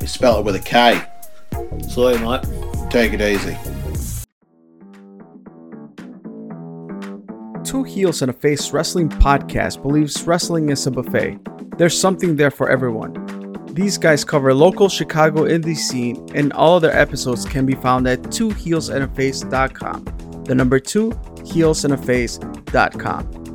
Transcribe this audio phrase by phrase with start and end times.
[0.00, 1.02] We spell it with a K.
[1.88, 2.44] So, mate.
[2.90, 3.56] Take it easy.
[7.64, 11.38] Two Heels and a Face Wrestling podcast believes wrestling is a buffet.
[11.76, 13.12] There's something there for everyone.
[13.74, 18.08] These guys cover local Chicago indie scene, and all of their episodes can be found
[18.08, 20.44] at twoheelsandaface.com.
[20.44, 23.47] The number two, heelsandaface.com.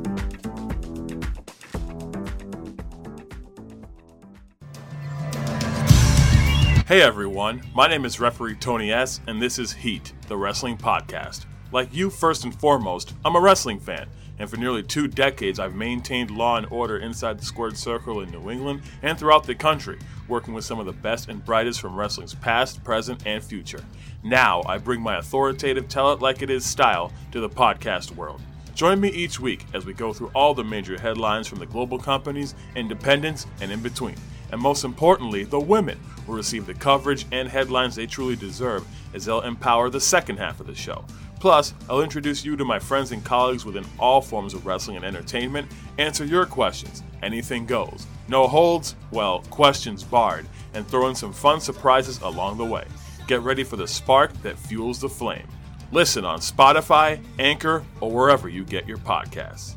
[6.86, 11.46] Hey everyone, my name is referee Tony S, and this is Heat, the wrestling podcast.
[11.72, 14.06] Like you, first and foremost, I'm a wrestling fan,
[14.38, 18.30] and for nearly two decades I've maintained law and order inside the squared circle in
[18.30, 21.96] New England and throughout the country, working with some of the best and brightest from
[21.96, 23.82] wrestling's past, present, and future.
[24.22, 28.42] Now I bring my authoritative tell it like it is style to the podcast world.
[28.74, 31.98] Join me each week as we go through all the major headlines from the global
[31.98, 34.16] companies, independents, and in between.
[34.52, 39.24] And most importantly, the women will receive the coverage and headlines they truly deserve as
[39.24, 41.04] they'll empower the second half of the show.
[41.40, 45.04] Plus, I'll introduce you to my friends and colleagues within all forms of wrestling and
[45.04, 48.06] entertainment, answer your questions, anything goes.
[48.28, 52.84] No holds, well, questions barred, and throw in some fun surprises along the way.
[53.26, 55.46] Get ready for the spark that fuels the flame.
[55.92, 59.76] Listen on Spotify, Anchor, or wherever you get your podcasts.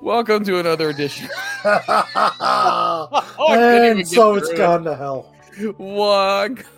[0.00, 1.28] Welcome to another edition.
[1.64, 1.82] and
[4.06, 4.56] so it's it.
[4.56, 5.34] gone to hell.
[5.76, 6.64] What?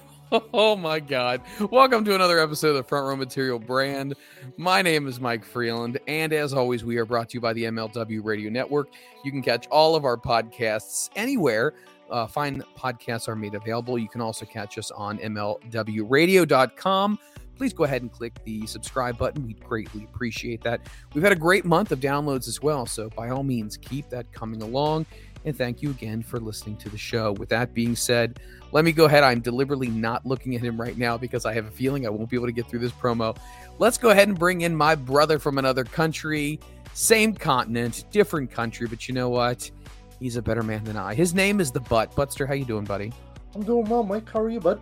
[0.55, 1.43] Oh my God.
[1.73, 4.15] Welcome to another episode of the Front Row Material brand.
[4.57, 7.65] My name is Mike Freland, and as always, we are brought to you by the
[7.65, 8.91] MLW Radio Network.
[9.25, 11.75] You can catch all of our podcasts anywhere.
[12.09, 13.99] Uh, fine podcasts are made available.
[13.99, 17.19] You can also catch us on MLWradio.com.
[17.61, 19.47] please go ahead and click the subscribe button.
[19.47, 20.81] We'd greatly appreciate that.
[21.13, 22.87] We've had a great month of downloads as well.
[22.87, 25.05] So by all means, keep that coming along.
[25.45, 27.33] And thank you again for listening to the show.
[27.33, 28.41] With that being said,
[28.73, 29.25] let me go ahead.
[29.25, 32.31] I'm deliberately not looking at him right now because I have a feeling I won't
[32.31, 33.37] be able to get through this promo.
[33.79, 36.59] Let's go ahead and bring in my brother from another country,
[36.95, 39.71] same continent, different country, but you know what?
[40.19, 41.13] He's a better man than I.
[41.13, 42.17] His name is the Butt.
[42.17, 43.13] Butster, how you doing, buddy?
[43.55, 44.31] I'm doing well, Mike.
[44.31, 44.81] How are you, bud?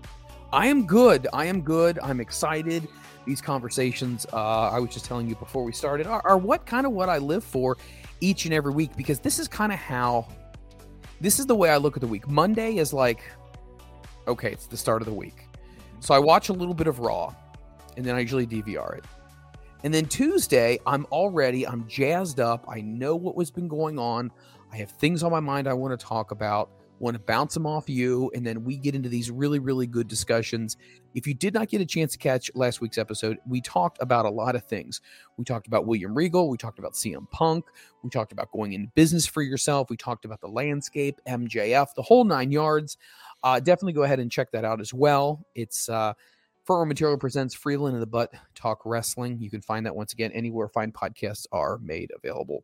[0.53, 1.29] I am good.
[1.33, 1.99] I am good.
[2.03, 2.89] I'm excited.
[3.27, 6.87] These conversations, uh, I was just telling you before we started, are, are what kind
[6.87, 7.77] of what I live for
[8.21, 10.27] each and every week because this is kind of how
[11.21, 12.29] this is the way I look at the week.
[12.29, 13.21] Monday is like,
[14.27, 15.47] okay, it's the start of the week.
[16.01, 17.35] So I watch a little bit of Raw
[17.99, 19.05] and then I usually DVR it.
[19.85, 22.65] And then Tuesday, I'm already, I'm jazzed up.
[22.69, 24.33] I know what was been going on.
[24.73, 27.67] I have things on my mind I want to talk about, want to bounce them
[27.67, 28.31] off you.
[28.35, 30.77] And then we get into these really, really good discussions.
[31.15, 34.27] If you did not get a chance to catch last week's episode, we talked about
[34.27, 35.01] a lot of things.
[35.37, 36.49] We talked about William Regal.
[36.49, 37.65] We talked about CM Punk.
[38.03, 39.91] We talked about going into business for yourself.
[39.91, 42.97] We talked about the landscape, MJF, the whole nine yards.
[43.43, 45.47] Uh, definitely go ahead and check that out as well.
[45.55, 46.15] It's, uh,
[46.69, 49.39] Front Material presents Freland in the Butt Talk Wrestling.
[49.41, 52.63] You can find that once again anywhere fine podcasts are made available.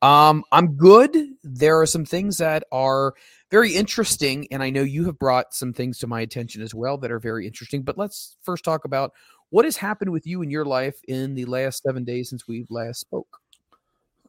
[0.00, 1.16] Um, I'm good.
[1.42, 3.14] There are some things that are
[3.50, 6.98] very interesting, and I know you have brought some things to my attention as well
[6.98, 7.82] that are very interesting.
[7.82, 9.12] But let's first talk about
[9.50, 12.66] what has happened with you in your life in the last seven days since we
[12.70, 13.38] last spoke.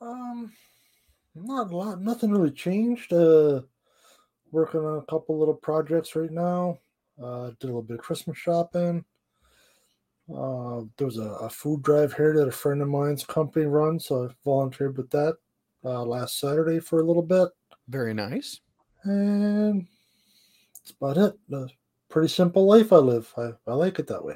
[0.01, 0.51] Um,
[1.35, 2.01] not a lot.
[2.01, 3.13] Nothing really changed.
[3.13, 3.61] Uh,
[4.51, 6.79] working on a couple little projects right now.
[7.21, 9.03] Uh, did a little bit of Christmas shopping.
[10.33, 14.05] Uh, there was a, a, food drive here that a friend of mine's company runs,
[14.05, 15.35] so I volunteered with that
[15.83, 17.49] uh, last Saturday for a little bit.
[17.87, 18.59] Very nice.
[19.03, 19.87] And
[20.75, 21.35] that's about it.
[21.53, 21.67] A
[22.09, 23.31] pretty simple life I live.
[23.37, 24.35] I, I like it that way.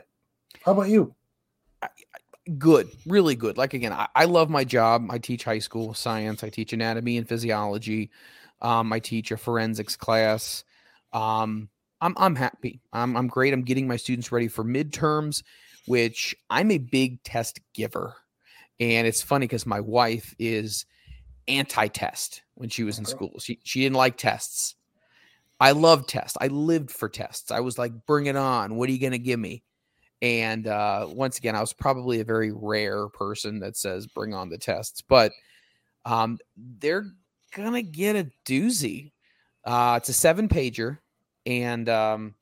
[0.64, 1.16] How about you?
[2.58, 3.58] Good, really good.
[3.58, 5.08] Like again, I, I love my job.
[5.10, 6.44] I teach high school science.
[6.44, 8.12] I teach anatomy and physiology.
[8.62, 10.64] Um, I teach a forensics class.
[11.12, 11.70] Um,
[12.02, 12.82] I'm I'm happy.
[12.92, 13.54] I'm I'm great.
[13.54, 15.44] I'm getting my students ready for midterms,
[15.86, 18.16] which I'm a big test giver.
[18.80, 20.86] And it's funny because my wife is
[21.48, 23.40] anti-test when she was in school.
[23.40, 24.76] She she didn't like tests.
[25.60, 26.38] I love tests.
[26.42, 27.52] I lived for tests.
[27.52, 28.76] I was like, bring it on.
[28.76, 29.64] What are you gonna give me?
[30.22, 34.50] And uh, once again, I was probably a very rare person that says bring on
[34.50, 35.32] the tests, but
[36.06, 36.38] um,
[36.80, 37.06] they're
[37.56, 39.12] gonna get a doozy.
[39.66, 41.00] Uh, it's a seven pager
[41.46, 42.36] and um,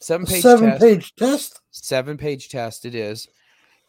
[0.00, 1.60] seven page seven test, page test.
[1.72, 3.28] Seven page test it is.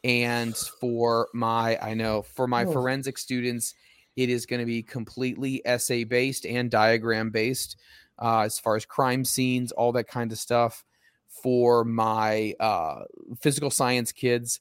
[0.04, 2.72] And for my, I know for my Oh.
[2.72, 3.74] forensic students,
[4.18, 7.78] it is going to be completely essay based and diagram based,
[8.20, 10.84] uh, as far as crime scenes, all that kind of stuff.
[11.30, 13.04] For my uh,
[13.40, 14.60] physical science kids,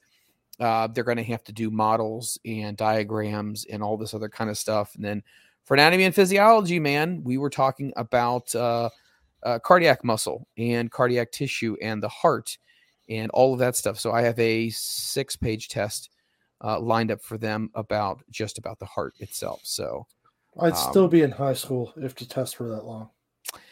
[0.61, 4.50] uh, they're going to have to do models and diagrams and all this other kind
[4.50, 4.94] of stuff.
[4.94, 5.23] And then
[5.64, 8.91] for anatomy and physiology, man, we were talking about uh,
[9.43, 12.58] uh, cardiac muscle and cardiac tissue and the heart
[13.08, 13.99] and all of that stuff.
[13.99, 16.11] So I have a six page test
[16.62, 19.61] uh, lined up for them about just about the heart itself.
[19.64, 20.06] So
[20.58, 23.11] I'd Um, still be in high school if the tests were that long.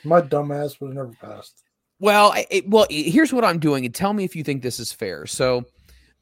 [0.04, 1.62] My dumbass would have never passed.
[1.98, 4.92] Well, it, well, here's what I'm doing, and tell me if you think this is
[4.92, 5.26] fair.
[5.26, 5.64] So,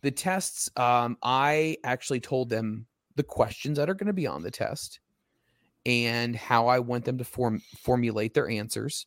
[0.03, 2.87] the tests, um, I actually told them
[3.17, 5.01] the questions that are going to be on the test,
[5.87, 9.07] and how I want them to form formulate their answers.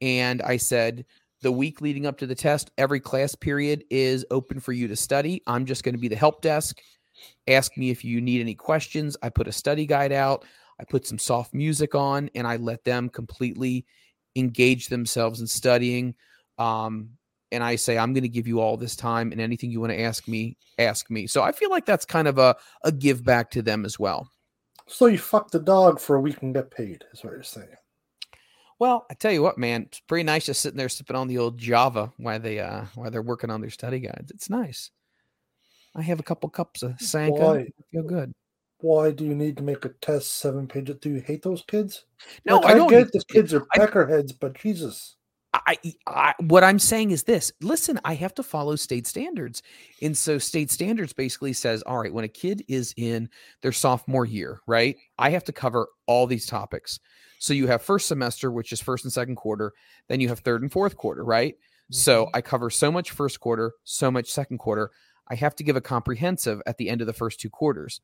[0.00, 1.04] And I said
[1.42, 4.96] the week leading up to the test, every class period is open for you to
[4.96, 5.42] study.
[5.46, 6.80] I'm just going to be the help desk.
[7.46, 9.16] Ask me if you need any questions.
[9.22, 10.44] I put a study guide out.
[10.80, 13.84] I put some soft music on, and I let them completely
[14.36, 16.14] engage themselves in studying.
[16.58, 17.10] Um,
[17.50, 19.92] and I say, I'm going to give you all this time, and anything you want
[19.92, 21.26] to ask me, ask me.
[21.26, 24.30] So I feel like that's kind of a, a give back to them as well.
[24.86, 27.68] So you fuck the dog for a week and get paid, is what you're saying.
[28.78, 31.38] Well, I tell you what, man, it's pretty nice just sitting there sipping on the
[31.38, 34.30] old Java while they uh while they're working on their study guides.
[34.30, 34.90] It's nice.
[35.96, 37.40] I have a couple cups of Sanka.
[37.40, 37.58] Why?
[37.60, 38.32] I feel good.
[38.80, 40.96] Why do you need to make a test seven pages?
[41.00, 42.04] Do you hate those kids?
[42.44, 45.16] No, Like, I don't get the kids are I- peckerheads, but Jesus.
[45.54, 47.50] I, I what I'm saying is this.
[47.62, 49.62] Listen, I have to follow state standards.
[50.02, 53.30] And so state standards basically says, all right, when a kid is in
[53.62, 54.94] their sophomore year, right?
[55.18, 57.00] I have to cover all these topics.
[57.38, 59.72] So you have first semester, which is first and second quarter,
[60.08, 61.56] then you have third and fourth quarter, right?
[61.90, 64.90] So I cover so much first quarter, so much second quarter.
[65.28, 68.00] I have to give a comprehensive at the end of the first two quarters.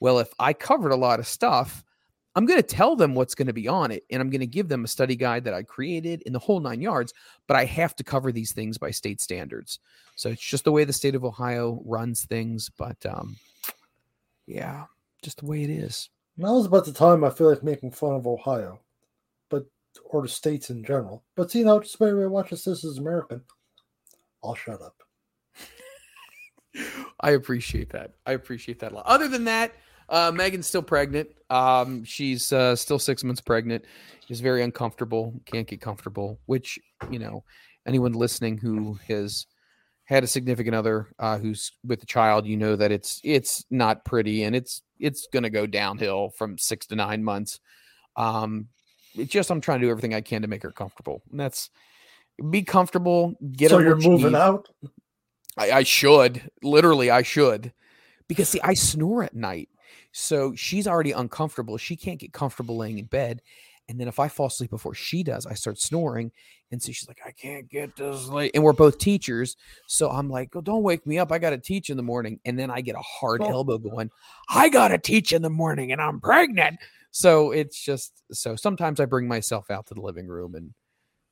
[0.00, 1.84] Well, if I covered a lot of stuff,
[2.34, 4.46] I'm going to tell them what's going to be on it, and I'm going to
[4.46, 7.12] give them a study guide that I created in the whole nine yards.
[7.46, 9.78] But I have to cover these things by state standards.
[10.16, 12.70] So it's just the way the state of Ohio runs things.
[12.76, 13.36] But um,
[14.46, 14.86] yeah,
[15.22, 16.08] just the way it is.
[16.36, 18.80] Now's about the time I feel like making fun of Ohio,
[19.50, 19.66] but
[20.06, 21.24] or the states in general.
[21.36, 23.42] But see now, just everybody watches this is American.
[24.42, 24.96] I'll shut up.
[27.20, 28.12] I appreciate that.
[28.26, 29.06] I appreciate that a lot.
[29.06, 29.72] Other than that,
[30.08, 31.28] uh, Megan's still pregnant.
[31.50, 33.84] Um, she's uh, still six months pregnant.
[34.26, 35.40] She's very uncomfortable.
[35.44, 36.40] Can't get comfortable.
[36.46, 36.78] Which
[37.10, 37.44] you know,
[37.86, 39.46] anyone listening who has
[40.04, 44.04] had a significant other uh, who's with a child, you know that it's it's not
[44.04, 47.60] pretty and it's it's going to go downhill from six to nine months.
[48.16, 48.68] Um,
[49.14, 51.22] it's just I'm trying to do everything I can to make her comfortable.
[51.30, 51.68] And that's
[52.50, 53.34] be comfortable.
[53.52, 54.68] Get so her you're moving out.
[55.58, 57.72] I, I should literally I should
[58.28, 59.68] because see I snore at night,
[60.12, 61.76] so she's already uncomfortable.
[61.76, 63.42] She can't get comfortable laying in bed,
[63.88, 66.32] and then if I fall asleep before she does, I start snoring,
[66.70, 68.52] and so she's like, I can't get to sleep.
[68.54, 71.32] And we're both teachers, so I'm like, oh, don't wake me up.
[71.32, 73.48] I got to teach in the morning, and then I get a hard Oh.
[73.50, 74.10] elbow going.
[74.48, 76.78] I got to teach in the morning, and I'm pregnant.
[77.10, 80.72] So it's just so sometimes I bring myself out to the living room and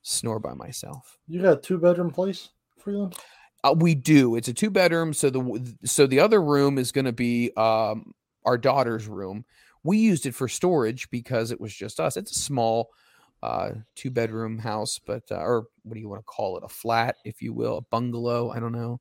[0.03, 1.19] snore by myself.
[1.27, 3.15] You got a two bedroom place, Freland?
[3.63, 4.37] Uh, we do.
[4.37, 5.13] It's a two bedroom.
[5.15, 8.13] So the so the other room is going to be um,
[8.45, 9.45] our daughter's room.
[9.83, 12.17] We used it for storage because it was just us.
[12.17, 12.91] It's a small
[13.43, 16.65] uh, two bedroom house, but uh, or what do you want to call it?
[16.65, 18.51] A flat, if you will, a bungalow.
[18.51, 19.01] I don't know.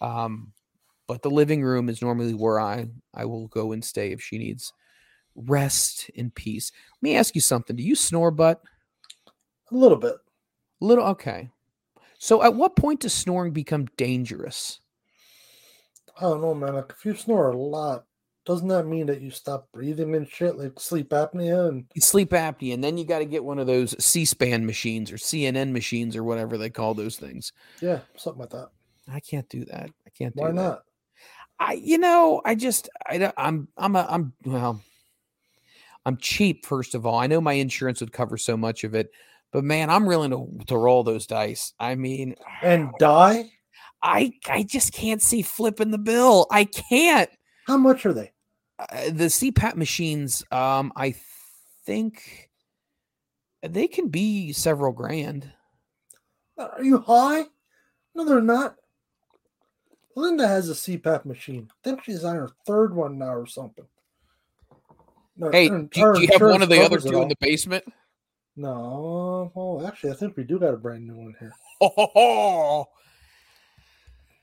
[0.00, 0.52] Um,
[1.06, 4.38] but the living room is normally where I I will go and stay if she
[4.38, 4.72] needs
[5.34, 6.70] rest and peace.
[6.96, 7.76] Let me ask you something.
[7.76, 8.62] Do you snore, butt?
[9.70, 10.14] A little bit.
[10.80, 11.50] Little okay.
[12.18, 14.80] So at what point does snoring become dangerous?
[16.16, 16.74] I don't know, man.
[16.74, 18.04] Like if you snore a lot,
[18.46, 21.68] doesn't that mean that you stop breathing and shit, like sleep apnea?
[21.68, 25.16] And sleep apnea, and then you got to get one of those C-SPAN machines or
[25.16, 27.52] CNN machines or whatever they call those things.
[27.80, 28.68] yeah, something like that.
[29.10, 29.90] I can't do that.
[30.06, 30.34] I can't.
[30.36, 30.62] Why do that.
[30.62, 30.82] not?
[31.58, 34.80] I, you know, I just, I, don't- I'm, I'm, a, I'm, well,
[36.04, 36.66] I'm cheap.
[36.66, 39.10] First of all, I know my insurance would cover so much of it,
[39.52, 41.72] but man, I'm willing to to roll those dice.
[41.78, 43.50] I mean, And die?
[44.02, 46.46] I, I just can't see flipping the bill.
[46.50, 47.30] I can't.
[47.66, 48.32] How much are they?
[48.78, 51.14] Uh, the CPAP machines, um, I
[51.84, 52.50] think
[53.62, 55.50] they can be several grand.
[56.58, 57.44] Are you high?
[58.14, 58.76] No, they're not.
[60.16, 61.68] Linda has a CPAP machine.
[61.70, 63.86] I think she's on her third one now or something.
[65.36, 67.36] No, Hey, her- do, her do you have one of the other two in the
[67.40, 67.84] basement?
[68.56, 71.52] No, well, actually, I think we do got a brand new one here.
[71.80, 72.86] Oh,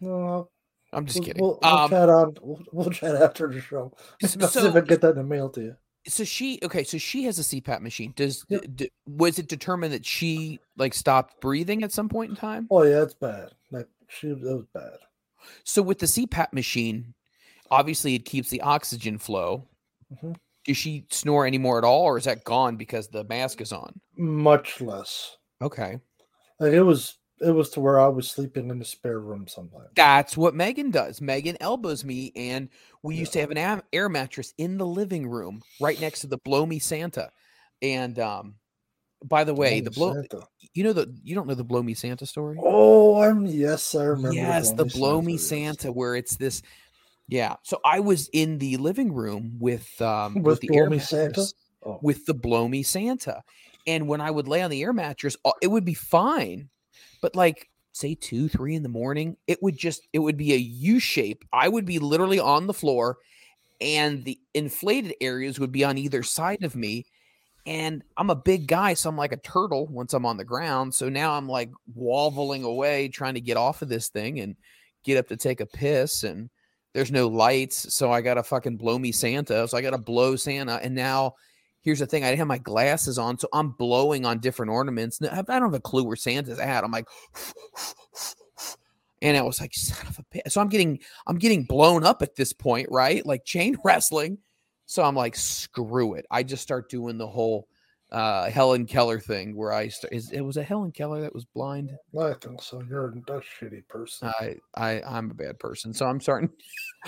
[0.01, 0.49] No,
[0.93, 1.41] I'm just we'll, kidding.
[1.41, 2.33] We'll, we'll um, chat on.
[2.41, 3.93] We'll, we'll chat after the show.
[4.21, 5.75] S- Let's see so- if I get that in the mail to you.
[6.07, 8.13] so she okay, so she has a CPAP machine.
[8.15, 8.65] Does Yep.
[8.75, 12.67] d- was it determined that she like stopped breathing at some point in time?
[12.71, 13.49] Oh yeah, it's bad.
[13.71, 14.97] Like she, it was bad.
[15.63, 17.13] So with the CPAP machine,
[17.69, 19.67] obviously it keeps the oxygen flow.
[20.13, 20.35] Mhm.
[20.65, 23.99] Does she snore anymore at all, or is that gone because the mask is on?
[24.17, 25.37] Much less.
[25.61, 25.99] Okay.
[26.59, 27.17] Like it was.
[27.41, 29.89] It was to where I was sleeping in the spare room sometimes.
[29.95, 31.21] That's what Megan does.
[31.21, 32.69] Megan elbows me, and
[33.03, 36.37] we used to have an air mattress in the living room right next to the
[36.37, 37.31] Blow Me Santa.
[37.81, 38.55] And um,
[39.23, 40.45] by the way, the blow Santa.
[40.73, 42.59] you know the you don't know the Blow Me Santa story?
[42.61, 44.35] Oh, I'm yes, I remember.
[44.35, 45.47] yes, the Blow Me yes.
[45.47, 46.61] Santa, where it's this.
[47.27, 50.89] Yeah, so I was in the living room with um With with, the Blow air
[50.89, 51.27] Me Santa?
[51.27, 51.97] mattress Oh.
[52.03, 53.41] with the Blow Me Santa,
[53.87, 56.69] and when I would lay on the air mattress, uh, it would be fine,
[57.21, 60.57] but like say two, three in the morning, it would just it would be a
[60.57, 61.43] U shape.
[61.53, 63.17] I would be literally on the floor,
[63.79, 67.05] and the inflated areas would be on either side of me.
[67.65, 70.95] And I'm a big guy, so I'm like a turtle once I'm on the ground.
[70.95, 74.55] So now I'm like wobbling away, trying to get off of this thing and
[75.03, 76.23] get up to take a piss.
[76.23, 76.49] And
[76.93, 79.67] there's no lights, so I got to fucking blow me Santa.
[79.67, 80.79] So I got to blow Santa.
[80.81, 81.35] And now
[81.81, 85.19] here's the thing: I didn't have my glasses on, so I'm blowing on different ornaments.
[85.21, 86.83] I don't have a clue where Santa's at.
[86.83, 87.07] I'm like,
[89.21, 90.51] and I was like, son of a bitch.
[90.51, 93.25] So I'm getting, I'm getting blown up at this point, right?
[93.25, 94.37] Like chain wrestling.
[94.85, 96.25] So I'm like, screw it.
[96.29, 97.67] I just start doing the whole
[98.11, 101.45] uh Helen Keller thing where I st- is it was a Helen Keller that was
[101.45, 101.97] blind.
[102.19, 102.81] I think so.
[102.89, 104.31] You're a shitty person.
[104.39, 106.49] I I I'm a bad person, so I'm starting.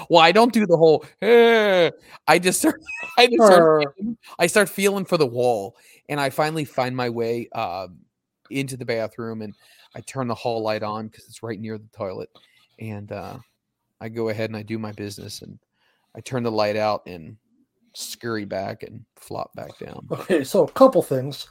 [0.09, 1.05] Well, I don't do the whole.
[1.21, 1.91] "Eh."
[2.27, 2.81] I just start.
[3.19, 3.93] I just start.
[3.95, 5.77] Feeling- I start feeling for the wall,
[6.09, 7.99] and I finally find my way um,
[8.49, 9.53] into the bathroom, and
[9.93, 12.29] I turn the hall light on because it's right near the toilet,
[12.79, 13.37] and uh,
[14.01, 15.59] I go ahead and I do my business, and
[16.15, 17.37] I turn the light out, and
[17.93, 20.07] scurry back and flop back down.
[20.11, 21.47] Okay, so a couple things.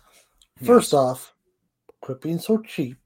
[0.65, 1.35] First off,
[2.01, 2.99] quit being so cheap.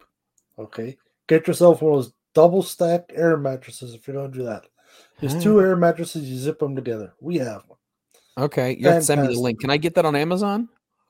[0.59, 4.67] Okay, get yourself one of those double stack air mattresses if you're gonna do that.
[5.21, 5.61] There's two oh.
[5.61, 7.15] air mattresses, you zip them together.
[7.21, 7.79] We have one.
[8.39, 9.61] Okay, you have to send me the link.
[9.61, 10.69] Can I get that on Amazon?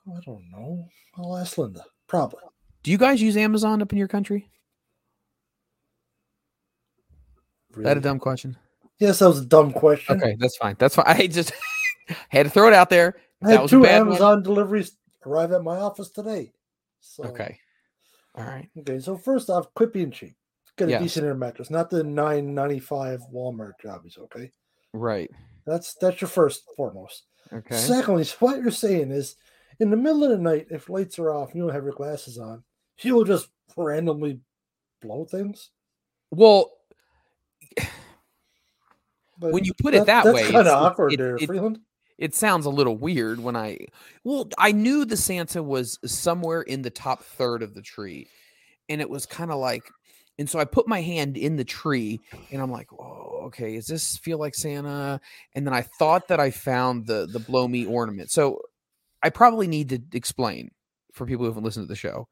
[0.08, 0.88] I don't know.
[1.16, 1.84] I'll ask Linda.
[2.06, 2.40] Probably.
[2.84, 4.48] Do you guys use Amazon up in your country?
[7.76, 8.56] Is that a dumb question?
[8.98, 10.16] Yes, that was a dumb question.
[10.16, 10.76] Okay, that's fine.
[10.78, 11.04] That's fine.
[11.08, 11.52] I just
[12.28, 13.16] had to throw it out there.
[13.42, 14.08] I That had two bad one.
[14.08, 16.52] Amazon deliveries arrive at my office today.
[17.00, 17.58] So Okay.
[18.34, 18.68] All right.
[18.78, 20.36] Okay, so first off, quit being cheap.
[20.76, 21.02] Get a Yes.
[21.02, 24.18] decent air mattress, not the nine ninety five Walmart jobbies.
[24.18, 24.50] Okay,
[24.92, 25.30] Right.
[25.64, 27.24] that's that's your first foremost.
[27.50, 27.76] Okay.
[27.76, 29.36] Secondly, so what you're saying is,
[29.80, 31.94] in the middle of the night, if lights are off, and you don't have your
[31.94, 32.62] glasses on,
[33.00, 34.40] you will just randomly
[35.00, 35.70] blow things.
[36.30, 36.72] Well,
[39.38, 41.46] But when you put it that, way, that's way, kind of awkward it- there, it-
[41.46, 41.78] Freland.
[42.18, 43.78] It sounds a little weird when I
[44.24, 48.28] well, I knew the Santa was somewhere in the top third of the tree,
[48.88, 49.84] and it was kind of like,
[50.38, 52.20] and so I put my hand in the tree,
[52.50, 55.20] and I'm like, oh, okay, does this feel like Santa?
[55.54, 58.30] And then I thought that I found the the blow me ornament.
[58.30, 58.60] So
[59.22, 60.70] I probably need to explain
[61.12, 62.28] for people who haven't listened to the show.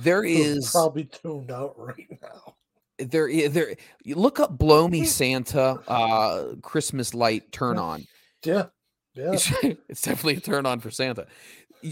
[0.00, 2.56] There is is probably tuned out right now.
[2.98, 3.74] there there
[4.04, 8.04] you look up blow me santa uh christmas light turn on
[8.44, 8.66] Yeah,
[9.14, 9.32] yeah.
[9.88, 11.26] it's, definitely a turn on for santa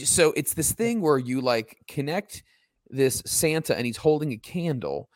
[0.04, 2.42] so it's this thing where you like connect
[2.88, 5.08] this santa and he's holding a candle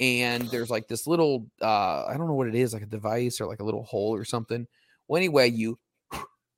[0.00, 3.40] and there's like this little uh i don't know what it is like a device
[3.40, 4.66] or like a little hole or something
[5.08, 5.78] well anyway you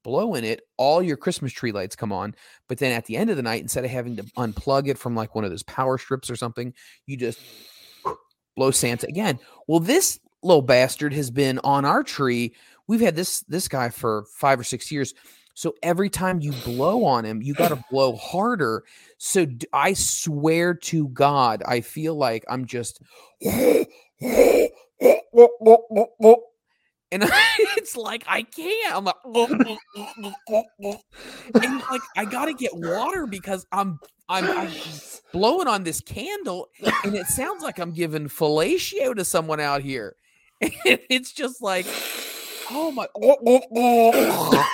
[0.02, 2.34] blow in it all your christmas tree lights come on
[2.68, 5.14] but then at the end of the night instead of having to unplug it from
[5.14, 6.74] like one of those power strips or something
[7.06, 7.40] you just
[8.56, 9.38] blow Santa again.
[9.66, 12.54] Well, this little bastard has been on our tree.
[12.86, 15.14] We've had this this guy for five or six years.
[15.54, 18.84] So every time you blow on him, you got to blow harder.
[19.18, 23.00] So I swear to God, I feel like I'm just
[27.14, 27.22] and
[27.76, 28.96] it's like I can't.
[28.96, 29.14] I'm like,
[31.54, 34.72] and like I gotta get water because I'm I'm, I'm
[35.32, 36.68] blowing on this candle,
[37.04, 40.16] and it sounds like I'm giving fellatio to someone out here.
[40.60, 41.84] And it's just like,
[42.70, 43.06] oh my,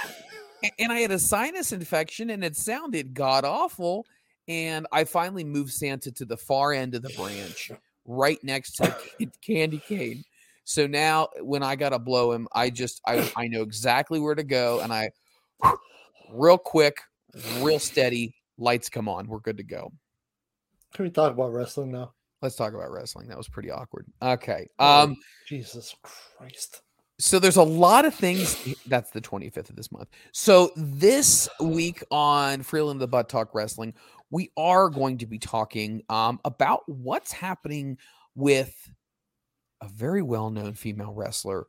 [0.64, 4.07] A- and I had a sinus infection, and it sounded god awful.
[4.48, 7.70] And I finally moved Santa to the far end of the branch,
[8.05, 10.24] right next to the candy cane.
[10.64, 14.42] So now when I gotta blow him, I just I, I know exactly where to
[14.42, 15.11] go and I
[16.33, 16.96] real quick,
[17.59, 19.26] real steady, lights come on.
[19.26, 19.92] We're good to go.
[20.94, 22.12] Can we talk about wrestling now?
[22.42, 23.29] Let's talk about wrestling.
[23.29, 24.07] That was pretty awkward.
[24.22, 24.66] Okay.
[24.79, 26.83] Oh, Um Jesus Christ.
[27.20, 30.09] So there's a lot of things that's the 25th of this month.
[30.33, 33.92] So this week on Freland the Butt Talk Wrestling,
[34.30, 37.98] we are going to be talking um, about what's happening
[38.35, 38.74] with
[39.83, 41.66] a very well-known female wrestler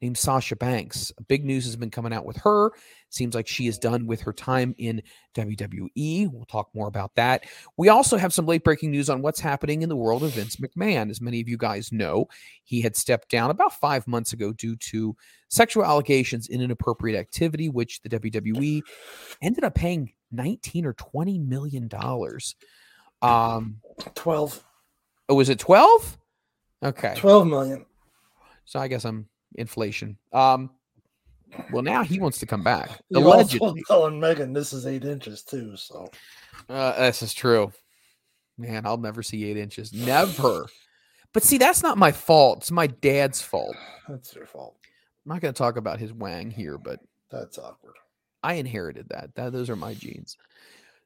[0.00, 1.12] named Sasha Banks.
[1.26, 2.70] Big news has been coming out with her.
[3.10, 5.02] Seems like she is done with her time in
[5.34, 6.30] WWE.
[6.30, 7.44] We'll talk more about that.
[7.76, 10.56] We also have some late breaking news on what's happening in the world of Vince
[10.56, 11.10] McMahon.
[11.10, 12.28] As many of you guys know,
[12.64, 15.16] he had stepped down about five months ago due to
[15.48, 18.82] sexual allegations in inappropriate activity, which the WWE
[19.42, 22.54] ended up paying 19 or 20 million dollars.
[23.22, 23.80] Um,
[24.14, 24.62] 12.
[25.28, 26.18] oh, was it 12?
[26.84, 27.14] Okay.
[27.16, 27.84] 12 million.
[28.64, 30.16] So I guess I'm inflation.
[30.32, 30.70] Um,
[31.72, 32.90] well, now he wants to come back.
[33.14, 33.82] Allegedly.
[33.88, 36.10] telling Megan this is eight inches too, so
[36.68, 37.72] Uh, this is true.
[38.56, 39.92] Man, I'll never see eight inches.
[39.92, 40.66] Never.
[41.32, 42.58] But see, that's not my fault.
[42.58, 43.76] It's my dad's fault.
[44.08, 44.76] that's your fault.
[45.24, 47.94] I'm not going to talk about his wang here, but That's awkward.
[48.42, 49.34] I inherited that.
[49.34, 50.36] That those are my genes.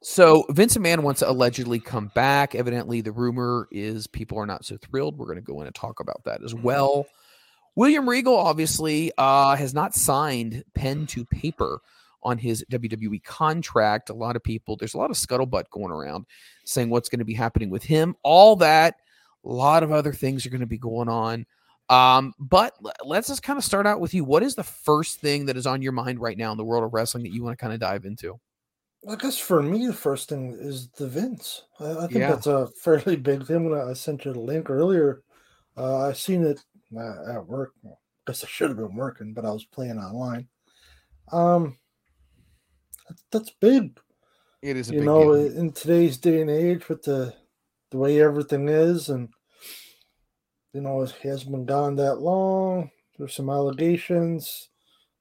[0.00, 2.54] So Vince McMahon wants to allegedly come back.
[2.54, 5.16] Evidently, the rumor is people are not so thrilled.
[5.16, 7.06] We're going to go in and talk about that as well.
[7.74, 11.80] William Regal obviously uh, has not signed pen to paper
[12.22, 14.10] on his WWE contract.
[14.10, 16.26] A lot of people, there's a lot of scuttlebutt going around
[16.64, 18.14] saying what's going to be happening with him.
[18.22, 18.96] All that,
[19.44, 21.46] a lot of other things are going to be going on.
[21.88, 24.24] Um, but let's just kind of start out with you.
[24.24, 26.84] What is the first thing that is on your mind right now in the world
[26.84, 28.38] of wrestling that you want to kind of dive into?
[29.08, 31.64] I guess for me, the first thing is the Vince.
[31.80, 32.30] I, I think Yeah.
[32.30, 33.68] that's a fairly big thing.
[33.68, 35.22] When I sent you the link earlier,
[35.76, 36.60] uh, I seen it
[36.96, 37.72] at work.
[37.84, 37.90] I
[38.26, 40.48] guess I should have been working, but I was playing online.
[41.30, 41.78] Um,
[43.08, 43.98] that's, that's big.
[44.62, 45.58] It is a you know, deal.
[45.58, 47.34] in today's day and age, with the
[47.90, 49.28] the way everything is, and
[50.72, 52.90] you know, he hasn't been gone that long.
[53.18, 54.70] There's some allegations.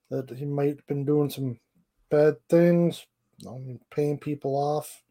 [0.10, 1.60] that he might have been doing some
[2.10, 3.06] bad things,
[3.38, 5.02] you know, paying people off.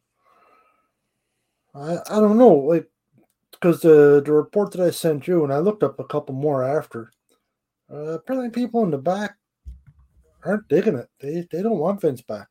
[1.75, 2.89] I I don't know, like
[3.61, 6.65] because the the report that I sent you, and I looked up a couple more
[6.65, 7.13] after.
[7.93, 9.37] Uh, apparently, people in the back
[10.45, 11.09] aren't digging it.
[11.21, 12.49] They they don't want Vince back,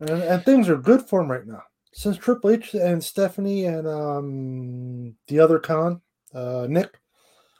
[0.00, 1.62] and and things are good for him right now.
[1.92, 6.00] Since Triple H and Stephanie and um the other Khan,
[6.34, 6.98] uh Nick,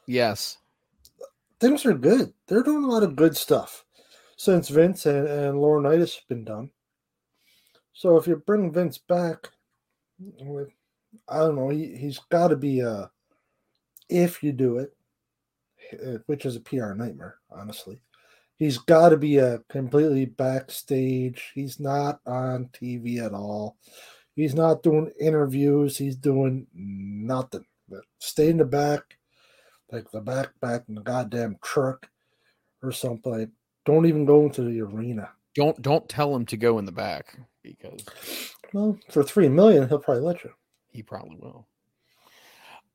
[0.07, 0.59] Yes.
[1.61, 2.33] things are good.
[2.47, 3.85] They're doing a lot of good stuff
[4.37, 6.71] since Vince and, and Laurinaitis have been done.
[7.95, 9.49] So if you bring Vince back,
[10.19, 10.69] with
[11.29, 13.11] I don't know, he, he's got to be a
[14.09, 14.96] if you do it,
[15.92, 18.00] eh, which is a PR nightmare, honestly.
[18.57, 21.52] He's got to be a completely backstage.
[21.55, 23.76] He's not on TV at all.
[24.35, 25.98] He's not doing interviews.
[25.98, 27.66] He's doing nothing.
[27.88, 29.02] But stay in the back,
[29.92, 32.09] like the back back in the goddamn truck
[32.83, 33.31] or something.
[33.31, 33.50] Like,
[33.85, 35.31] don't even go into the arena.
[35.55, 38.05] Don't don't tell him to go in the back because
[38.72, 40.50] Well, for three million, he'll probably let you.
[40.97, 41.67] He probably will.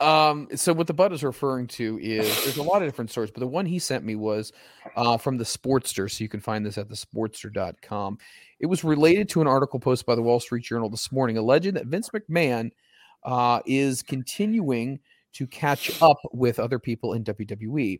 [0.01, 3.29] Um, so what the bud is referring to is there's a lot of different stories,
[3.29, 4.51] but the one he sent me was
[4.95, 6.09] uh, from the Sportster.
[6.09, 8.17] So you can find this at the sportster.com.
[8.59, 11.75] It was related to an article posted by the Wall Street Journal this morning, alleging
[11.75, 12.71] that Vince McMahon
[13.23, 14.99] uh, is continuing
[15.33, 17.99] to catch up with other people in WWE.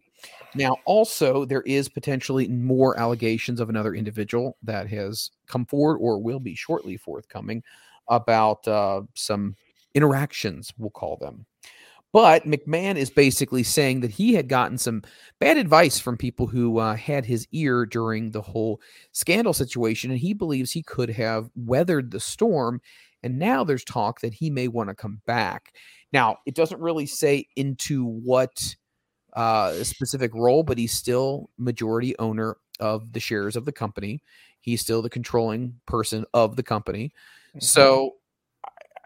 [0.56, 6.20] Now, also, there is potentially more allegations of another individual that has come forward or
[6.20, 7.64] will be shortly forthcoming
[8.10, 9.56] about uh, some
[9.94, 11.46] interactions, we'll call them.
[12.14, 15.02] But McMahon is basically saying that he had gotten some
[15.40, 18.82] bad advice from people who uh, had his ear during the whole
[19.14, 22.82] scandal situation, and he believes he could have weathered the storm.
[23.24, 25.74] And now there's talk that he may want to come back.
[26.12, 28.76] Now, it doesn't really say into what
[29.34, 34.22] uh, specific role, but he's still majority owner of the shares of the company.
[34.60, 37.14] He's still the controlling person of the company.
[37.60, 38.16] So,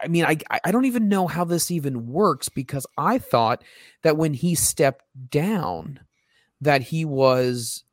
[0.00, 3.62] I mean, I I don't even know how this even works because I thought
[4.02, 6.00] that when he stepped down,
[6.60, 7.84] that he was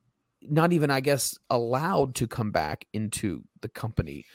[0.42, 4.26] not even, I guess, allowed to come back into the company.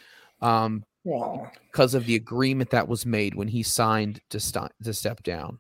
[0.41, 4.95] Um, Well, because of the agreement that was made when he signed to stop to
[4.95, 5.59] step down.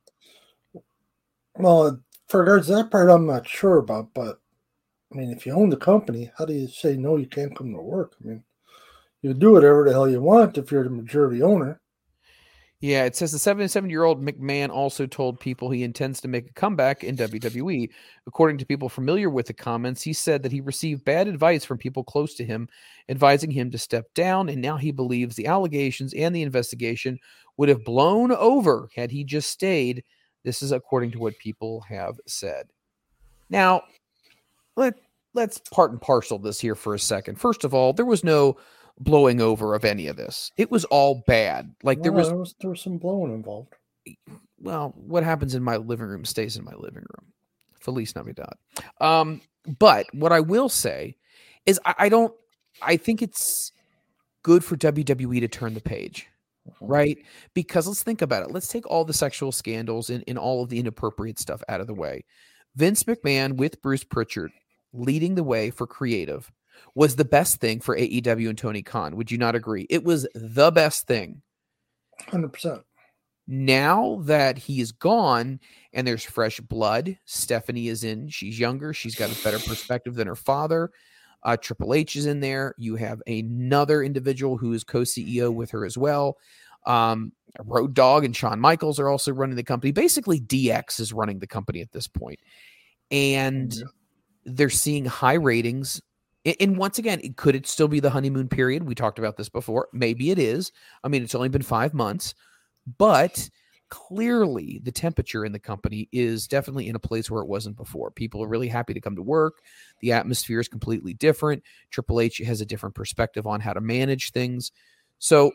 [1.57, 4.14] well, for regards to that part, I'm not sure about.
[4.14, 4.40] But
[5.12, 7.16] I mean, if you own the company, how do you say no?
[7.16, 8.14] You can't come to work.
[8.23, 8.44] I mean,
[9.23, 11.81] you do whatever the hell you want if you're the majority owner.
[12.80, 16.50] Yeah, it says the 77 year old McMahon also told people he intends to make
[16.50, 17.90] a comeback in WWE.
[18.28, 21.78] According to people familiar with the comments, he said that he received bad advice from
[21.78, 22.68] people close to him,
[23.08, 24.48] advising him to step down.
[24.48, 27.18] And now he believes the allegations and the investigation
[27.56, 30.04] would have blown over had he just stayed.
[30.44, 32.68] This is according to what people have said.
[33.50, 33.82] Now,
[34.76, 34.94] let,
[35.34, 37.40] let's part and parcel this here for a second.
[37.40, 38.56] First of all, there was no
[39.00, 40.52] blowing over of any of this.
[40.56, 41.74] It was all bad.
[41.82, 43.74] Like there was there was there was some blowing involved.
[44.61, 47.32] well, what happens in my living room stays in my living room.
[47.80, 48.54] Feliz Navidad.
[49.00, 49.40] Um,
[49.78, 51.16] but what I will say
[51.66, 52.34] is I, I don't
[52.82, 53.72] I think it's
[54.42, 56.28] good for WWE to turn the page.
[56.82, 57.16] Right?
[57.54, 58.50] Because let's think about it.
[58.50, 61.87] Let's take all the sexual scandals and, and all of the inappropriate stuff out of
[61.87, 62.24] the way.
[62.76, 64.52] Vince McMahon with Bruce Pritchard
[64.92, 66.52] leading the way for creative
[66.94, 69.16] was the best thing for AEW and Tony Khan.
[69.16, 69.86] Would you not agree?
[69.90, 71.42] It was the best thing
[72.28, 72.82] Hundred percent.
[73.46, 75.60] now that he is gone
[75.92, 78.28] and there's fresh blood, Stephanie is in.
[78.28, 78.92] She's younger.
[78.92, 80.90] She's got a better perspective than her father.
[81.44, 82.74] Uh, Triple H is in there.
[82.78, 86.36] You have another individual who is co CEO with her as well.
[86.84, 87.32] Um,
[87.64, 89.92] Road Dog and Shawn Michaels are also running the company.
[89.92, 92.40] Basically, DX is running the company at this point.
[93.10, 93.72] And
[94.44, 96.00] they're seeing high ratings.
[96.61, 98.84] And once again, could it still be the honeymoon period?
[98.84, 99.88] We talked about this before.
[99.92, 100.72] Maybe it is.
[101.02, 102.34] I mean, it's only been five months,
[102.98, 103.50] but
[103.88, 108.11] clearly the temperature in the company is definitely in a place where it wasn't before.
[108.11, 109.61] People are really happy to come to work.
[110.00, 111.62] The atmosphere is completely different.
[111.90, 114.72] Triple H has a different perspective on how to manage things.
[115.18, 115.52] So,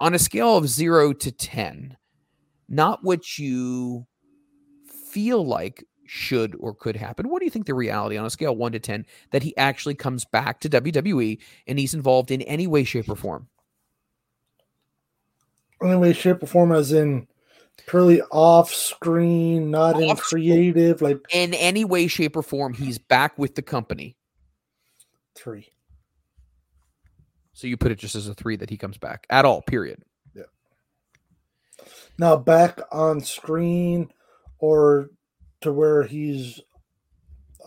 [0.00, 1.96] on a scale of zero to 10,
[2.68, 4.06] not what you
[5.10, 7.28] feel like should or could happen.
[7.28, 9.56] What do you think the reality on a scale of one to 10 that he
[9.56, 13.48] actually comes back to WWE and he's involved in any way, shape, or form?
[15.82, 17.26] Any way, shape, or form, as in
[17.86, 20.72] purely off screen, not in Off-screen.
[20.72, 24.16] creative, like In any way, shape, or form, he's back with the company.
[25.34, 25.70] three.
[27.52, 30.02] So you put it just as a three that he comes back at all, period.
[30.34, 30.44] Yeah.
[32.18, 34.10] Now back on screen
[34.58, 35.10] or
[35.64, 36.60] to where he's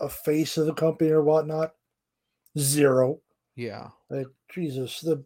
[0.00, 1.74] a face of the company or whatnot,
[2.58, 3.20] zero.
[3.56, 3.88] Yeah.
[4.10, 5.24] Like Jesus, the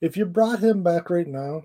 [0.00, 1.62] if you brought him back right now,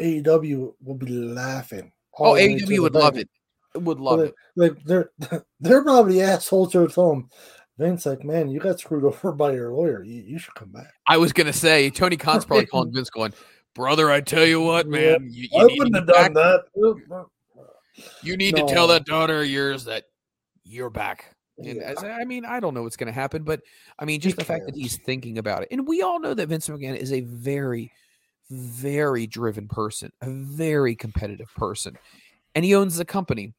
[0.00, 1.92] AEW will be laughing.
[2.18, 3.28] Oh, all the way to AEW would love it.
[3.74, 4.34] Would love like, it.
[4.56, 5.10] Like they're
[5.60, 7.28] they're probably assholes to him.
[7.78, 10.02] Vince, like, man, you got screwed over by your lawyer.
[10.02, 10.92] You, you should come back.
[11.06, 13.32] I was gonna say Tony Khan's probably calling Vince, going,
[13.74, 16.64] "Brother, I tell you what, Yeah, man, you, you I wouldn't have get done back-
[16.74, 17.26] that.
[18.22, 20.04] You need to tell that daughter of yours that
[20.64, 23.60] you're back." And as, I mean, I don't know what's going to happen, but
[23.98, 26.48] I mean, just the fact that he's thinking about it, and we all know that
[26.48, 27.92] Vince McMahon is a very,
[28.50, 31.96] very driven person, a very competitive person,
[32.54, 33.52] and he owns the company.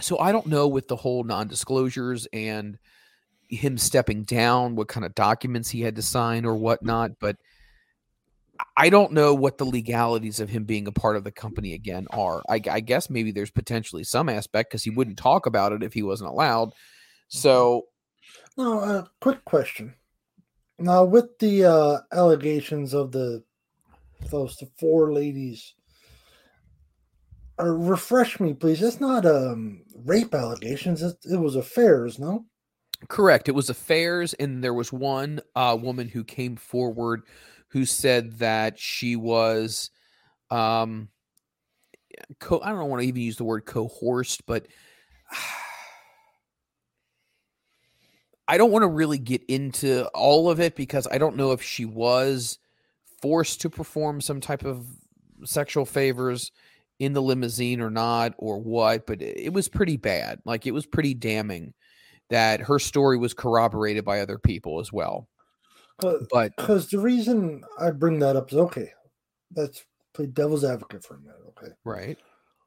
[0.00, 2.78] So I don't know with the whole non-disclosures and
[3.48, 7.36] him stepping down, what kind of documents he had to sign or whatnot, but
[8.76, 12.06] I don't know what the legalities of him being a part of the company again
[12.10, 12.42] are.
[12.48, 15.92] I, I guess maybe there's potentially some aspect because he wouldn't talk about it if
[15.92, 16.72] he wasn't allowed.
[17.28, 17.86] So
[18.56, 19.94] No, uh, quick question.
[20.78, 23.42] Now, with the uh, allegations of the
[24.30, 25.74] those the four ladies,
[27.60, 28.82] uh, refresh me, please.
[28.82, 31.02] It's not um rape allegations.
[31.02, 32.44] It, it was affairs, no.
[33.08, 33.48] Correct.
[33.48, 37.22] It was affairs, and there was one uh, woman who came forward
[37.74, 39.90] who said that she was,
[40.48, 41.08] um,
[42.38, 44.68] co- I don't want to even use the word coerced, but
[48.46, 51.62] I don't want to really get into all of it because I don't know if
[51.62, 52.60] she was
[53.20, 54.86] forced to perform some type of
[55.44, 56.52] sexual favors
[57.00, 60.38] in the limousine or not or what, but it it was pretty bad.
[60.44, 61.74] Like it was pretty damning
[62.30, 65.28] that her story was corroborated by other people as well.
[65.98, 66.22] But
[66.56, 68.92] because the reason I bring that up is okay.
[69.54, 71.72] Let's play devil's advocate for a minute, okay?
[71.84, 72.18] Right.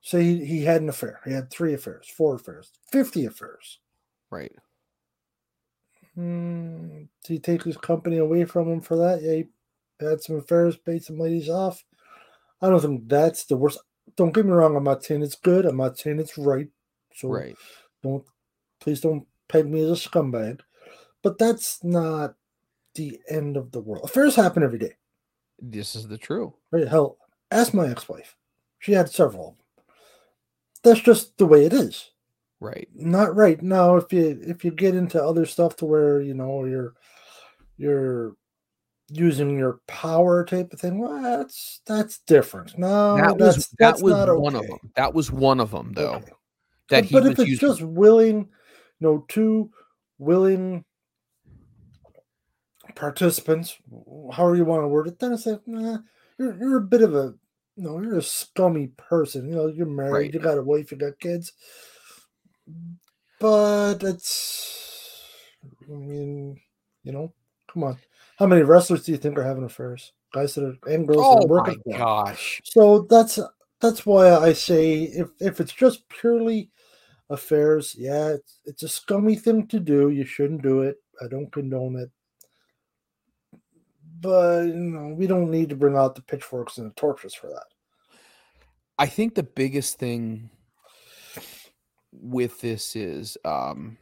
[0.02, 1.20] Say he, he had an affair.
[1.26, 3.80] He had three affairs, four affairs, fifty affairs.
[4.32, 4.54] Right.
[6.16, 9.22] Hmm, did he take his company away from him for that?
[9.22, 9.44] Yeah,
[10.00, 11.84] he had some affairs, paid some ladies off.
[12.62, 13.80] I don't think that's the worst.
[14.16, 14.76] Don't get me wrong.
[14.76, 15.66] I'm not saying it's good.
[15.66, 16.70] I'm not saying it's right.
[17.14, 17.56] So Right.
[18.02, 18.24] don't
[18.80, 20.62] please don't peg me as a scumbag.
[21.22, 22.36] But that's not
[22.98, 24.04] the end of the world.
[24.04, 24.94] Affairs happen every day.
[25.60, 26.54] This is the true.
[26.72, 26.88] Right?
[26.88, 27.18] Hell,
[27.52, 28.36] ask my ex-wife.
[28.80, 29.58] She had several.
[30.84, 32.12] That's just the way it is.
[32.60, 32.88] Right.
[32.94, 33.96] Not right now.
[33.96, 36.94] If you if you get into other stuff to where you know you're
[37.78, 38.36] you're
[39.10, 42.78] using your power type of thing, well, that's that's different.
[42.78, 44.80] No, that that's, was that that's was not one of them.
[44.96, 46.16] That was one of them though.
[46.16, 46.32] Okay.
[46.90, 47.68] That but, he but was if it's using.
[47.68, 48.48] just willing, you
[49.08, 49.70] know, two
[50.18, 50.84] willing
[52.96, 53.78] participants,
[54.34, 56.00] however you want to word it, then it's like, nah,
[56.40, 57.34] you're you're a bit of a
[57.76, 59.48] you know, you're a scummy person.
[59.50, 60.34] You know, you're married, Right.
[60.34, 61.54] you got a wife, you got kids.
[63.40, 65.24] But it's
[65.90, 66.60] I mean,
[67.04, 67.34] you know,
[67.72, 67.98] come on.
[68.38, 70.14] How many wrestlers do you think are having affairs?
[70.34, 72.00] Guys that are and girls that Oh are my working for 'em.
[72.00, 72.62] gosh.
[72.64, 73.40] So that's
[73.82, 76.72] that's why I say if if it's just purely
[77.30, 80.10] affairs, yeah, it's, it's a scummy thing to do.
[80.10, 80.98] You shouldn't do it.
[81.24, 82.12] I don't condone it.
[84.20, 87.48] But you know, we don't need to bring out the pitchforks and the torches for
[87.48, 87.68] that.
[89.00, 90.50] I think the biggest thing
[92.12, 93.98] with this is um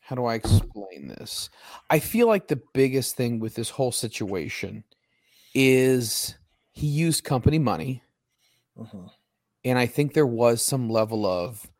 [0.00, 1.50] how do I explain this?
[1.90, 4.84] I feel like the biggest thing with this whole situation
[5.54, 6.36] is
[6.72, 8.02] he used company money
[8.76, 9.08] Mhm.
[9.64, 11.70] and I think there was some level of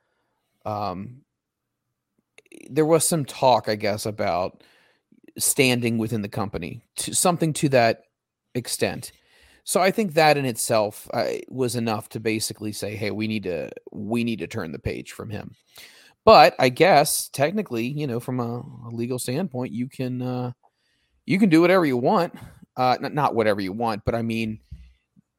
[0.66, 1.24] um
[2.70, 4.62] there was some talk I guess about
[5.38, 8.02] standing within the company to something to that
[8.54, 9.12] extent.
[9.64, 13.42] So I think that in itself uh, was enough to basically say, "Hey, we need
[13.42, 15.54] to we need to turn the page from him."
[16.24, 20.52] But I guess technically, you know, from a, a legal standpoint, you can uh,
[21.26, 22.34] you can do whatever you want.
[22.76, 24.60] Uh, not, not whatever you want, but I mean,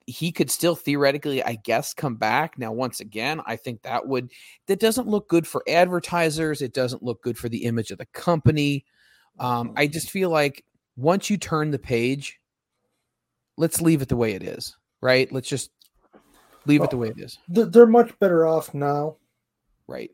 [0.06, 2.58] he could still theoretically, I guess, come back.
[2.58, 4.32] Now, once again, I think that would
[4.68, 6.62] that doesn't look good for advertisers.
[6.62, 8.86] It doesn't look good for the image of the company.
[9.40, 10.64] Um, I just feel like
[10.98, 12.40] once you turn the page,
[13.58, 15.32] let's leave it the way it is, right?
[15.32, 15.72] Let's just
[16.66, 19.16] leave it the way it is, They're, they're much better off now.
[19.88, 20.12] right?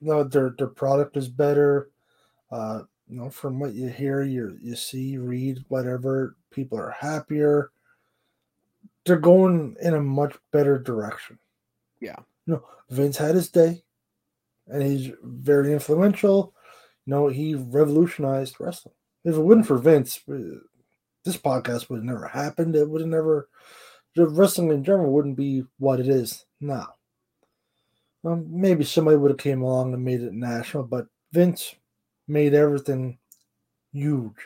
[0.00, 1.90] No, their their product is better.
[2.50, 7.70] Uh, you know, from what you hear, you you see, read, whatever, people are happier.
[9.04, 11.38] They're going in a much better direction.
[12.00, 12.16] Yeah.
[12.46, 13.82] You know, Vince had his day,
[14.68, 16.54] and he's very influential.
[17.08, 18.94] Know, he revolutionized wrestling.
[19.24, 20.60] If it wasn't for Vince, uh,
[21.24, 22.76] this podcast would have never happened.
[22.76, 23.48] It would have never.
[24.16, 26.88] Wrestling in general wouldn't be what it is now.
[28.24, 31.74] um, maybe somebody would have came along and made it national, but Vince
[32.26, 33.18] made everything
[33.92, 34.36] huge,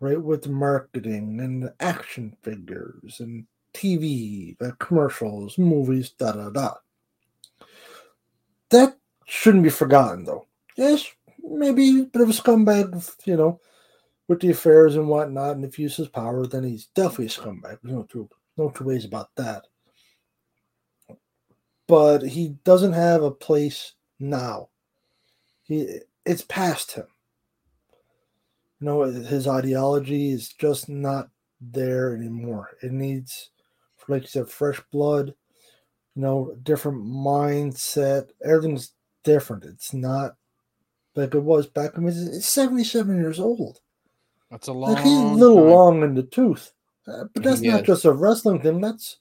[0.00, 0.20] right?
[0.20, 6.74] With marketing and action figures and TV, commercials, movies, da da da.
[8.70, 10.46] That shouldn't be forgotten, though.
[10.76, 11.06] Yes,
[11.44, 13.60] maybe a bit of a scumbag, you know,
[14.28, 17.78] with the affairs and whatnot, and if he uses power, then he's definitely a scumbag.
[17.82, 19.66] There's no two, no two ways about that.
[21.86, 24.70] But he doesn't have a place now.
[25.62, 27.06] He, it's past him.
[28.80, 31.28] You know, his ideology is just not
[31.60, 32.70] there anymore.
[32.82, 33.50] It needs,
[34.08, 35.34] like you said, fresh blood.
[36.14, 38.30] You know, different mindset.
[38.42, 39.64] Everything's different.
[39.64, 40.36] It's not
[41.16, 43.80] like it was back when he was 77 years old.
[44.50, 44.94] That's a long.
[44.94, 45.68] Like he's a little time.
[45.70, 46.72] long in the tooth,
[47.08, 47.86] Uh, but that's He not is.
[47.86, 48.80] just a wrestling thing.
[48.80, 49.18] That's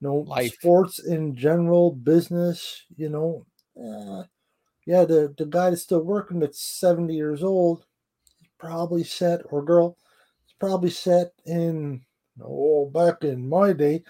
[0.00, 0.54] you know Life.
[0.54, 2.82] sports in general, business.
[2.96, 3.46] You know,
[3.78, 4.24] uh,
[4.86, 5.04] yeah.
[5.04, 7.84] The the guy that's still working that's 70 years old,
[8.58, 9.96] probably set or girl,
[10.44, 12.02] he's probably set in.
[12.42, 14.02] Oh, back in my day,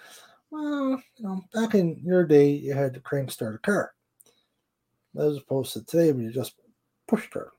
[0.50, 3.92] well, you know, back in your day, you had to crank start a car,
[5.18, 6.54] as opposed to today, where you just
[7.06, 7.52] push her.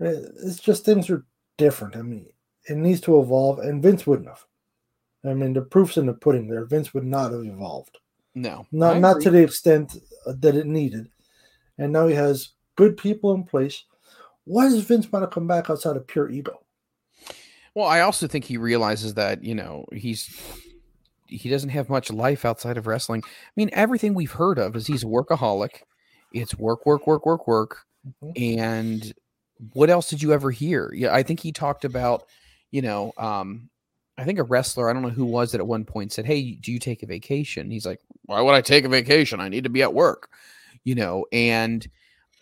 [0.00, 1.24] It's just things are
[1.58, 1.96] different.
[1.96, 2.26] I mean,
[2.68, 4.44] it needs to evolve, and Vince wouldn't have.
[5.24, 6.64] I mean, the proof's in the pudding there.
[6.64, 7.98] Vince would not have evolved,
[8.34, 11.08] No, not not to the extent uh, that it needed.
[11.78, 13.84] And now he has good people in place.
[14.44, 16.60] Why does Vince want to come back outside of pure ego?
[17.74, 20.28] Well, I also think he realizes that you know he's
[21.28, 23.22] he doesn't have much life outside of wrestling.
[23.24, 25.82] I mean, everything we've heard of is he's a workaholic.
[26.32, 27.86] It's work, work, work, work, work.
[28.36, 29.12] And
[29.72, 30.92] what else did you ever hear?
[30.94, 32.26] Yeah, I think he talked about,
[32.70, 33.68] you know, um,
[34.18, 36.52] I think a wrestler, I don't know who was it at one point said, Hey,
[36.52, 37.70] do you take a vacation?
[37.70, 39.40] He's like, Why would I take a vacation?
[39.40, 40.30] I need to be at work,
[40.84, 41.86] you know, and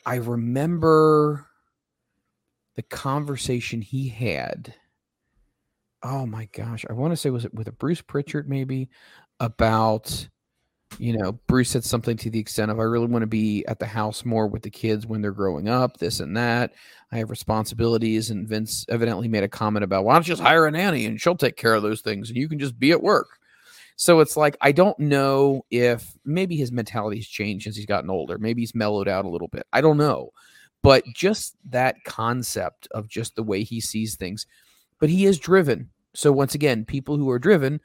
[0.06, 1.46] I remember
[2.76, 4.74] the conversation he had.
[6.02, 6.84] Oh my gosh.
[6.88, 8.88] I want to say, was it with a Bruce Pritchard maybe
[9.38, 10.28] about,
[11.00, 13.78] you know, Bruce said something to the extent of, I really want to be at
[13.78, 16.74] the house more with the kids when they're growing up, this and that.
[17.10, 18.28] I have responsibilities.
[18.28, 21.18] And Vince evidently made a comment about, why don't you just hire a nanny and
[21.18, 23.28] she'll take care of those things and you can just be at work.
[23.96, 28.38] So it's like, I don't know if maybe his mentality's changed as he's gotten older.
[28.38, 29.66] Maybe he's mellowed out a little bit.
[29.72, 30.32] I don't know.
[30.82, 34.46] But just that concept of just the way he sees things.
[34.98, 35.90] But he is driven.
[36.14, 37.80] So once again, people who are driven,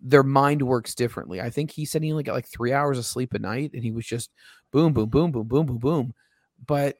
[0.00, 1.40] their mind works differently.
[1.40, 3.82] I think he said he only got like three hours of sleep a night and
[3.82, 4.30] he was just
[4.72, 6.14] boom, boom, boom, boom, boom, boom, boom.
[6.66, 6.96] But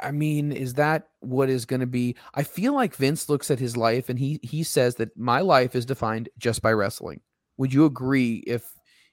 [0.00, 2.16] I mean, is that what is going to be?
[2.34, 5.74] I feel like Vince looks at his life and he he says that my life
[5.74, 7.20] is defined just by wrestling.
[7.56, 8.64] Would you agree if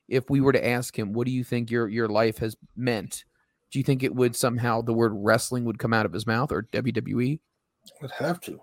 [0.08, 3.26] if we were to ask him, what do you think your your life has meant?
[3.72, 6.52] Do you think it would somehow the word wrestling would come out of his mouth
[6.52, 7.40] or WWE?
[8.02, 8.60] Would have to.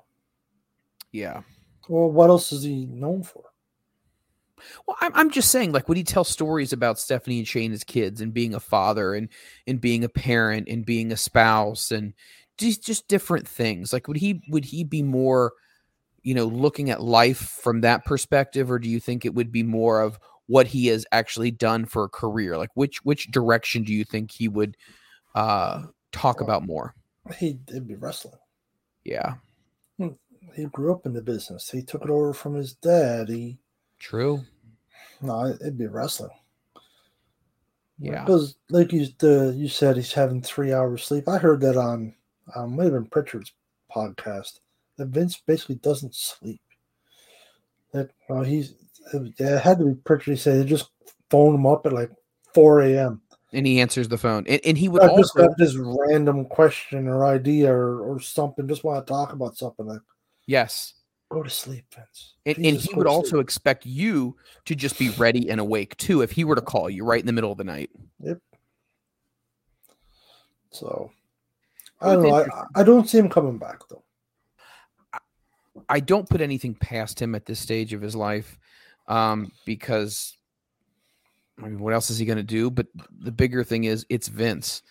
[1.12, 1.42] Yeah.
[1.88, 3.44] Well, what else is he known for?
[4.86, 7.84] Well, I'm, I'm just saying, like, would he tell stories about Stephanie and Shane as
[7.84, 9.28] kids and being a father and
[9.66, 12.14] and being a parent and being a spouse and
[12.58, 13.92] just just different things?
[13.92, 15.52] Like, would he would he be more,
[16.22, 19.62] you know, looking at life from that perspective, or do you think it would be
[19.62, 22.56] more of what he has actually done for a career?
[22.56, 24.76] Like, which which direction do you think he would
[25.34, 26.94] uh talk about more?
[27.38, 28.34] He it'd be wrestling.
[29.04, 29.34] Yeah,
[30.54, 31.70] He grew up in the business.
[31.70, 33.28] He took it over from his dad.
[33.28, 33.58] He
[33.98, 34.42] true.
[35.20, 36.30] no, it'd be wrestling.
[37.98, 38.24] Yeah.
[38.24, 41.28] because like you the you said, he's having three hours sleep.
[41.28, 42.14] I heard that on
[42.54, 43.52] um, might have been Pritchard's
[43.94, 44.60] podcast
[44.98, 46.60] that Vince basically doesn't sleep.
[47.92, 48.74] That well, he's
[49.12, 50.34] it had to be Pritchard.
[50.34, 50.90] He said they just
[51.30, 52.10] phone him up at like
[52.52, 53.22] four a.m.
[53.52, 56.44] And he answers the phone, and, and he would I just also got this random
[56.46, 58.68] question or idea or, or something.
[58.68, 59.86] Just want to talk about something.
[59.86, 60.00] Like
[60.46, 60.94] yes.
[61.30, 62.34] Go to sleep, Vince.
[62.46, 66.30] And, and he would also expect you to just be ready and awake too if
[66.30, 67.90] he were to call you right in the middle of the night.
[68.20, 68.38] Yep.
[70.70, 71.10] So
[72.00, 72.34] I don't know.
[72.34, 74.02] I, I don't see him coming back though.
[75.88, 78.58] I don't put anything past him at this stage of his life
[79.08, 80.36] um, because
[81.58, 82.70] I mean, what else is he going to do?
[82.70, 82.86] But
[83.20, 84.82] the bigger thing is it's Vince.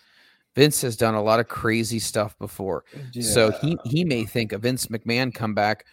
[0.55, 2.85] Vince has done a lot of crazy stuff before.
[3.19, 5.85] So he he may think a Vince McMahon comeback,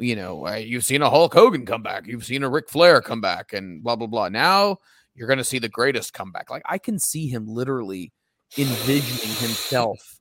[0.00, 3.00] you know, uh, you've seen a Hulk Hogan come back, you've seen a Ric Flair
[3.00, 4.28] come back, and blah blah blah.
[4.28, 4.78] Now
[5.14, 6.50] you're going to see the greatest comeback.
[6.50, 8.12] Like I can see him literally
[8.56, 10.20] envisioning himself.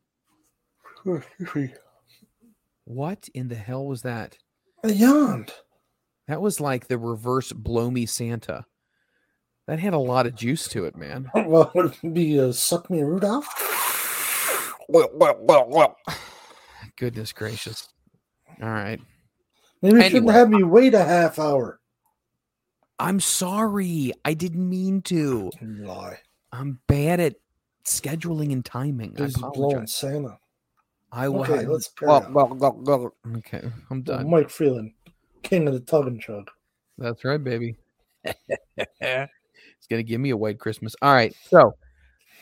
[2.90, 4.38] What in the hell was that?
[4.82, 5.52] I yawned.
[6.30, 8.66] That was like the reverse blow me Santa.
[9.68, 11.30] That had a lot of juice to it, man.
[11.36, 13.48] Well, would it be uh, suck me Rudolph?
[14.88, 15.98] Well, well, well, well.
[16.96, 17.90] Goodness gracious.
[18.62, 19.02] All right.
[19.82, 21.80] Maybe you shouldn't have me wait a half hour.
[23.00, 24.12] I'm sorry.
[24.26, 25.52] I didn't mean to.
[25.62, 26.20] Lie.
[26.52, 27.36] I'm bad at
[27.86, 29.14] scheduling and timing.
[29.18, 29.88] I This is blowing.
[29.88, 30.40] Santa.
[31.12, 31.42] I will.
[31.44, 34.30] Okay, let's carry well, well, well, well, Okay, I'm done.
[34.30, 34.92] Mike Freland,
[35.44, 36.50] king of the tug and chug.
[36.98, 37.78] That's right, baby.
[38.24, 40.96] it's gonna give me a white Christmas.
[41.02, 41.76] All right, so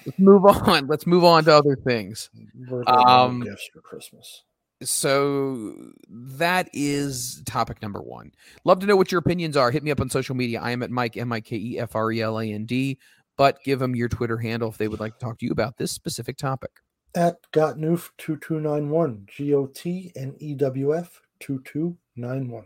[0.06, 0.88] let's move on.
[0.88, 2.30] Let's move on to other things.
[2.70, 4.44] We're Um, gifts for Christmas.
[4.82, 5.74] So
[6.10, 8.32] that is topic number one.
[8.66, 9.72] Love to know what your opinions are.
[9.72, 10.62] Hit me up on social media.
[10.62, 12.98] I am at Mike M I K E F R E L A N D.
[13.38, 15.78] But give them your Twitter handle if they would like to talk to you about
[15.78, 16.72] this specific topic.
[17.16, 21.98] At Gotnewf two two nine one G O T N E W F two two
[22.16, 22.66] nine one.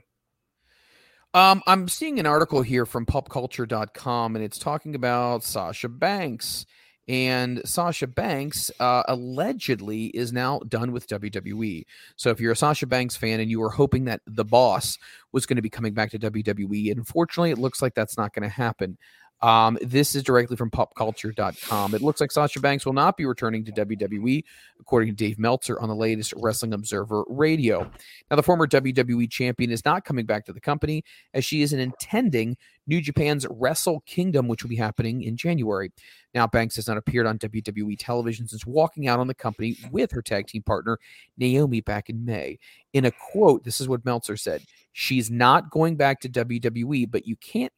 [1.35, 6.65] Um, I'm seeing an article here from popculture.com and it's talking about Sasha Banks.
[7.09, 11.83] And Sasha Banks uh, allegedly is now done with WWE.
[12.15, 14.99] So if you're a Sasha Banks fan and you were hoping that the boss
[15.31, 18.43] was going to be coming back to WWE, unfortunately, it looks like that's not going
[18.43, 18.95] to happen.
[19.41, 21.95] Um, this is directly from popculture.com.
[21.95, 24.43] It looks like Sasha Banks will not be returning to WWE,
[24.79, 27.89] according to Dave Meltzer on the latest Wrestling Observer Radio.
[28.29, 31.71] Now, the former WWE champion is not coming back to the company as she is
[31.71, 35.91] intending New Japan's Wrestle Kingdom, which will be happening in January.
[36.33, 40.11] Now, Banks has not appeared on WWE television since walking out on the company with
[40.11, 40.99] her tag team partner,
[41.37, 42.59] Naomi, back in May.
[42.93, 47.25] In a quote, this is what Meltzer said She's not going back to WWE, but
[47.25, 47.71] you can't,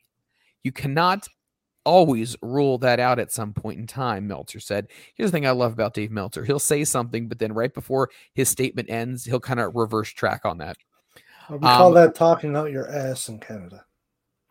[0.63, 1.27] you cannot
[1.85, 4.87] always rule that out at some point in time, Meltzer said.
[5.15, 6.45] Here's the thing I love about Dave Meltzer.
[6.45, 10.41] He'll say something, but then right before his statement ends, he'll kind of reverse track
[10.45, 10.77] on that.
[11.49, 13.85] We call Um, that talking out your ass in Canada.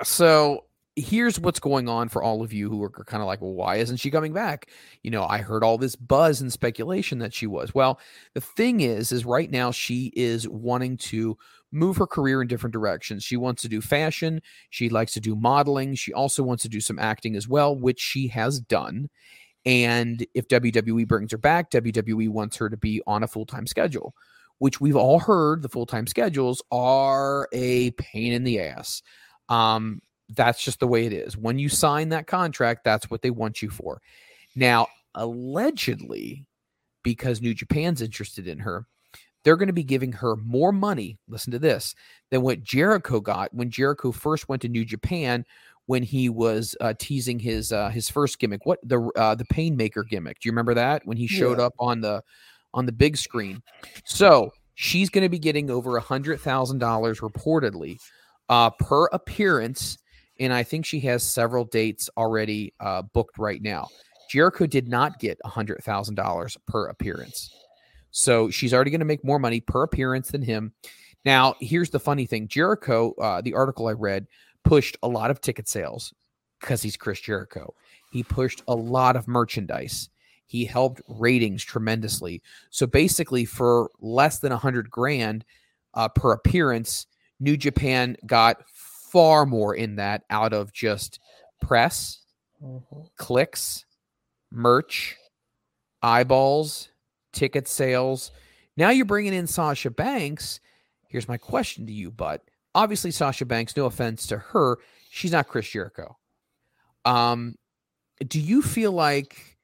[0.03, 0.65] So
[0.97, 3.77] here's what's going on for all of you who are kind of like, well, why
[3.77, 4.69] isn't she coming back?
[5.03, 7.75] You know, I heard all this buzz and speculation that she was.
[7.75, 8.01] Well,
[8.35, 11.39] the thing is, is right now she is wanting to
[11.73, 13.25] move her career in different directions.
[13.25, 14.43] She wants to do fashion.
[14.71, 15.95] She likes to do modeling.
[15.95, 19.09] She also wants to do some acting as well, which she has done.
[19.65, 23.67] And if WWE brings her back, WWE wants her to be on a full time
[23.67, 24.15] schedule,
[24.59, 29.03] which we've all heard the full time schedules are a pain in the ass.
[29.49, 30.01] Um,
[30.31, 31.37] that's just the way it is.
[31.37, 34.01] When you sign that contract, that's what they want you for.
[34.55, 36.47] Now, allegedly,
[37.03, 38.87] because New Japan's interested in her,
[39.45, 41.19] they're going to be giving her more money.
[41.29, 41.95] Listen to this
[42.31, 45.45] than what Jericho got when Jericho first went to New Japan
[45.87, 48.65] when he was uh, teasing his uh, his first gimmick.
[48.67, 50.39] What the uh, the Painmaker gimmick?
[50.41, 51.65] Do you remember that when he showed Yeah.
[51.67, 52.23] up on the
[52.75, 53.63] on the big screen?
[54.05, 57.97] So she's going to be getting over a hundred thousand dollars reportedly
[58.49, 59.99] uh, per appearance,
[60.39, 63.89] and I think she has several dates already uh, booked right now.
[64.31, 67.53] Jericho did not get a hundred thousand dollars per appearance,
[68.11, 70.73] so she's already going to make more money per appearance than him.
[71.25, 74.27] Now, here's the funny thing: Jericho, uh, the article I read,
[74.65, 76.13] pushed a lot of ticket sales
[76.61, 77.75] because he's Chris Jericho.
[78.11, 80.09] He pushed a lot of merchandise.
[80.47, 82.43] He helped ratings tremendously.
[82.71, 85.45] So basically, for less than a hundred grand
[85.95, 87.07] uh, per appearance,
[87.39, 91.21] New Japan got far more in that out of just
[91.61, 92.21] press,
[93.17, 93.85] clicks,
[94.51, 95.17] merch,
[96.03, 96.90] eyeballs,
[97.33, 98.31] ticket sales.
[98.77, 100.61] Now you're bringing in Sasha Banks.
[101.09, 102.43] Here's my question to you, but
[102.75, 104.79] obviously Sasha Banks, no offense to her,
[105.11, 106.17] she's not Chris Jericho.
[107.05, 107.57] Um,
[108.27, 109.59] do you feel like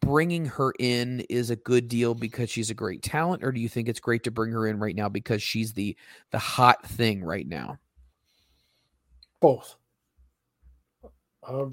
[0.00, 3.68] bringing her in is a good deal because she's a great talent, or do you
[3.68, 5.96] think it's great to bring her in right now because she's the
[6.30, 7.78] the hot thing right now?
[9.40, 9.76] Both.
[11.46, 11.70] Um,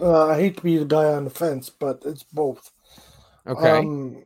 [0.00, 2.70] uh, I hate to be the guy on the fence, but it's both.
[3.46, 3.78] Okay.
[3.78, 4.24] Um,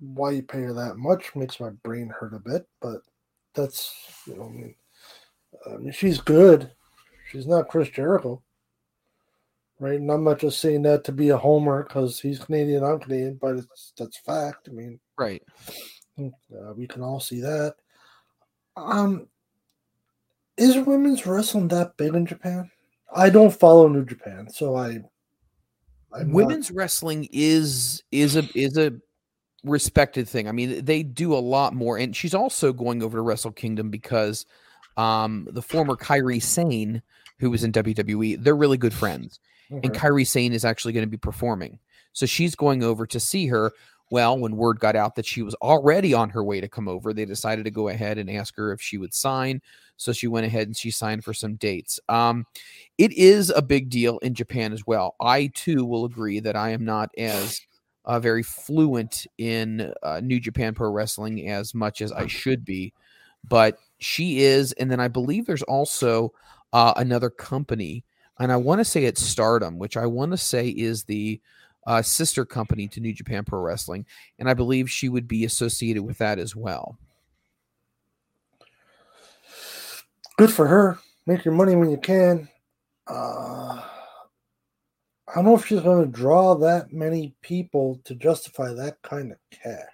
[0.00, 3.00] why you pay her that much makes my brain hurt a bit, but
[3.54, 3.94] that's
[4.26, 4.74] you know, I mean,
[5.66, 6.70] I mean she's good.
[7.30, 8.42] She's not Chris Jericho,
[9.80, 9.98] right?
[9.98, 13.38] And I'm not just saying that to be a homer because he's Canadian, I'm Canadian,
[13.40, 14.68] but it's that's fact.
[14.68, 15.42] I mean, right?
[16.18, 17.74] Uh, we can all see that.
[18.76, 19.28] Um,
[20.56, 22.70] is women's wrestling that big in Japan?
[23.14, 24.98] I don't follow New Japan, so I.
[26.12, 28.92] I'm not- Women's wrestling is is a is a
[29.64, 30.48] respected thing.
[30.48, 33.90] I mean, they do a lot more, and she's also going over to Wrestle Kingdom
[33.90, 34.46] because
[34.96, 37.02] um, the former Kairi Sane,
[37.38, 39.40] who was in WWE, they're really good friends,
[39.70, 39.98] and Okay.
[39.98, 41.78] Kairi Sane is actually going to be performing.
[42.12, 43.72] So she's going over to see her,
[44.10, 47.12] Well, when word got out that she was already on her way to come over,
[47.12, 49.60] they decided to go ahead and ask her if she would sign.
[49.96, 51.98] So she went ahead and she signed for some dates.
[52.08, 52.46] Um,
[52.98, 55.14] it is a big deal in Japan as well.
[55.20, 57.60] I too will agree that I am not as
[58.04, 62.92] uh, very fluent in uh, New Japan Pro Wrestling as much as I should be,
[63.48, 64.72] but she is.
[64.72, 66.32] And then I believe there's also
[66.72, 68.04] uh, another company,
[68.38, 71.40] and I want to say it's Stardom, which I want to say is the
[71.86, 74.06] uh, sister company to New Japan Pro Wrestling,
[74.38, 76.98] and I believe she would be associated with that as well.
[80.36, 80.98] Good for her.
[81.26, 82.48] Make your money when you can.
[83.06, 83.80] Uh,
[85.34, 89.32] I don't know if she's going to draw that many people to justify that kind
[89.32, 89.88] of cash.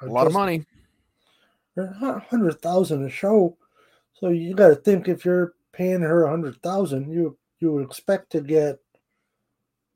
[0.00, 0.64] A lot of money.
[1.76, 3.58] Hundred thousand a show,
[4.14, 7.84] so you got to think if you're paying her a hundred thousand, you you would
[7.84, 8.78] expect to get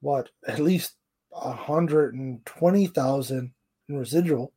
[0.00, 0.96] what at least
[1.32, 3.52] a hundred and twenty thousand
[3.88, 4.52] in residual.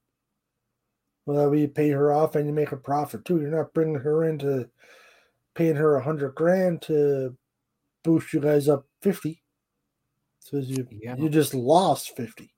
[1.26, 3.40] Well, that way you pay her off and you make a profit too.
[3.40, 4.70] You're not bringing her into
[5.56, 7.38] paying her a hundred grand to
[8.04, 9.42] boost you guys up fifty.
[10.50, 11.18] So you yeah.
[11.18, 12.54] you just lost fifty.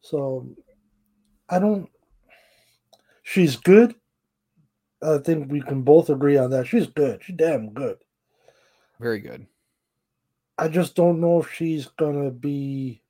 [0.00, 0.48] So
[1.50, 1.90] I don't.
[3.22, 3.94] She's good.
[5.02, 6.66] I think we can both agree on that.
[6.66, 7.22] She's good.
[7.22, 7.98] She's damn good.
[8.98, 9.46] Very good.
[10.56, 13.02] I just don't know if she's gonna be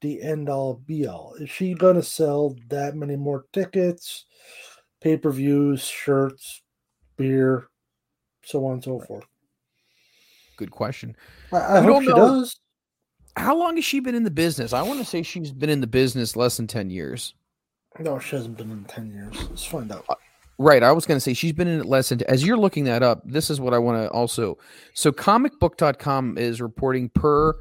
[0.00, 1.34] the end all be all.
[1.34, 4.24] Is she gonna sell that many more tickets,
[5.02, 6.62] pay per views, shirts,
[7.18, 7.68] beer,
[8.42, 9.26] so on and so forth?
[10.58, 11.16] Good question.
[11.52, 12.16] I, I hope she know.
[12.16, 12.60] does.
[13.36, 14.72] How long has she been in the business?
[14.72, 17.34] I want to say she's been in the business less than 10 years.
[18.00, 19.48] No, she hasn't been in 10 years.
[19.48, 20.04] Let's find out.
[20.08, 20.16] Uh,
[20.58, 20.82] right.
[20.82, 23.04] I was going to say she's been in it less than, as you're looking that
[23.04, 24.58] up, this is what I want to also.
[24.94, 27.54] So comicbook.com is reporting per,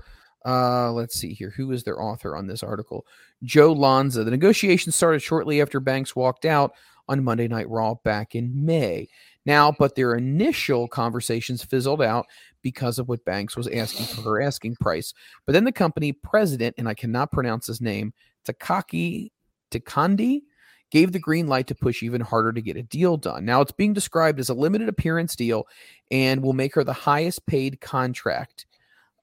[0.44, 1.54] uh, let's see here.
[1.56, 3.06] Who is their author on this article?
[3.44, 4.24] Joe Lanza.
[4.24, 6.74] The negotiations started shortly after Banks walked out
[7.08, 9.08] on Monday Night Raw back in May.
[9.48, 12.26] Now, but their initial conversations fizzled out
[12.62, 15.14] because of what Banks was asking for her asking price.
[15.46, 18.14] But then the company president, and I cannot pronounce his name,
[18.46, 19.32] Takaki
[19.72, 20.42] Takandi,
[20.90, 23.46] gave the green light to push even harder to get a deal done.
[23.46, 25.68] Now it's being described as a limited appearance deal
[26.12, 28.66] and will make her the highest paid contract.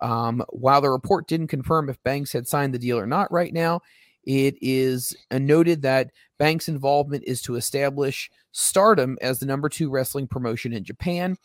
[0.00, 3.52] Um, while the report didn't confirm if Banks had signed the deal or not right
[3.52, 3.80] now,
[4.24, 10.26] it is noted that Banks' involvement is to establish stardom as the number two wrestling
[10.26, 11.36] promotion in Japan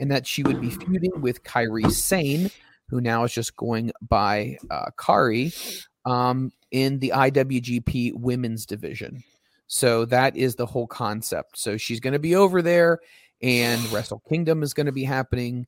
[0.00, 2.50] and that she would be feuding with Kairi Sane,
[2.88, 9.22] who now is just going by uh, Kairi, um, in the IWGP Women's Division.
[9.66, 11.58] So that is the whole concept.
[11.58, 13.00] So she's going to be over there,
[13.42, 15.66] and Wrestle Kingdom is going to be happening,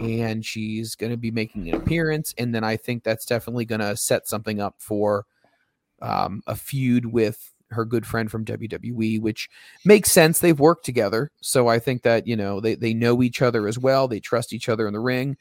[0.00, 2.34] and she's going to be making an appearance.
[2.38, 5.26] And then I think that's definitely going to set something up for
[6.00, 9.48] um, a feud with her good friend from WWE, which
[9.84, 10.38] makes sense.
[10.38, 11.30] They've worked together.
[11.40, 14.08] So I think that, you know, they, they know each other as well.
[14.08, 15.36] They trust each other in the ring.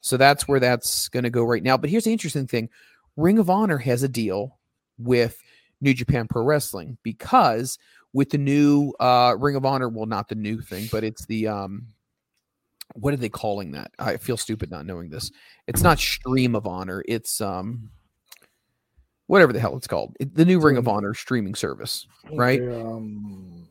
[0.00, 1.76] So that's where that's going to go right now.
[1.76, 2.68] But here's the interesting thing
[3.16, 4.58] Ring of Honor has a deal
[4.98, 5.42] with
[5.80, 7.78] New Japan Pro Wrestling because
[8.12, 11.48] with the new uh, Ring of Honor, well, not the new thing, but it's the,
[11.48, 11.88] um,
[12.94, 13.90] what are they calling that?
[13.98, 15.30] I feel stupid not knowing this.
[15.66, 17.02] It's not Stream of Honor.
[17.06, 17.90] It's, um,
[19.28, 22.60] whatever the hell it's called, the new Ring of Honor streaming service, right?
[22.60, 23.68] Um,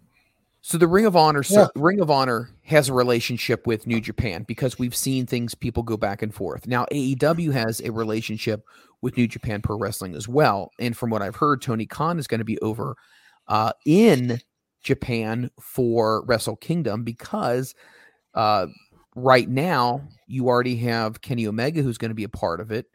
[0.61, 1.67] so the Ring of Honor, yeah.
[1.75, 5.97] Ring of Honor has a relationship with New Japan because we've seen things people go
[5.97, 6.67] back and forth.
[6.67, 8.65] Now AEW has a relationship
[9.01, 12.27] with New Japan Pro Wrestling as well, and from what I've heard, Tony Khan is
[12.27, 12.95] going to be over
[13.47, 14.39] uh, in
[14.83, 17.73] Japan for Wrestle Kingdom because
[18.35, 18.67] uh,
[19.15, 22.85] right now you already have Kenny Omega who's going to be a part of it.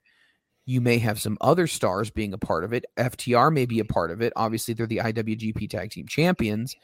[0.65, 2.85] You may have some other stars being a part of it.
[2.97, 4.33] FTR may be a part of it.
[4.37, 6.77] Obviously, they're the IWGP Tag Team Champions.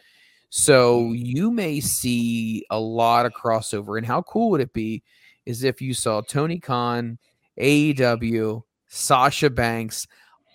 [0.51, 3.97] So you may see a lot of crossover.
[3.97, 5.03] And how cool would it be
[5.47, 7.19] is if you saw Tony Khan,
[7.61, 10.07] AEW, Sasha Banks,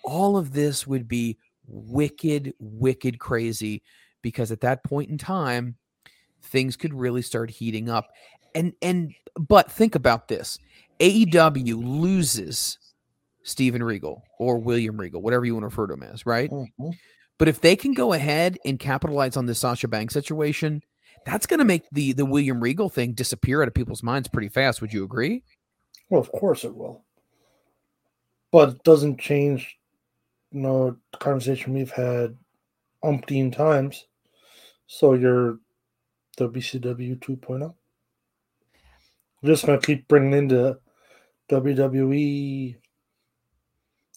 [0.04, 3.82] all of this would be wicked, wicked crazy
[4.22, 5.76] because at that point in time,
[6.42, 8.08] things could really start heating up.
[8.54, 10.58] And and but think about this.
[11.00, 12.78] AEW loses
[13.44, 16.50] Steven Regal or William Regal, whatever you want to refer to him as, right?
[16.50, 16.90] Mm-hmm.
[17.38, 20.82] But if they can go ahead and capitalize on this Sasha Banks situation,
[21.26, 24.48] that's going to make the the William Regal thing disappear out of people's minds pretty
[24.48, 24.80] fast.
[24.80, 25.42] Would you agree?
[26.10, 27.04] Well, of course it will.
[28.52, 29.78] But it doesn't change,
[30.52, 32.36] you know, the conversation we've had
[33.02, 34.06] umpteen times.
[34.86, 35.58] So you're
[36.38, 37.74] WCW 2.0.
[39.42, 40.78] We're just going to keep bringing into
[41.50, 42.76] WWE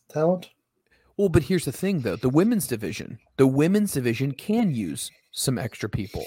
[0.10, 0.50] talent?
[1.18, 5.58] Well, but here's the thing though the women's division, the women's division can use some
[5.58, 6.26] extra people.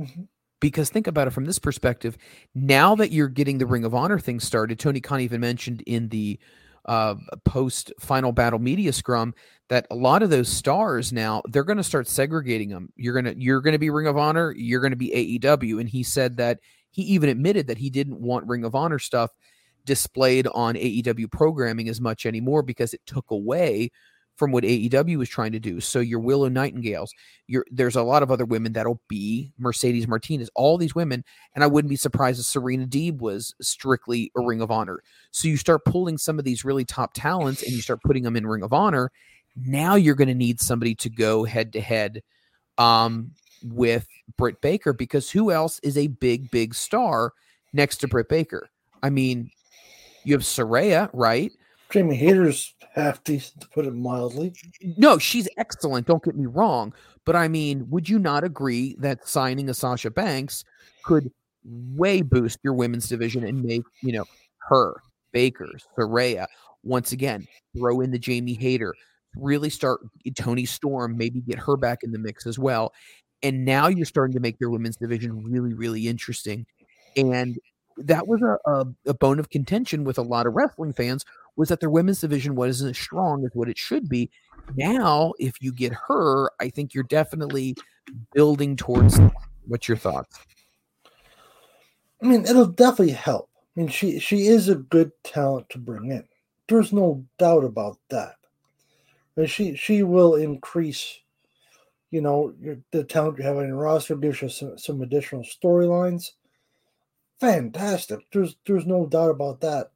[0.00, 0.28] Mhm.
[0.60, 2.18] Because think about it from this perspective.
[2.54, 6.08] Now that you're getting the Ring of Honor thing started, Tony Khan even mentioned in
[6.08, 6.38] the
[6.86, 7.14] uh,
[7.44, 9.34] post final battle media scrum
[9.68, 12.90] that a lot of those stars now they're going to start segregating them.
[12.96, 15.88] You're gonna you're going to be Ring of Honor, you're going to be AEW, and
[15.88, 16.58] he said that
[16.90, 19.30] he even admitted that he didn't want Ring of Honor stuff
[19.90, 23.90] displayed on AEW programming as much anymore because it took away
[24.36, 25.80] from what AEW was trying to do.
[25.80, 27.12] So your Willow Nightingales,
[27.48, 31.24] your there's a lot of other women that'll be Mercedes Martinez, all these women,
[31.56, 35.02] and I wouldn't be surprised if Serena Deeb was strictly a Ring of Honor.
[35.32, 38.36] So you start pulling some of these really top talents and you start putting them
[38.36, 39.10] in Ring of Honor.
[39.56, 42.22] Now you're going to need somebody to go head to head
[42.78, 43.32] um,
[43.64, 44.06] with
[44.38, 47.32] Britt Baker because who else is a big, big star
[47.72, 48.70] next to Britt Baker?
[49.02, 49.50] I mean,
[50.24, 51.52] you have Saraya, right?
[51.90, 54.52] Jamie Hayter's half decent, to put it mildly.
[54.96, 56.06] No, she's excellent.
[56.06, 56.92] Don't get me wrong.
[57.24, 60.64] But I mean, would you not agree that signing a Sasha Banks
[61.04, 61.30] could
[61.64, 64.24] way boost your women's division and make, you know,
[64.68, 64.94] her,
[65.32, 66.46] Baker, Saraya,
[66.82, 67.46] once again,
[67.76, 68.94] throw in the Jamie Hayter,
[69.36, 70.00] really start
[70.36, 72.92] Toni Storm, maybe get her back in the mix as well.
[73.42, 76.66] And now you're starting to make their women's division really, really interesting.
[77.16, 77.58] And
[78.06, 81.24] that was a, a, a bone of contention with a lot of wrestling fans
[81.56, 84.30] was that their women's division wasn't as strong as what it should be.
[84.76, 87.76] Now, if you get her, I think you're definitely
[88.32, 89.18] building towards.
[89.66, 90.38] What's your thoughts?
[92.22, 93.48] I mean, it'll definitely help.
[93.76, 96.24] I mean, she she is a good talent to bring in.
[96.68, 98.36] There's no doubt about that.
[99.36, 101.18] And she she will increase,
[102.10, 104.16] you know, your, the talent you have on your roster.
[104.16, 106.32] Gives you some, some additional storylines.
[107.40, 108.20] Fantastic.
[108.32, 109.90] There's there's no doubt about that.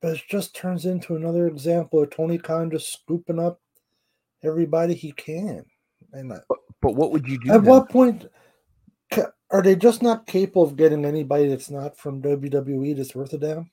[0.00, 3.60] But it just turns into another example of Tony Khan just scooping up
[4.42, 5.64] everybody he can.
[6.12, 6.40] And I-
[6.80, 7.52] But what would you do?
[7.52, 7.70] at then?
[7.70, 8.26] what point
[9.50, 13.38] are they just not capable of getting anybody that's not from WWE that's worth a
[13.38, 13.70] damn?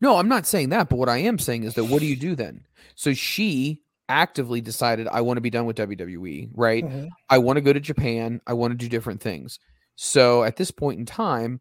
[0.00, 0.88] No, I'm not saying that.
[0.88, 2.64] But what I am saying is that what do you do then?
[2.94, 6.84] So she actively decided, I want to be done with WWE, right?
[6.84, 7.08] Mhm.
[7.28, 8.40] I want to go to Japan.
[8.46, 9.58] I want to do different things.
[10.00, 11.60] So at this point in time,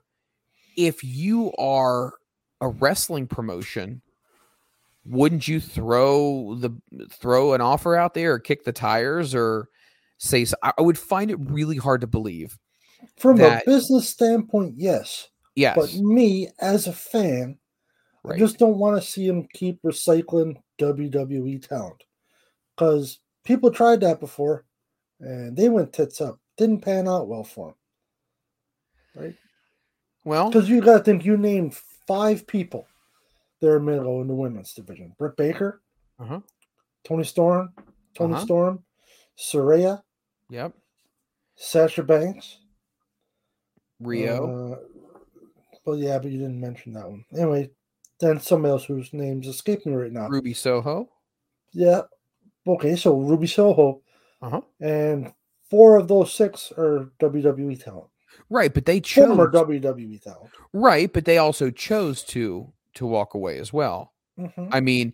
[0.77, 2.13] if you are
[2.61, 4.03] a wrestling promotion,
[5.05, 6.69] wouldn't you throw the
[7.11, 9.69] throw an offer out there or kick the tires or
[10.19, 10.55] say so?
[10.61, 12.59] I would find it really hard to believe.
[13.17, 15.29] From That- a business standpoint, yes.
[15.55, 15.75] Yes.
[15.75, 17.57] But me as a fan,
[18.23, 22.03] I just don't want to see him keep recycling WWE talent.
[22.75, 24.65] Because people tried that before
[25.19, 26.39] and they went tits up.
[26.55, 27.75] Didn't pan out well for him.
[29.17, 29.35] Right?
[30.25, 31.75] Well, Because you got to think you named
[32.07, 32.87] five people
[33.61, 35.81] that are middle in the women's division Britt Baker,
[36.19, 36.41] Uh-huh.
[37.03, 37.73] Toni Storm,
[38.13, 38.43] Toni Uh-huh.
[38.45, 38.83] Storm,
[39.37, 40.01] Saraya,
[40.49, 40.73] Yep.
[41.55, 42.59] Sasha Banks,
[43.99, 44.73] Rio.
[44.73, 44.77] Uh,
[45.85, 47.25] well, yeah, but you didn't mention that one.
[47.33, 47.71] Anyway,
[48.19, 50.27] then somebody else whose name's escaping me right now.
[50.27, 51.09] Ruby Soho.
[51.73, 52.01] Yeah.
[52.67, 54.01] Okay, so Ruby Soho,
[54.41, 54.61] Uh-huh.
[54.81, 55.33] and
[55.69, 58.09] four of those six are WWE talent.
[58.49, 60.49] Right, but they chose Former WWE talent.
[60.73, 64.13] Right, but they also chose to to walk away as well.
[64.39, 64.69] Mhm.
[64.71, 65.13] I mean,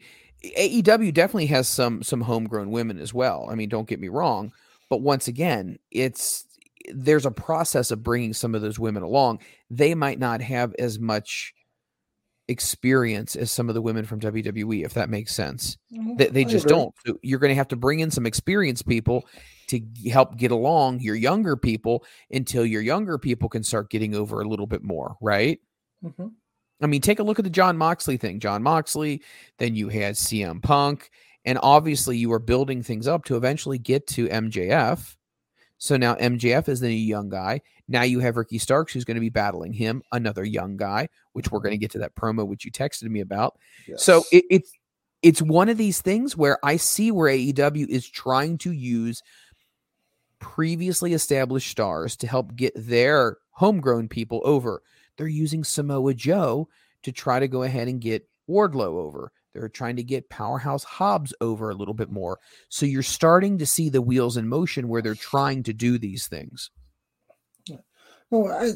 [0.58, 3.48] AEW definitely has some some homegrown women as well.
[3.50, 4.52] I mean, don't get me wrong,
[4.90, 6.46] but once again, it's
[6.94, 9.40] there's a process of bringing some of those women along.
[9.70, 11.54] They might not have as much
[12.50, 15.78] experience as some of the women from WWE, if that makes sense.
[15.94, 16.94] Mhm, They, they just don't.
[17.06, 19.26] So you're going to have to bring in some experienced people
[19.68, 24.42] to help get along your younger people until your younger people can start getting over
[24.42, 25.60] a little bit more, right?
[26.04, 26.32] Mhm.
[26.82, 28.40] I mean, take a look at the Jon Moxley thing.
[28.40, 29.22] Jon Moxley,
[29.58, 31.10] then you had CM Punk,
[31.46, 35.16] and obviously you are building things up to eventually get to MJF.
[35.78, 37.62] So now MJF is the young guy.
[37.88, 41.52] Now you have Ricky Starks, who's going to be battling him, another young guy, which
[41.52, 43.58] we're going to get to that promo which you texted me about.
[43.98, 44.72] So it, it's
[45.22, 49.22] it's one of these things where I see where AEW is trying to use
[50.44, 54.84] previously established stars to help get their homegrown people over.
[55.16, 56.68] They're using Samoa Joe
[57.04, 59.32] to try to go ahead and get Wardlow over.
[59.54, 62.40] They're trying to get Powerhouse Hobbs over a little bit more.
[62.68, 66.28] So you're starting to see the wheels in motion where they're trying to do these
[66.28, 66.72] things.
[68.30, 68.72] No, I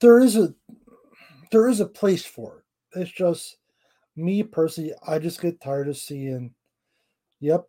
[0.00, 0.54] there is a
[1.52, 2.64] there is a place for
[2.94, 3.00] it.
[3.00, 3.58] It's just
[4.16, 6.54] me personally, I just get tired of seeing,
[7.40, 7.64] yep,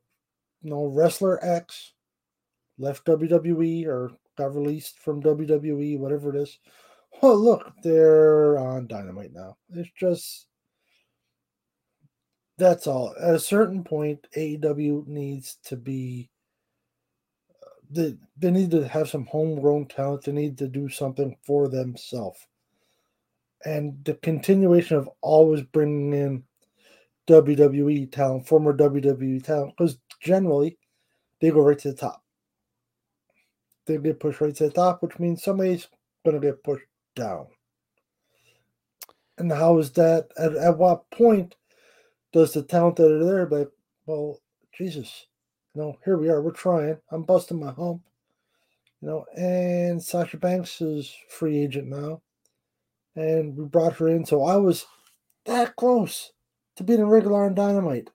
[0.63, 1.90] no wrestler X
[2.77, 6.59] left WWE or got released from WWE, whatever it is.
[7.21, 9.57] Oh, look, they're on Dynamite now.
[9.75, 10.47] It's just
[12.57, 13.13] That's all.
[13.19, 16.29] At a certain point, AEW needs to be.
[17.89, 20.23] They, they need to have some homegrown talent.
[20.23, 22.39] They need to do something for themselves.
[23.65, 26.43] And the continuation of always bringing in
[27.27, 30.77] WWE talent, former WWE talent, because generally
[31.39, 32.20] they go right to the top.
[33.97, 35.87] They get pushed right to the top, which means somebody's
[36.25, 36.85] going to get pushed
[37.15, 37.47] down.
[39.37, 40.29] And how is that?
[40.37, 41.55] At, at what point
[42.31, 43.69] does the talent that are there, like,
[44.05, 44.39] well,
[44.73, 45.27] Jesus,
[45.73, 46.97] you know, here we are, we're trying.
[47.11, 48.01] I'm busting my hump,
[49.01, 52.21] you know, and Sasha Banks is free agent now.
[53.15, 54.25] And we brought her in.
[54.25, 54.85] So I was
[55.45, 56.31] that close
[56.77, 58.09] to being a regular on Dynamite.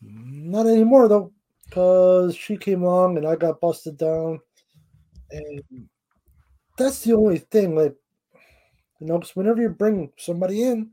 [0.00, 1.32] Not anymore, though,
[1.64, 4.40] because she came along and I got busted down.
[5.30, 5.88] And
[6.76, 7.94] that's the only thing, like,
[9.00, 10.90] you know, because whenever you bring somebody in,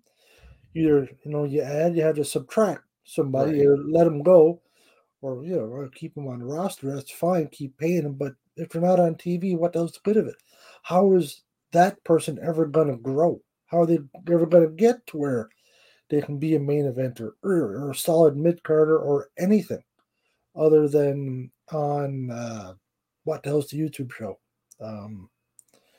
[0.75, 3.67] either you know you add, you have to subtract somebody, Right.
[3.67, 4.61] or let them go,
[5.21, 6.93] or you know, or keep them on the roster.
[6.93, 8.13] That's fine, keep paying them.
[8.13, 10.35] But if they're not on TV, what else the good of it?
[10.83, 13.41] How is that person ever going to grow?
[13.67, 13.99] How are they
[14.31, 15.49] ever going to get to where
[16.09, 19.83] they can be a main eventer or, or a solid mid carder or anything
[20.55, 22.73] other than on uh,
[23.25, 24.39] what the hell's the YouTube show?
[24.79, 25.29] Um,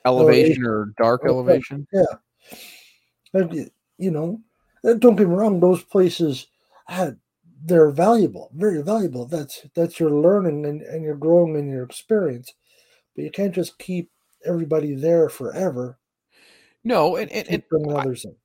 [0.05, 1.87] Elevation or dark Oh, elevation?
[1.93, 2.03] Yeah.
[3.33, 4.41] And, you know,
[4.83, 6.47] and don't get me wrong; those places
[6.87, 7.17] had
[7.63, 9.25] they're valuable, very valuable.
[9.25, 12.53] That's that's your learning and, and you're growing in your experience.
[13.15, 14.11] But you can't just keep
[14.45, 15.97] everybody there forever.
[16.83, 18.35] No, and, and, and others in.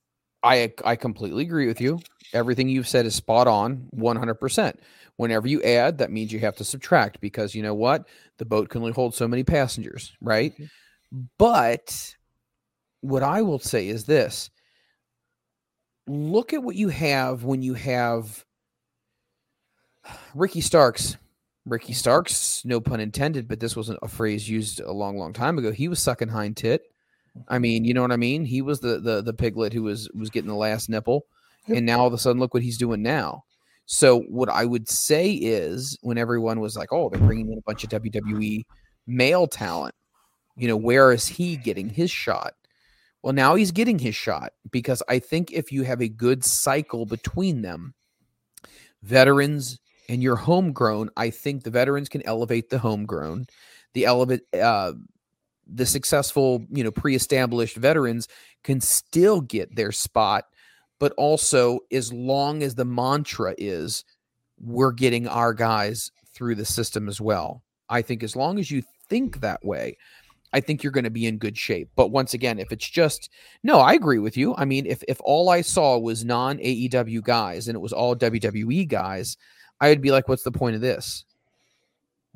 [0.42, 2.00] I I completely agree with you.
[2.32, 4.80] Everything you've said is spot on, one hundred percent.
[5.16, 8.08] Whenever you add, that means you have to subtract because you know what,
[8.38, 10.54] the boat can only hold so many passengers, right?
[10.54, 11.20] Mm-hmm.
[11.38, 12.16] But
[13.02, 14.50] what I will say is this:
[16.06, 18.44] look at what you have when you have
[20.34, 21.16] Ricky Starks.
[21.64, 21.98] Ricky mm-hmm.
[21.98, 25.70] Starks, no pun intended, but this wasn't a phrase used a long, long time ago.
[25.70, 26.82] He was sucking hind tit.
[27.48, 28.44] I mean, you know what I mean?
[28.44, 31.26] He was the the the piglet who was was getting the last nipple,
[31.68, 33.44] and now all of a sudden, look what he's doing now.
[33.86, 37.62] So what I would say is, when everyone was like, "Oh, they're bringing in a
[37.62, 38.64] bunch of WWE
[39.06, 39.94] male talent,"
[40.56, 42.54] you know, where is he getting his shot?
[43.22, 47.06] Well, now he's getting his shot because I think if you have a good cycle
[47.06, 47.94] between them,
[49.02, 53.46] veterans and your homegrown, I think the veterans can elevate the homegrown.
[53.94, 54.94] The elevate uh,
[55.66, 58.28] the successful, you know, pre-established veterans
[58.64, 60.44] can still get their spot,
[60.98, 64.04] but also as long as the mantra is
[64.60, 67.62] we're getting our guys through the system as well.
[67.88, 69.96] I think as long as you think that way,
[70.52, 71.90] I think you're going to be in good shape.
[71.96, 73.30] But once again, if it's just
[73.62, 74.54] no, I agree with you.
[74.56, 78.14] I mean, if if all I saw was non AEW guys and it was all
[78.14, 79.36] WWE guys,
[79.80, 81.24] I would be like, what's the point of this?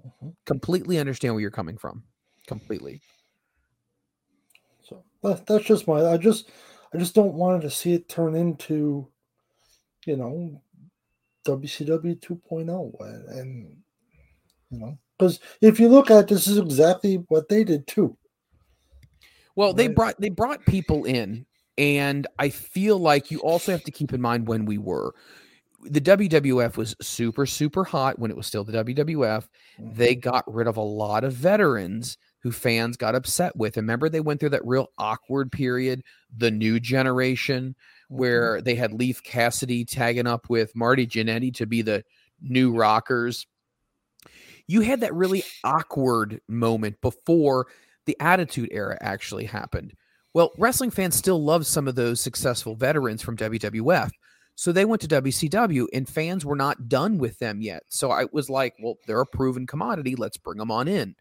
[0.04, 0.30] Mm-hmm.
[0.44, 2.02] Completely understand where you're coming from.
[2.46, 3.00] Completely.
[4.82, 6.04] So that, that's just my.
[6.04, 6.50] I just
[6.92, 9.08] I just don't want to see it turn into,
[10.06, 10.60] you know,
[11.46, 13.76] WCW 2.0, and, and
[14.70, 18.16] you know, because if you look at this, is exactly what they did too.
[19.54, 21.46] Well, they brought they brought people in,
[21.78, 25.14] and I feel like you also have to keep in mind when we were.
[25.82, 29.48] The WWF was super super hot when it was still the WWF.
[29.78, 30.28] They mm-hmm.
[30.28, 33.76] got rid of a lot of veterans who fans got upset with.
[33.76, 36.04] Remember, they went through that real awkward period,
[36.36, 37.74] the new generation,
[38.06, 42.04] where they had Leif Cassidy tagging up with Marty Jannetty to be the
[42.40, 43.48] new Rockers.
[44.68, 47.66] You had that really awkward moment before
[48.04, 49.92] the Attitude Era actually happened.
[50.32, 54.12] Well, wrestling fans still love some of those successful veterans from WWF.
[54.54, 57.82] So they went to WCW and fans were not done with them yet.
[57.88, 60.14] So I was like, well, they're a proven commodity.
[60.14, 61.16] Let's bring them on in.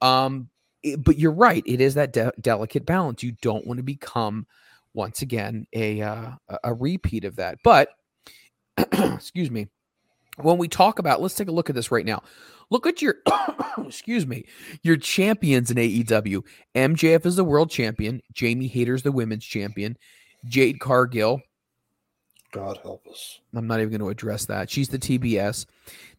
[0.00, 0.50] Um,
[0.82, 1.62] it- but you're right.
[1.66, 3.22] It is that de- delicate balance.
[3.22, 4.46] You don't want to become,
[4.94, 7.58] once again, a uh, a- a repeat of that.
[7.64, 7.90] But
[8.92, 9.68] excuse me.
[10.40, 12.22] When we talk about, let's take a look at this right now.
[12.70, 13.16] Look at your,
[13.78, 14.44] excuse me,
[14.84, 16.44] your champions in AEW.
[16.76, 18.22] MJF is the world champion.
[18.32, 19.98] Jamie Hayter's the women's champion.
[20.46, 21.40] Jade Cargill,
[22.52, 23.40] God help us.
[23.52, 24.70] I'm not even going to address that.
[24.70, 25.66] She's the TBS.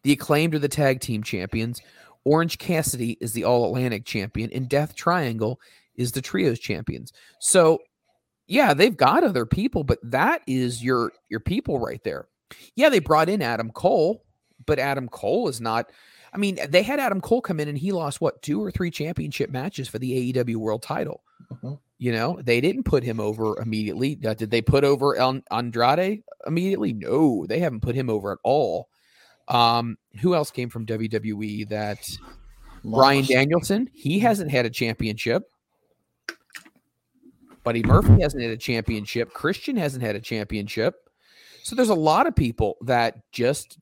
[0.02, 1.80] The acclaimed are the tag team champions.
[2.24, 5.60] Orange Cassidy is the All Atlantic champion, and Death Triangle
[5.96, 7.12] is the trios champions.
[7.40, 7.78] So,
[8.46, 12.28] yeah, they've got other people, but that is your your people right there.
[12.74, 14.24] Yeah, they brought in Adam Cole,
[14.66, 15.90] but Adam Cole is not.
[16.32, 18.90] I mean, they had Adam Cole come in and he lost what two or three
[18.90, 21.22] championship matches for the AEW World Title.
[21.52, 21.78] Mhm.
[21.98, 24.14] You know, they didn't put him over immediately.
[24.14, 26.92] Did they put over El- Andrade immediately?
[26.92, 28.88] No, they haven't put him over at all.
[29.50, 32.08] Um, who else came from WWE that
[32.84, 33.90] Bryan Danielson?
[33.92, 35.50] He hasn't had a championship.
[37.62, 39.32] Buddy Murphy hasn't had a championship.
[39.34, 40.94] Christian hasn't had a championship.
[41.62, 43.78] So there's a lot of people that just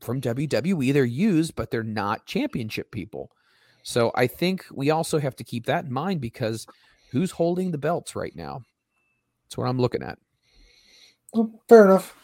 [0.00, 3.30] from WWE they're used, but they're not championship people.
[3.82, 6.66] So I think we also have to keep that in mind because
[7.12, 8.62] who's holding the belts right now?
[9.44, 10.18] That's what I'm looking at.
[11.32, 12.16] Oh, fair enough.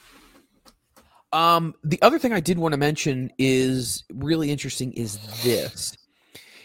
[1.32, 5.96] Um, the other thing I did want to mention is really interesting is this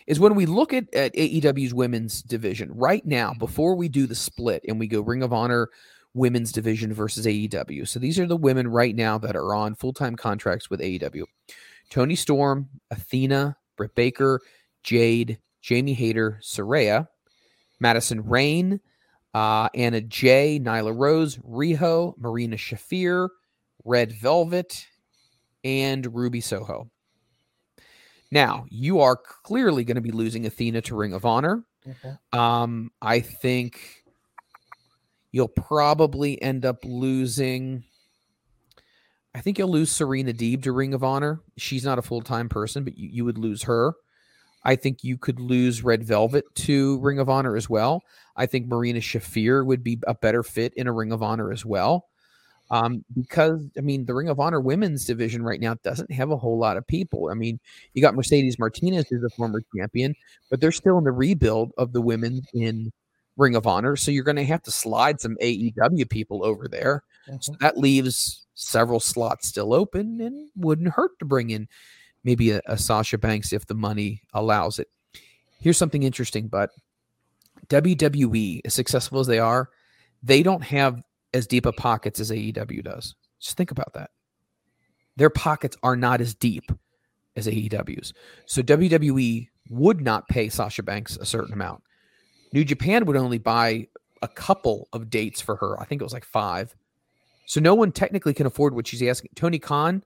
[0.07, 4.15] is when we look at, at AEW's women's division right now, before we do the
[4.15, 5.69] split and we go Ring of Honor
[6.13, 7.87] women's division versus AEW.
[7.87, 11.23] So these are the women right now that are on full-time contracts with AEW.
[11.89, 14.41] Toni Storm, Athena, Britt Baker,
[14.83, 17.07] Jade, Jamie Hayter, Saraya,
[17.79, 18.79] Madison Rayne,
[19.33, 23.29] uh, Anna Jay, Nyla Rose, Riho, Marina Shafir,
[23.87, 24.85] Red Velvet,
[25.63, 26.89] and Ruby Soho.
[28.31, 31.63] Now, you are clearly going to be losing Athena to Ring of Honor.
[31.87, 32.37] Mhm.
[32.37, 34.03] Um, I think
[35.31, 37.85] you'll probably end up losing.
[39.33, 41.39] I think you'll lose Serena Deeb to Ring of Honor.
[41.57, 43.93] She's not a full time person, but you, you would lose her.
[44.63, 48.03] I think you could lose Red Velvet to Ring of Honor as well.
[48.35, 51.63] I think Marina Shafir would be a better fit in a Ring of Honor as
[51.65, 52.07] well.
[52.69, 56.37] Um, because I mean, the Ring of Honor women's division right now doesn't have a
[56.37, 57.29] whole lot of people.
[57.29, 57.59] I mean,
[57.93, 60.15] you got Mercedes Martinez, who's a former champion,
[60.49, 62.91] but they're still in the rebuild of the women in
[63.37, 63.95] Ring of Honor.
[63.95, 67.03] So you're going to have to slide some AEW people over there.
[67.39, 71.67] So that leaves several slots still open and wouldn't hurt to bring in
[72.23, 74.89] maybe a, a Sasha Banks if the money allows it.
[75.59, 76.71] Here's something interesting, but
[77.67, 79.69] WWE, as successful as they are,
[80.23, 81.01] they don't have
[81.37, 83.15] as deep a pockets as AEW does.
[83.39, 84.09] Just think about that.
[85.15, 86.71] Their pockets are not as deep
[87.35, 88.13] as AEW's.
[88.45, 91.83] So WWE would not pay Sasha Banks a certain amount.
[92.53, 93.87] New Japan would only buy
[94.21, 95.79] a couple of dates for her.
[95.79, 96.75] I think it was like five.
[97.45, 99.31] So no one technically can afford what she's asking.
[99.35, 100.03] Tony Khan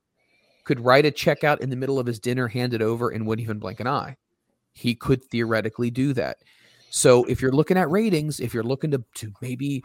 [0.64, 3.26] could write a check out in the middle of his dinner, hand it over, and
[3.26, 4.18] wouldn't even blink an eye.
[4.74, 6.38] He could theoretically do that.
[6.94, 9.82] So if you're looking at ratings, if you're looking to, to maybe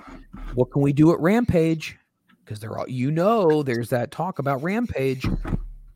[0.54, 1.96] what can we do at Rampage?
[2.44, 5.24] Because they're all you know, there's that talk about Rampage.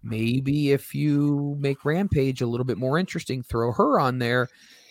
[0.04, 4.48] Maybe if you make Rampage a little bit more interesting, throw her on there,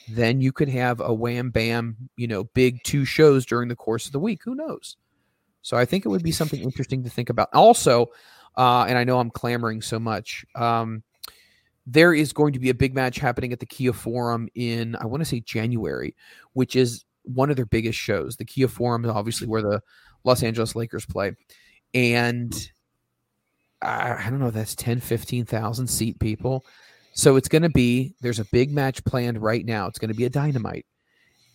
[0.09, 4.05] then you could have a wham bam, you know, big two shows during the course
[4.05, 4.41] of the week.
[4.43, 4.97] Who knows?
[5.61, 7.47] So I think it would be something interesting to think about.
[7.53, 8.07] Also,
[8.57, 10.45] uh, and I know I'm clamoring so much.
[10.53, 11.01] Um,
[11.91, 15.07] there is going to be a big match happening at the Kia Forum in, I
[15.07, 16.15] want to say January,
[16.53, 18.37] which is one of their biggest shows.
[18.37, 19.81] The Kia Forum is obviously where the
[20.23, 21.31] Los Angeles Lakers play.
[21.95, 22.53] And
[23.81, 26.63] I, I don't know, that's 10, 15,000 seat people.
[27.13, 29.87] So it's going to be, there's a big match planned right now.
[29.87, 30.85] It's going to be a dynamite.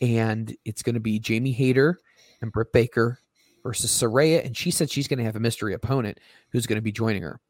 [0.00, 2.00] And it's going to be Jamie Hayter
[2.42, 3.20] and Britt Baker
[3.62, 4.44] versus Saraya.
[4.44, 6.18] And she said she's going to have a mystery opponent
[6.50, 7.40] who's going to be joining her.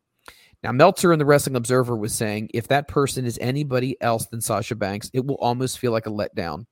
[0.64, 4.40] Now, Meltzer in the Wrestling Observer was saying if that person is anybody else than
[4.40, 6.64] Sasha Banks, it will almost feel like a letdown.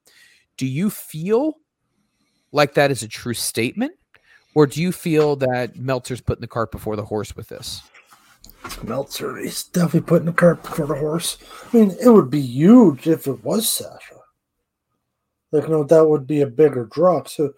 [0.57, 1.59] Do you feel
[2.53, 3.93] like that is a true statement?
[4.55, 7.83] Or do you feel that Meltzer's putting the cart before the horse with this?
[8.83, 11.37] Meltzer is definitely putting the cart before the horse.
[11.73, 14.17] I mean, it would be huge if it was Sasha.
[15.51, 17.29] Like, no, that would be a bigger drop.
[17.29, 17.53] So,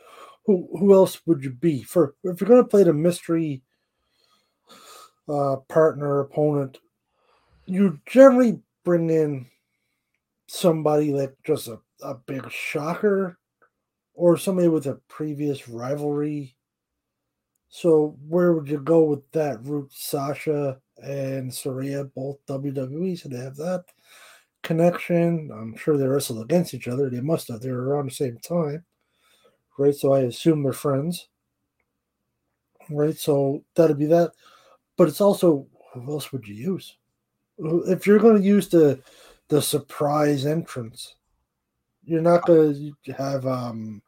[0.46, 3.62] who who else would you be for if you're going to play the mystery
[5.28, 6.78] uh, partner opponent?
[7.66, 9.46] You generally bring in
[10.46, 13.38] somebody like just a, a big shocker
[14.14, 16.56] or somebody with a previous rivalry.
[17.68, 19.92] So where would you go with that route?
[19.92, 23.84] Sasha and Saraya, both WWE, so they have that
[24.62, 25.50] connection.
[25.52, 27.10] I'm sure they wrestled against each other.
[27.10, 27.60] They must have.
[27.60, 28.84] They were around the same time,
[29.78, 29.94] right?
[29.94, 31.28] So I assume they're friends,
[32.90, 33.16] right?
[33.16, 34.32] So that'd be that.
[34.96, 36.96] But it's also who else would you use?
[37.58, 39.00] If you're going to use the
[39.48, 41.16] the surprise entrance,
[42.04, 44.02] you're not going to have um.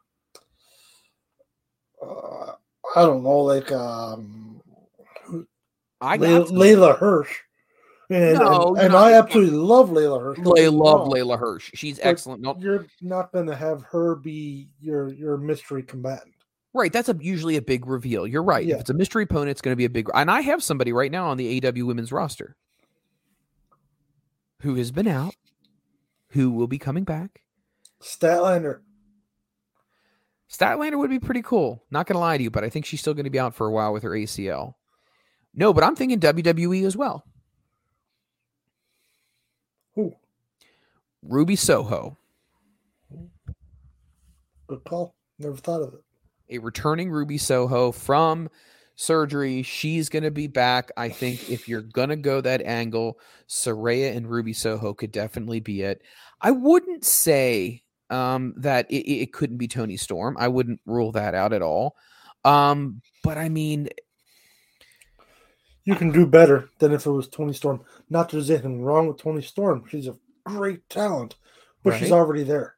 [2.03, 2.53] Uh,
[2.95, 4.61] I don't know, like um,
[6.01, 6.49] I got.
[6.49, 7.35] Leyla Hirsch.
[8.09, 10.39] And, No, and, and I absolutely love Leyla Hirsch.
[10.39, 11.73] I love Leyla Hirsch.
[11.75, 12.41] She's but excellent.
[12.41, 16.36] No, You're not going to have her be your your mystery combatant.
[16.77, 18.27] Right, that's a usually a big reveal.
[18.27, 18.67] You're right.
[18.67, 18.75] Yeah.
[18.75, 20.09] If it's a mystery opponent, it's going to be a big.
[20.15, 22.55] And I have somebody right now on the AW women's roster.
[24.61, 25.35] who has been out,
[26.31, 27.43] who will be coming back.
[28.03, 28.81] Statlander.
[30.51, 31.83] Statlander would be pretty cool.
[31.91, 33.73] Not gonna lie to you, but I think she's still gonna be out for a
[33.73, 34.75] while with her ACL.
[35.55, 37.25] No, but I'm thinking WWE as well.
[39.95, 40.15] Who?
[41.23, 42.19] Ruby Soho,
[44.69, 45.15] Good call.
[45.39, 46.01] Never thought of it.
[46.51, 48.49] A returning Ruby Soho from
[48.95, 49.63] surgery.
[49.63, 50.91] She's going to be back.
[50.97, 53.19] I think if you're going to go that angle,
[53.49, 56.03] Saraya and Ruby Soho could definitely be it.
[56.41, 60.37] I wouldn't say um, that it, it couldn't be Toni Storm.
[60.39, 61.97] I wouldn't rule that out at all.
[62.45, 63.89] Um, but I mean,
[65.85, 67.83] You can do better than if it was Toni Storm.
[68.11, 69.85] Not that there's anything wrong with Toni Storm.
[69.89, 71.37] She's a great talent,
[71.83, 72.76] but she's already there.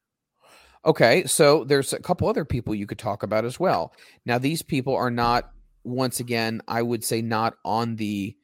[0.85, 3.93] Okay, so there's a couple other people you could talk about as well.
[4.24, 5.51] Now, these people are not,
[5.85, 8.37] once again, I would say not on the.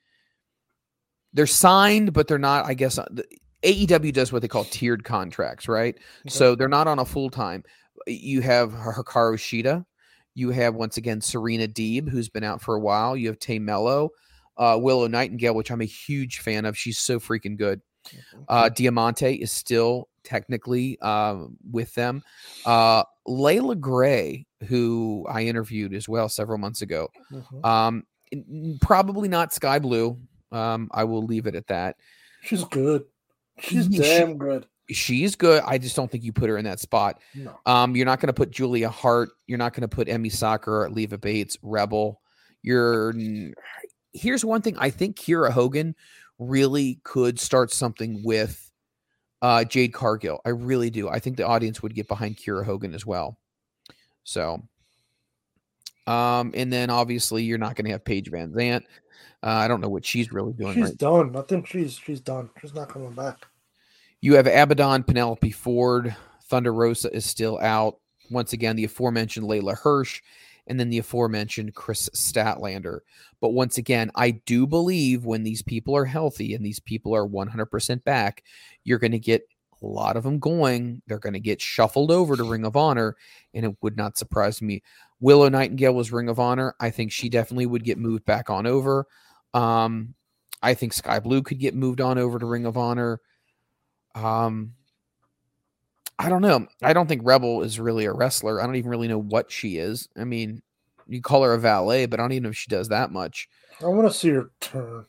[1.33, 2.67] They're signed, but they're not.
[2.67, 3.27] I guess uh, the-
[3.63, 5.97] AEW does what they call tiered contracts, right?
[6.29, 7.65] So they're not on a full time.
[8.07, 9.87] You have Hikaru Shida.
[10.35, 13.17] You have once again Serena Deeb, who's been out for a while.
[13.17, 14.11] You have Tay Melo,
[14.59, 16.77] uh, Willow Nightingale, which I'm a huge fan of.
[16.77, 17.81] She's so freaking good.
[18.49, 22.23] Uh, Diamante is still technically um, with them.
[22.65, 27.65] Uh, Leila Grey, who I interviewed as well several months ago, Mhm.
[27.65, 30.19] um, probably not Sky Blue.
[30.53, 31.97] Um, I will leave it at that.
[32.43, 33.05] She's good.
[33.61, 34.67] She's she- damn good.
[34.91, 35.63] She's good.
[35.67, 37.23] I just don't think you put her in that spot.
[37.35, 37.59] No.
[37.65, 39.31] Um, you're not going to put Julia Hart.
[39.47, 42.21] You're not going to put Emi Sakura, Leva Bates, Rebel.
[42.63, 43.15] You're
[44.13, 44.77] here's one thing.
[44.79, 45.95] I think Kiera Hogan
[46.39, 48.71] really could start something with
[49.43, 50.41] uh, Jade Cargill.
[50.45, 51.09] I really do.
[51.09, 53.39] I think the audience would get behind Kiera Hogan as well.
[54.25, 54.63] So,
[56.07, 58.83] um, and then obviously you're not going to have Paige Van Zant.
[59.43, 61.37] Uh, I don't know what she's really doing She's right done.
[61.37, 62.49] I think she's she's done.
[62.61, 63.47] She's not coming back.
[64.23, 67.99] You have Abaddon, Penelope Ford, Thunder Rosa is still out.
[68.31, 70.23] Once again, the aforementioned Leyla Hirsch,
[70.67, 73.01] and then the aforementioned Kris Statlander.
[73.41, 77.27] But once again, I do believe when these people are healthy and these people are
[77.27, 78.43] 100% back,
[78.85, 79.47] you're going to get
[79.83, 81.03] a lot of them going.
[81.07, 83.17] They're going to get shuffled over to Ring of Honor,
[83.53, 84.83] and it would not surprise me.
[85.21, 86.75] Willow Nightingale was Ring of Honor.
[86.81, 89.07] I think she definitely would get moved back on over.
[89.53, 90.15] Um,
[90.63, 93.21] I think Sky Blue could get moved on over to Ring of Honor.
[94.15, 94.73] Um,
[96.19, 96.67] I don't know.
[96.83, 98.61] I don't think Rebel is really a wrestler.
[98.61, 100.09] I don't even really know what she is.
[100.17, 100.63] I mean,
[101.09, 103.49] you call her a valet, but I don't even know if she does that much.
[103.83, 105.07] I want to see her turn.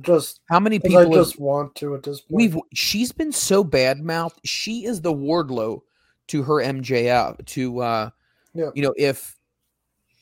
[0.00, 2.32] Just How many people I have- just want to at this point.
[2.36, 4.40] We've she's been so bad mouthed.
[4.44, 5.80] She is the Wardlow
[6.28, 7.44] to her MJF.
[7.46, 8.10] To uh,
[8.52, 8.70] Yeah.
[8.74, 9.38] you know, if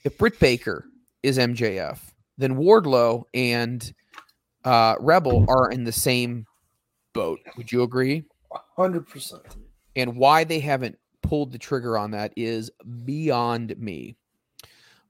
[0.05, 0.85] if Britt Baker
[1.23, 1.99] is MJF,
[2.37, 3.93] then Wardlow and
[4.65, 6.47] uh, Rebel are in the same
[7.15, 7.41] boat.
[7.57, 8.25] Would you agree?
[8.77, 9.43] hundred percent.
[9.97, 12.71] And why they haven't pulled the trigger on that is
[13.05, 14.17] beyond me.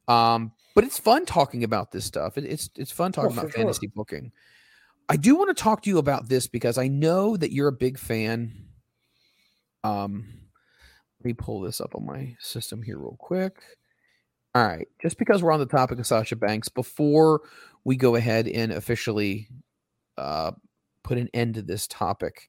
[0.09, 2.37] Um, but it's fun talking about this stuff.
[2.37, 3.63] It, it's it's fun talking Oh, about sure.
[3.63, 4.33] fantasy booking.
[5.09, 7.73] I do want to talk to you about this because I know that you're a
[7.73, 8.53] big fan.
[9.83, 10.25] Um,
[11.21, 13.57] let me pull this up on my system here real quick.
[14.55, 17.41] All right, just because we're on the topic of Sasha Banks, before
[17.85, 19.49] we go ahead and officially
[20.17, 20.53] uh,
[21.03, 22.49] put an end to this topic,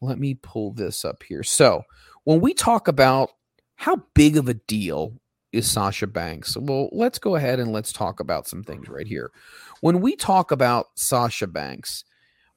[0.00, 1.42] let me pull this up here.
[1.42, 1.82] So,
[2.24, 3.30] when we talk about
[3.76, 5.14] how big of a deal
[5.52, 9.30] is Sasha Banks, well, let's go ahead and let's talk about some things right here.
[9.80, 12.04] When we talk about Sasha Banks,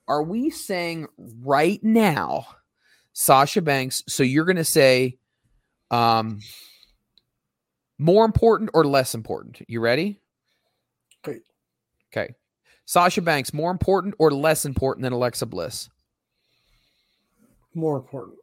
[0.07, 1.07] are we saying
[1.41, 2.47] right now,
[3.13, 4.03] Sasha Banks?
[4.07, 5.17] So you're going to say,
[5.89, 6.39] um,
[7.97, 9.61] more important or less important?
[9.67, 10.19] You ready?
[11.25, 11.39] Okay.
[12.11, 12.33] Okay.
[12.85, 15.87] Sasha Banks, more important or less important than Alexa Bliss?
[17.73, 18.37] More important.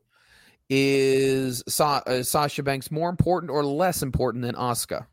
[0.71, 5.07] Is Sa- uh, Sasha Banks more important or less important than Asuka?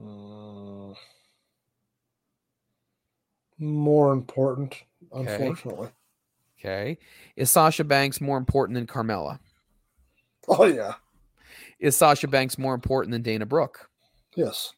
[0.00, 0.94] Uh,
[3.58, 4.82] more important,
[5.12, 5.32] Okay.
[5.34, 5.88] unfortunately.
[6.58, 6.98] Okay.
[7.36, 9.38] Is Sasha Banks more important than Carmella?
[10.48, 10.94] Oh yeah.
[11.78, 13.88] Is Sasha Banks more important than Dana Brooke?
[14.34, 14.72] Yes.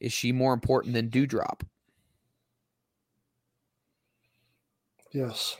[0.00, 1.60] Is she more important than Doudrop?
[5.12, 5.56] Yes.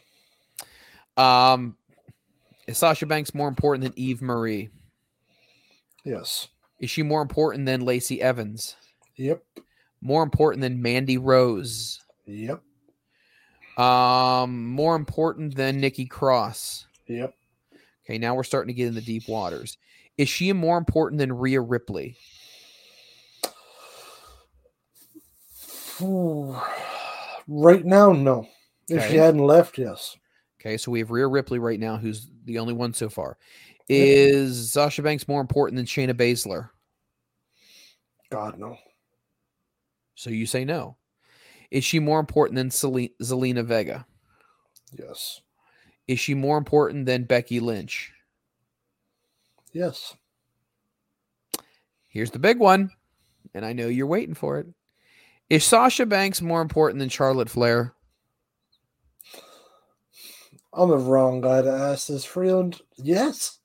[1.16, 1.76] Um,
[2.66, 4.70] is Sasha Banks more important than Eva Marie?
[6.04, 6.48] Yes.
[6.80, 8.76] Is she more important than Lacey Evans?
[9.16, 9.42] Yep.
[10.00, 12.00] More important than Mandy Rose?
[12.26, 12.60] Yep.
[13.78, 16.86] Um, more important than Nikki Cross?
[17.06, 17.34] Yep.
[18.04, 19.78] Okay, now we're starting to get in the deep waters.
[20.18, 22.16] Is she more important than Rhea Ripley?
[26.00, 26.56] Ooh.
[27.46, 28.48] Right now, no.
[28.88, 30.16] If she hadn't left, yes.
[30.62, 33.36] Okay, so we have Rhea Ripley right now, who's the only one so far.
[33.88, 36.70] Is Sasha Banks more important than Shayna Baszler?
[38.30, 38.76] God no.
[40.14, 40.96] So you say no.
[41.72, 44.06] Is she more important than Sele- Zelina Vega?
[44.96, 45.40] Yes.
[46.06, 48.12] Is she more important than Becky Lynch?
[49.72, 50.14] Yes.
[52.08, 52.90] Here's the big one,
[53.52, 54.68] and I know you're waiting for it.
[55.50, 57.94] Is Sasha Banks more important than Charlotte Flair?
[60.74, 62.80] I'm the wrong guy to ask this, Freland.
[62.96, 63.58] Yes.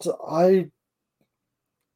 [0.00, 0.70] So I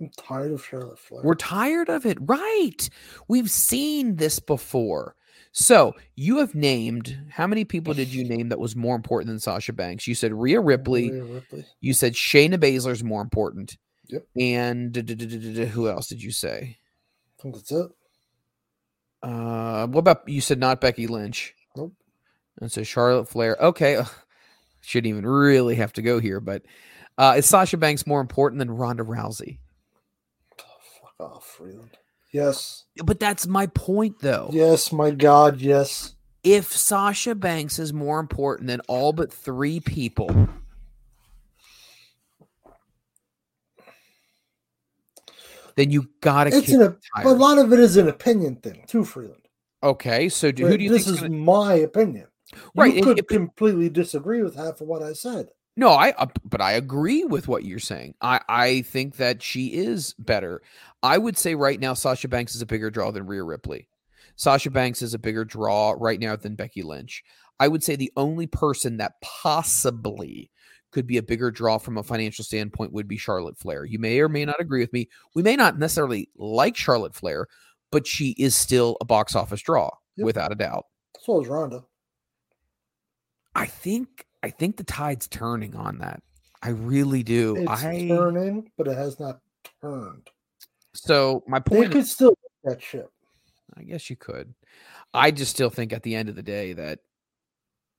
[0.01, 1.23] I'm tired of Charlotte Flair.
[1.23, 2.19] We're tired of it.
[2.21, 2.91] Right.
[3.29, 5.15] We've seen this before.
[5.53, 9.39] So you have named how many people did you name that was more important than
[9.39, 10.07] Sasha Banks?
[10.07, 11.11] You said Rhea Ripley.
[11.11, 11.67] Rhea Ripley.
[11.81, 13.77] You said Shayna Baszler is more important.
[14.09, 14.27] Yep.
[14.39, 14.97] And
[15.73, 16.79] who else did you say?
[17.39, 17.91] I think that's it.
[19.23, 21.55] Uh, what about you said not Becky Lynch?
[21.77, 21.93] Nope.
[22.61, 23.57] And so Charlotte Flair.
[23.61, 24.03] Okay,
[24.83, 26.63] shouldn't even really have to go here, but
[27.19, 29.59] uh, is Sasha Banks more important than Ronda Rousey?
[30.59, 31.97] Fuck off, Freland.
[32.33, 32.85] Yes.
[33.05, 34.51] But that's my point, though.
[34.53, 36.15] Yes, my God, yes.
[36.43, 40.49] If Sasha Banks is more important than all but three people,
[45.77, 46.57] then you gotta.
[46.57, 49.37] It's an a lot of it is an opinion thing too, Freland.
[49.85, 52.27] Okay, so do, who do you think this is my opinion.
[52.75, 55.49] Right, You could if- completely disagree with half of what I said.
[55.77, 58.15] No, I uh, but I agree with what you're saying.
[58.21, 60.61] I I think that she is better.
[61.03, 63.89] I would say right now Sasha Banks is a bigger draw than Rhea Ripley.
[64.37, 67.25] Sasha Banks is a bigger draw right now than Becky Lynch.
[67.59, 70.51] I would say the only person that possibly
[70.91, 73.85] could be a bigger draw from a financial standpoint would be Charlotte Flair.
[73.85, 75.09] You may or may not agree with me.
[75.35, 77.47] We may not necessarily like Charlotte Flair,
[77.91, 80.25] but she is still a box office draw Yep.
[80.27, 80.85] without a doubt.
[81.21, 81.85] So is Ronda.
[83.55, 86.23] I think I think the tide's turning on that.
[86.63, 87.57] I really do.
[87.57, 89.41] It's I turning, but it has not
[89.81, 90.29] turned.
[90.95, 91.91] so my point.
[91.91, 93.11] They could still get that ship.
[93.77, 94.55] I guess you could.
[95.15, 97.01] I just still think at the end of the day that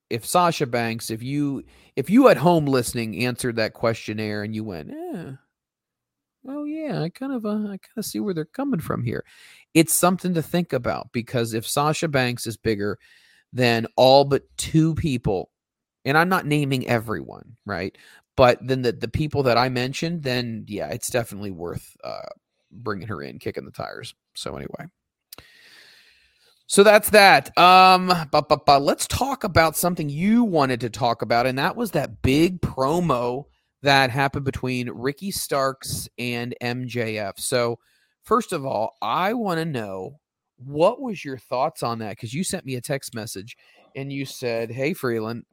[0.10, 1.64] if Sasha Banks, if you
[1.96, 5.32] if you at home listening answered that questionnaire and you went, yeah,
[6.48, 9.24] oh yeah, I kind of uh, I kind of see where they're coming from here.
[9.74, 13.00] It's something to think about because if Sasha Banks is bigger
[13.54, 15.50] than all but two people,
[16.04, 17.96] and I'm not naming everyone, right?
[18.36, 22.30] But then the the people that I mentioned, then yeah, it's definitely worth uh,
[22.72, 24.14] bringing her in, kicking the tires.
[24.36, 24.88] So anyway.
[26.66, 27.56] So that's that.
[27.58, 31.76] Um, but, but, but let's talk about something you wanted to talk about, and that
[31.76, 33.44] was that big promo
[33.84, 37.34] that happened between Ricky Starks and MJF.
[37.38, 37.80] So,
[38.24, 40.20] first of all, I want to know
[40.58, 43.58] what was your thoughts on that because you sent me a text message
[43.96, 45.46] and you said, "Hey, Freland,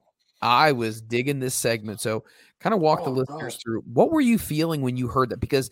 [0.43, 2.25] I was digging this segment." So,
[2.61, 3.63] kind of walk the Oh, listeners God.
[3.63, 5.41] through what were you feeling when you heard that?
[5.41, 5.71] Because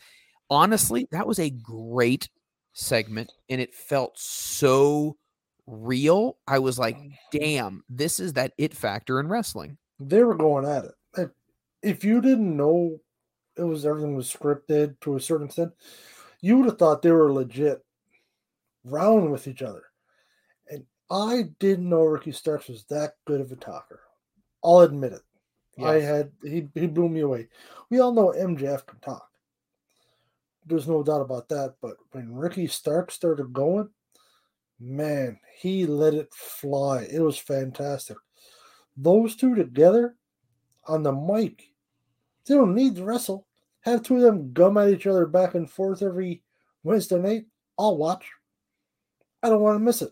[0.50, 2.28] honestly, that was a great
[2.72, 5.16] segment and it felt so
[5.66, 6.38] real.
[6.46, 7.12] I was like, mm.
[7.32, 9.76] damn, this is that it factor in wrestling.
[10.00, 10.94] They were going at it.
[11.16, 11.30] If-
[11.82, 12.98] If you didn't know
[13.56, 15.72] it was everything was scripted to a certain extent,
[16.40, 17.84] you would have thought they were legit
[18.90, 19.84] round with each other.
[20.70, 24.00] And I didn't know Ricky Starks was that good of a talker.
[24.64, 25.22] I'll admit it.
[25.80, 27.48] I had he he blew me away.
[27.90, 29.28] We all know MJF can talk.
[30.66, 31.76] There's no doubt about that.
[31.80, 33.88] But when Ricky Stark started going,
[34.80, 37.06] man, he let it fly.
[37.10, 38.16] It was fantastic.
[38.96, 40.16] Those two together
[40.86, 41.62] on the mic,
[42.46, 43.46] they don't need to wrestle.
[43.82, 46.42] Have two of them gum at each other back and forth every
[46.82, 47.46] Wednesday night.
[47.78, 48.28] I'll watch.
[49.42, 50.10] I don't want to miss it.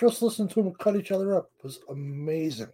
[0.00, 1.50] Just listen to them cut each other up.
[1.58, 2.68] It was amazing.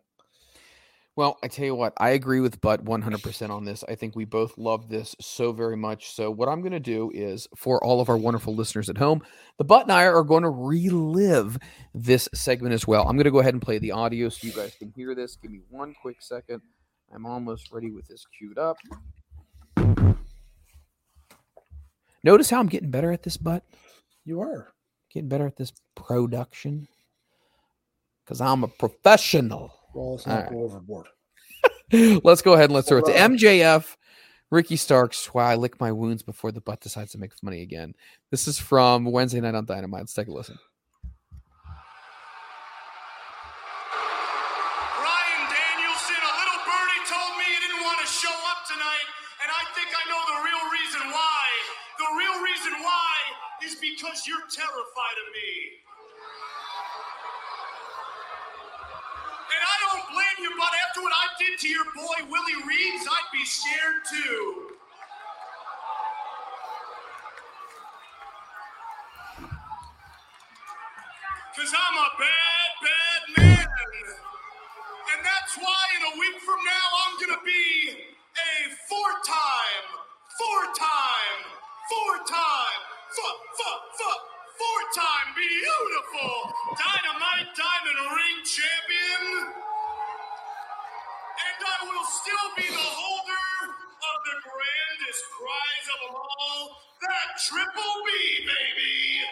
[1.15, 3.85] Well, I tell you what, I agree with Butt 100% on this.
[3.87, 6.13] I think we both love this so very much.
[6.13, 9.23] So, what I'm going to do is for all of our wonderful listeners at home,
[9.59, 11.59] the Butt and I are going to relive
[11.93, 13.03] this segment as well.
[13.03, 15.37] I'm going to go ahead and play the audio so you guys can hear this.
[15.37, 16.63] Give me one quick second.
[17.15, 18.79] I'm almost ready with this queued up.
[22.25, 23.65] Notice how I'm getting better at this, Butt?
[24.25, 24.72] You are.
[25.13, 26.89] Getting better at this production
[28.25, 29.75] because I'm a professional.
[29.95, 30.51] Well, let's not right.
[30.51, 31.09] go overboard.
[32.25, 33.97] let's go ahead and let's throw it to MJF,
[34.51, 35.35] Ricky Starks.
[35.35, 37.95] Why I lick my wounds before the butt decides to make money again.
[38.31, 40.01] This is from Wednesday night on Dynamite.
[40.01, 40.59] Let's take a listen.
[54.03, 55.79] Because you're terrified of me.
[59.47, 63.07] And I don't blame you, but after what I did to your boy Willie Reeves,
[63.07, 64.75] I'd be scared too.
[71.55, 73.67] Cause I'm a bad, bad man.
[75.15, 78.03] And that's why in a week from now I'm gonna be
[78.35, 78.51] a
[78.89, 79.87] four-time,
[80.39, 81.39] four-time,
[81.87, 82.92] four, four, four,
[84.59, 86.33] four-time beautiful
[86.79, 89.53] dynamite diamond ring champion.
[91.33, 96.61] And I will still be the holder of the grandest prize of them all,
[97.05, 98.09] that triple B,
[98.49, 99.29] baby.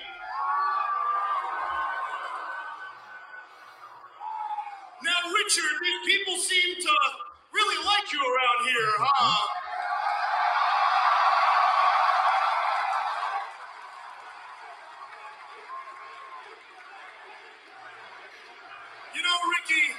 [5.03, 6.95] Now, Richard, these people seem to
[7.57, 9.49] really like you around here, huh?
[19.11, 19.91] You know, Ricky,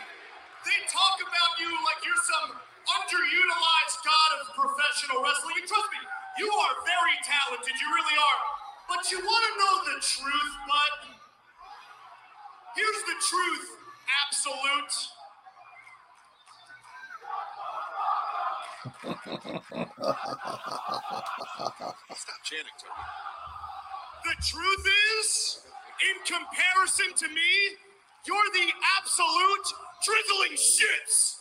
[0.64, 5.60] they talk about you like you're some underutilized god of professional wrestling.
[5.60, 6.02] And trust me,
[6.40, 7.76] you are very talented.
[7.76, 8.40] You really are.
[8.88, 11.12] But you want to know the truth, bud?
[12.76, 13.68] Here's the truth,
[14.24, 14.94] absolute.
[22.16, 22.96] Stop chanting, Tony.
[24.24, 24.86] The truth
[25.20, 25.60] is,
[26.02, 27.78] in comparison to me,
[28.26, 29.68] you're the absolute
[30.06, 31.36] drizzling shits.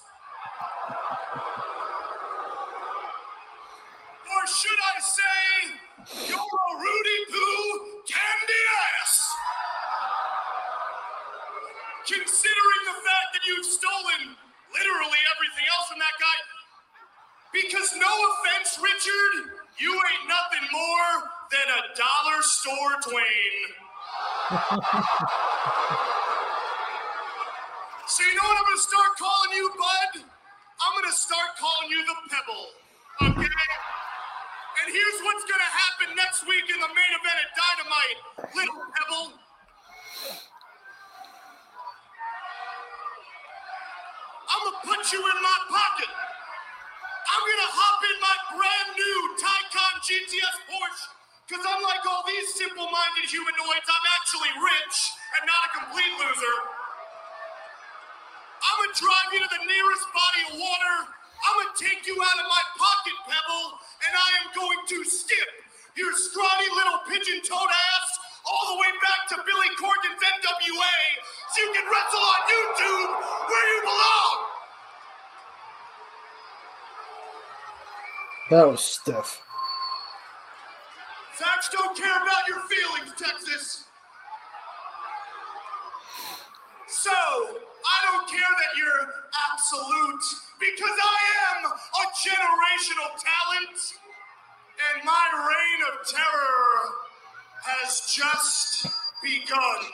[4.26, 7.49] Or should I say, you're a Rudy Poo
[17.70, 23.62] because no offense, Richard, you ain't nothing more than a dollar store Dwayne.
[28.10, 30.26] so you know what I'm gonna start calling you, bud?
[30.82, 33.38] I'm gonna start calling you the Pebble.
[33.38, 33.46] Okay?
[33.46, 39.38] And here's what's gonna happen next week in the main event at Dynamite, little Pebble.
[44.50, 46.29] I'm gonna put you in my pocket.
[47.30, 51.14] I'm gonna hop in my brand new Taycan GTS Porsche.
[51.46, 56.56] Cause unlike all these simple-minded humanoids, I'm actually rich and not a complete loser.
[58.66, 60.96] I'm gonna drive you to the nearest body of water.
[61.46, 65.50] I'm gonna take you out of my pocket, Pebble, and I am going to skip
[65.94, 68.08] your scrawny little pigeon-toed ass
[68.42, 70.96] all the way back to Billy Corgan's NWA
[71.54, 73.10] so you can wrestle on YouTube
[73.46, 74.49] where you belong.
[78.50, 79.40] That was stiff.
[81.34, 83.84] Facts don't care about your feelings, Texas.
[86.88, 89.06] So, I don't care that you're
[89.52, 90.24] absolute
[90.58, 91.18] because I
[91.54, 93.78] am a generational talent
[94.90, 96.90] and my reign of terror
[97.62, 98.86] has just
[99.22, 99.86] begun.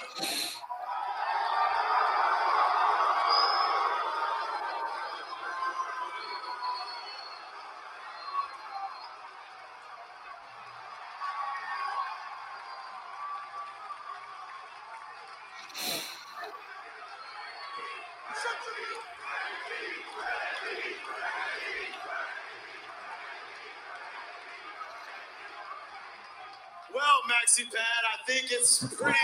[27.65, 27.73] Pad,
[28.13, 29.19] I think it's pretty.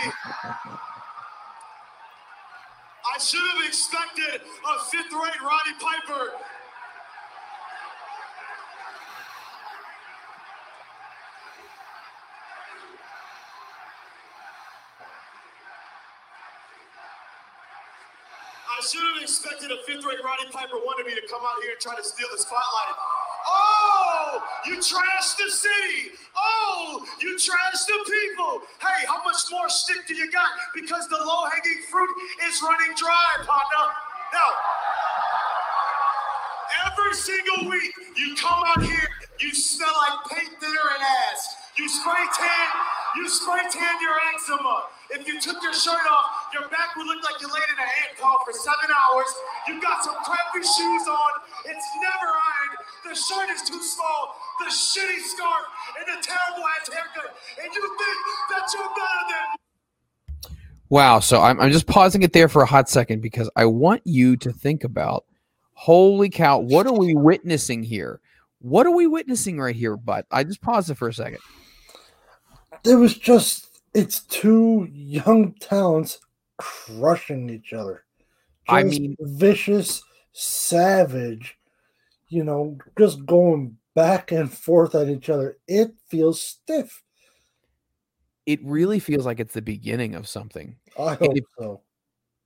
[3.13, 6.31] I should have expected a fifth rate Roddy Piper.
[18.65, 21.79] I should have expected a fifth rate Roddy Piper wannabe to come out here and
[21.79, 22.95] try to steal the spotlight.
[23.47, 26.17] Oh, you trashed the city.
[26.35, 28.22] Oh, you trashed the people.
[28.33, 30.49] Hey, how much more stick do you got?
[30.73, 32.09] Because the low hanging fruit
[32.49, 33.93] is running dry, partner.
[34.33, 34.49] Now,
[36.89, 41.55] every single week you come out here, you smell like paint thinner and ass.
[41.77, 42.69] You spray tan,
[43.17, 44.89] you spray tan your eczema.
[45.09, 47.89] If you took your shirt off, your back would look like you laid in a
[48.05, 49.29] ant call for seven hours.
[49.67, 51.31] You've got some crappy shoes on.
[51.65, 52.77] It's never ironed.
[53.09, 54.32] The shirt is too small.
[54.63, 55.65] The shitty scarf
[55.99, 57.35] and the terrible ass haircut.
[57.61, 58.17] And you think
[58.49, 60.51] that you're better than
[60.89, 61.19] Wow.
[61.19, 64.37] So I'm, I'm just pausing it there for a hot second because I want you
[64.37, 65.25] to think about
[65.73, 68.21] holy cow, what are we witnessing here?
[68.59, 71.39] What are we witnessing right here, But I just paused it for a second.
[72.83, 76.19] There was just it's two young talents
[76.57, 78.05] crushing each other.
[78.69, 81.57] I mean- vicious, savage.
[82.29, 85.57] You know, just going back and forth at each other.
[85.67, 87.03] It feels stiff.
[88.45, 90.75] It really feels like it's the beginning of something.
[90.97, 91.81] I And hope if- so.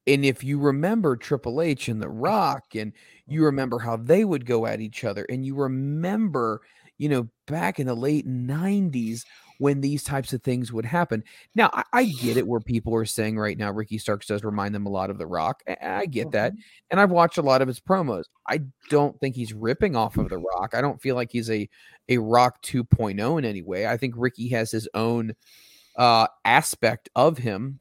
[0.08, 2.94] And if you remember Triple H and The Rock, and
[3.28, 6.62] you remember how they would go at each other, and you remember,
[6.98, 9.26] you know, back in the late 90s
[9.58, 11.24] when these types of things would happen.
[11.56, 14.76] Now, I, I get it where people are saying right now Ricky Starks does remind
[14.76, 15.64] them a lot of The Rock.
[15.68, 16.54] I, I get that.
[16.92, 18.26] And I've watched a lot of his promos.
[18.48, 20.74] I don't think he's ripping off of The Rock.
[20.74, 21.70] I don't feel like he's a,
[22.10, 23.88] a Rock 2.0 in any way.
[23.88, 25.34] I think Ricky has his own
[25.96, 27.80] uh, aspect of him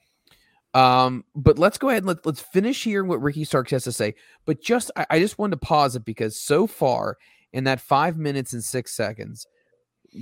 [0.76, 3.92] um, but let's go ahead and let, let's finish hearing what Ricky Starks has to
[3.92, 4.14] say.
[4.44, 7.16] But just I, I just wanted to pause it because so far
[7.54, 9.46] in that five minutes and six seconds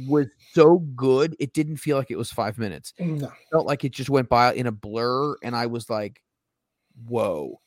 [0.06, 2.93] was so good, it didn't feel like it was five minutes.
[2.98, 3.27] No.
[3.27, 6.23] It felt like it just went by in a blur, and I was like,
[7.06, 7.61] "Whoa,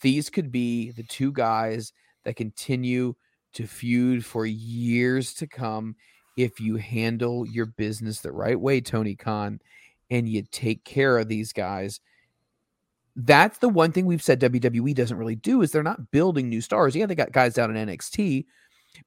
[0.00, 1.92] these could be the two guys
[2.24, 3.14] that continue
[3.54, 5.96] to feud for years to come
[6.36, 9.60] if you handle your business the right way, Tony Khan,
[10.10, 12.00] and you take care of these guys."
[13.16, 16.60] that's the one thing we've said WWE doesn't really do is they're not building new
[16.60, 16.96] stars.
[16.96, 18.46] Yeah, they got guys down in NXT,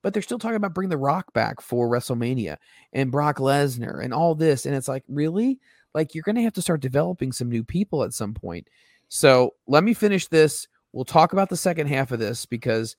[0.01, 2.57] but they're still talking about bringing The Rock back for WrestleMania
[2.93, 4.65] and Brock Lesnar and all this.
[4.65, 5.59] And it's like, really?
[5.93, 8.67] Like, you're going to have to start developing some new people at some point.
[9.07, 10.67] So let me finish this.
[10.91, 12.95] We'll talk about the second half of this because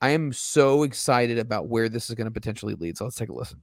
[0.00, 2.96] I am so excited about where this is going to potentially lead.
[2.96, 3.60] So let's take a listen.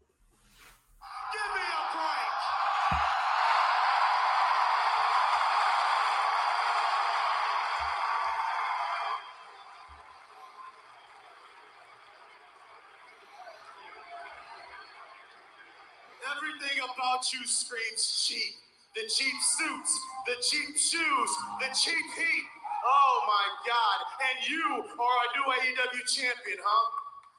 [17.34, 18.54] You screams cheap.
[18.96, 19.94] The cheap suits,
[20.26, 21.32] the cheap shoes,
[21.62, 22.46] the cheap heat.
[22.86, 23.98] Oh my God.
[24.26, 24.64] And you
[24.98, 26.86] are a new AEW champion, huh?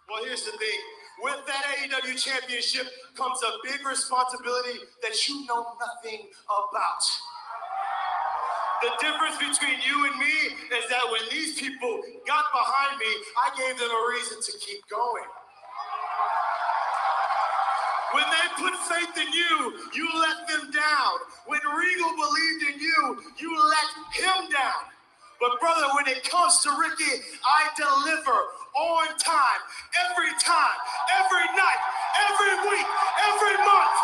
[0.09, 0.81] Well, here's the thing.
[1.21, 2.87] With that AEW championship
[3.17, 7.03] comes a big responsibility that you know nothing about.
[8.81, 13.11] The difference between you and me is that when these people got behind me,
[13.43, 15.27] I gave them a reason to keep going.
[18.13, 21.13] When they put faith in you, you let them down.
[21.47, 24.85] When Regal believed in you, you let him down.
[25.41, 28.39] But brother, when it comes to Ricky, I deliver
[28.75, 29.61] on time,
[30.09, 30.79] every time,
[31.21, 31.83] every night,
[32.31, 32.87] every week,
[33.29, 33.99] every month.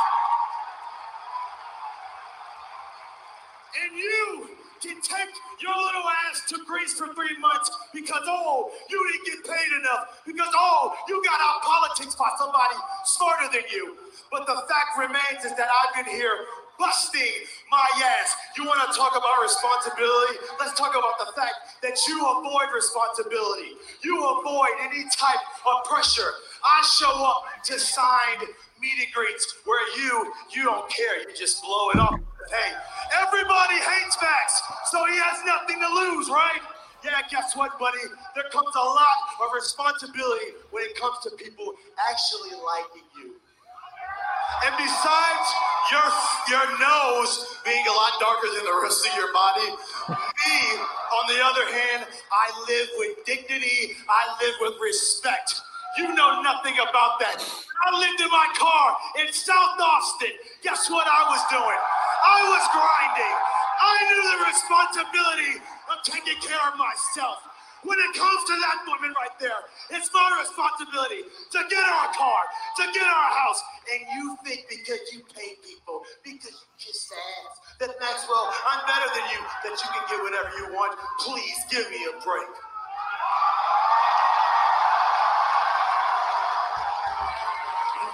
[3.83, 4.51] And you
[4.85, 5.33] can take
[5.65, 10.21] your little ass to Greece for three months because, oh, you didn't get paid enough.
[10.29, 13.97] Because, oh, you got out politics by somebody smarter than you.
[14.31, 16.37] But the fact remains is that I've been here
[16.79, 17.87] busting my
[18.21, 18.37] ass.
[18.59, 20.37] You want to talk about responsibility?
[20.61, 23.81] Let's talk about the fact that you avoid responsibility.
[24.03, 26.29] You avoid any type of pressure.
[26.61, 31.21] I show up to signed meet and greets where you you don't care.
[31.21, 32.21] You just blow it off.
[32.51, 32.73] Hey,
[33.25, 34.61] everybody hates Max,
[34.93, 36.61] so he has nothing to lose, right?
[37.05, 38.01] Yeah, guess what, buddy?
[38.35, 41.73] There comes a lot of responsibility when it comes to people
[42.11, 43.37] actually liking you.
[44.65, 45.47] And besides
[45.93, 46.09] your
[46.49, 49.69] your nose being a lot darker than the rest of your body,
[50.09, 50.59] me,
[51.17, 53.97] on the other hand, I live with dignity.
[54.09, 55.61] I live with respect.
[55.99, 57.39] You know nothing about that.
[57.41, 60.33] I lived in my car in South Austin.
[60.63, 61.81] Guess what I was doing?
[62.25, 63.37] I was grinding.
[63.85, 65.61] I knew the responsibility
[65.93, 67.45] of taking care of myself.
[67.85, 69.61] When it comes to that woman right there,
[69.93, 72.43] it's my responsibility to get our car,
[72.81, 73.61] to get our house.
[73.93, 79.09] And you think because you pay people, because you kiss ass, that Maxwell, I'm better
[79.13, 80.97] than you, that you can get whatever you want.
[81.29, 82.49] Please give me a break.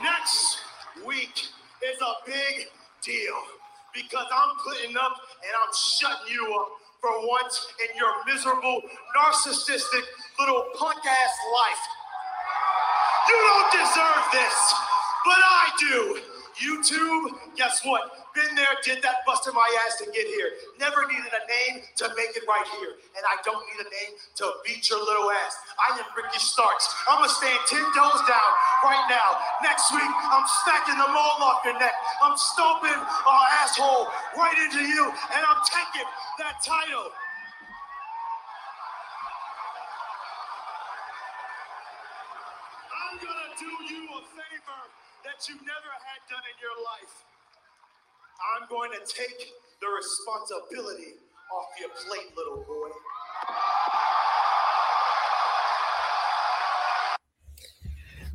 [0.03, 0.59] Next
[1.07, 1.47] week
[1.87, 2.67] is a big
[3.03, 3.39] deal
[3.95, 6.69] because I'm putting up and I'm shutting you up
[7.01, 8.83] for once in your miserable,
[9.17, 10.05] narcissistic,
[10.39, 11.85] little punk ass life.
[13.29, 14.75] You don't deserve this,
[15.25, 16.21] but I do.
[16.61, 18.20] YouTube, guess what?
[18.31, 20.55] Been there, did that, busted my ass to get here.
[20.79, 22.95] Never needed a name to make it right here.
[23.19, 25.59] And I don't need a name to beat your little ass.
[25.83, 26.87] I am Ricky Starks.
[27.11, 28.51] I'm gonna stand 10 toes down
[28.87, 29.35] right now.
[29.67, 31.95] Next week, I'm smacking the mole off your neck.
[32.23, 34.07] I'm stomping our asshole
[34.39, 36.07] right into you, and I'm taking
[36.39, 37.11] that title.
[42.95, 44.83] I'm gonna do you a favor
[45.27, 47.30] that you never had done in your life.
[48.41, 51.15] I'm going to take the responsibility
[51.53, 52.89] off your plate, little boy.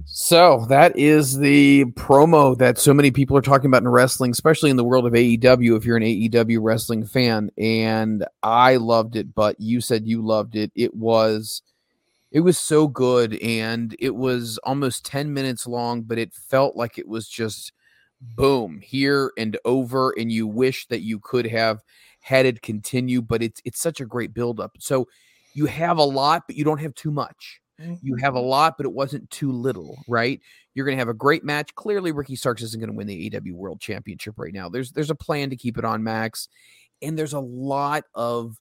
[0.06, 4.70] So that is the promo that so many people are talking about in wrestling, especially
[4.70, 5.76] in the world of AEW.
[5.76, 10.56] If you're an AEW wrestling fan, and I loved it, but you said you loved
[10.56, 10.72] it.
[10.76, 11.64] It was,
[12.32, 17.00] it was so good, and it was almost ten minutes long, but it felt like
[17.00, 17.74] it was just
[18.22, 21.84] boom here and over, and you wish that you could have
[22.22, 24.72] had it continue, but it's it's such a great buildup.
[24.80, 25.08] So
[25.54, 27.62] you have a lot, but you don't have too much.
[27.78, 28.18] You mm-hmm.
[28.20, 30.40] have a lot, but it wasn't too little, right?
[30.74, 31.76] You're going to have a great match.
[31.76, 34.70] Clearly, Ricky Starks isn't going to win the AW World Championship right now.
[34.70, 36.48] There's there's a plan to keep it on Max,
[37.02, 38.56] and there's a lot of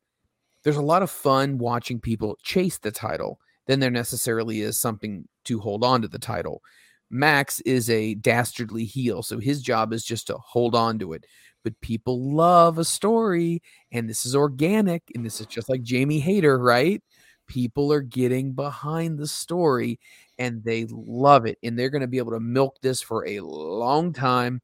[0.65, 5.29] there's a lot of fun watching people chase the title than there necessarily is something
[5.45, 6.61] to hold on to the title.
[7.15, 11.25] Max is a dastardly heel, so his job is just to hold on to it.
[11.63, 13.63] But people love a story,
[13.93, 17.03] and this is organic, and this is just like Jamie Hayter, right?
[17.47, 19.99] people are getting behind the story
[20.39, 23.41] and they love it and they're going to be able to milk this for a
[23.41, 24.61] long time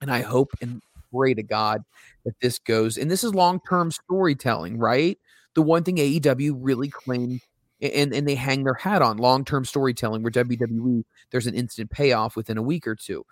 [0.00, 0.82] and i hope and
[1.12, 1.82] pray to god
[2.24, 5.18] that this goes and this is long-term storytelling right
[5.54, 7.40] the one thing aew really claimed
[7.80, 12.36] and, and they hang their hat on long-term storytelling where wwe there's an instant payoff
[12.36, 13.24] within a week or two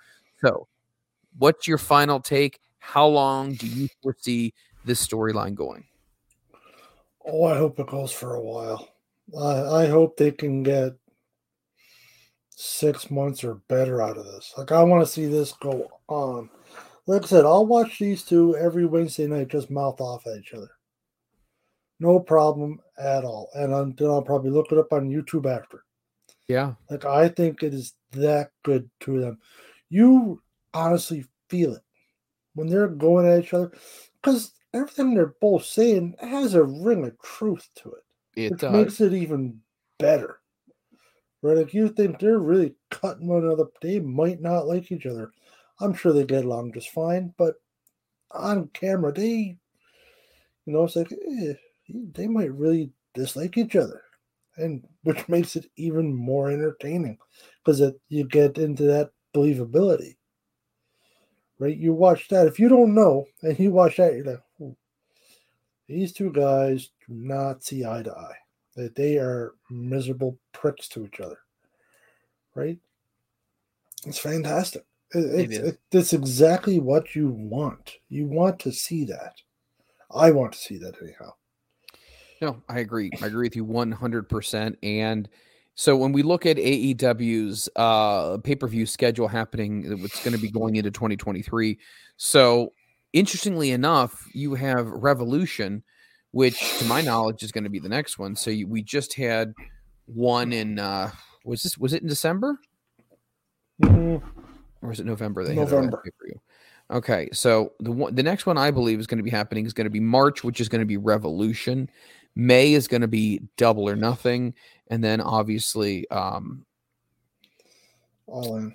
[0.44, 0.66] so
[1.38, 4.52] what's your final take how long do you foresee
[4.84, 5.84] this storyline going
[7.26, 8.88] Oh, I hope it goes for a while.
[9.38, 10.92] I, I hope they can get
[12.50, 14.52] six months or better out of this.
[14.58, 16.50] Like, I want to see this go on.
[17.06, 20.52] Like I said, I'll watch these two every Wednesday night just mouth off at each
[20.52, 20.70] other.
[22.00, 23.50] No problem at all.
[23.54, 25.84] And I'm, then I'll probably look it up on YouTube after.
[26.48, 26.74] Yeah.
[26.90, 29.38] Like, I think it is that good to them.
[29.88, 30.42] You
[30.72, 31.82] honestly feel it
[32.54, 33.72] when they're going at each other.
[34.22, 38.04] Because everything they're both saying has a ring of truth to it.
[38.36, 38.72] It which does.
[38.72, 39.60] makes it even
[39.98, 40.40] better.
[41.42, 41.58] Right?
[41.58, 43.66] If you think they're really cutting one another.
[43.82, 45.30] They might not like each other.
[45.80, 47.56] I'm sure they get along just fine, but
[48.30, 49.56] on camera, they,
[50.66, 51.54] you know, it's like eh,
[51.88, 54.02] they might really dislike each other,
[54.56, 57.18] and which makes it even more entertaining
[57.64, 60.16] because you get into that believability.
[61.58, 61.76] Right?
[61.76, 62.46] You watch that.
[62.46, 64.76] If you don't know and you watch that, you're like, "Ooh,
[65.88, 68.36] these two guys do not see eye to eye.
[68.76, 71.38] That they are miserable pricks to each other.
[72.54, 72.78] Right?
[74.06, 74.84] It's fantastic.
[75.12, 77.92] It, It it's, it, it's exactly what you want.
[78.08, 79.34] You want to see that.
[80.10, 81.34] I want to see that anyhow.
[82.44, 83.10] No, I agree.
[83.22, 84.76] I agree with you 100%.
[84.82, 85.28] And
[85.74, 90.40] so when we look at AEW's uh, pay per view schedule happening, it's going to
[90.40, 91.78] be going into 2023.
[92.18, 92.74] So
[93.14, 95.82] interestingly enough, you have Revolution,
[96.32, 98.36] which to my knowledge is going to be the next one.
[98.36, 99.54] So you, we just had
[100.04, 101.10] one in, uh,
[101.46, 102.58] was this, was it in December?
[103.82, 104.22] Mhm.
[104.82, 105.44] Or was it November?
[105.44, 106.02] They had November.
[106.04, 106.40] pay-per-view?
[106.90, 109.72] Okay, so the one, the next one I believe is going to be happening is
[109.72, 111.88] going to be March, which is going to be Revolution.
[112.36, 114.54] May is going to be Double or Nothing,
[114.88, 116.64] and then obviously, um,
[118.26, 118.74] All in.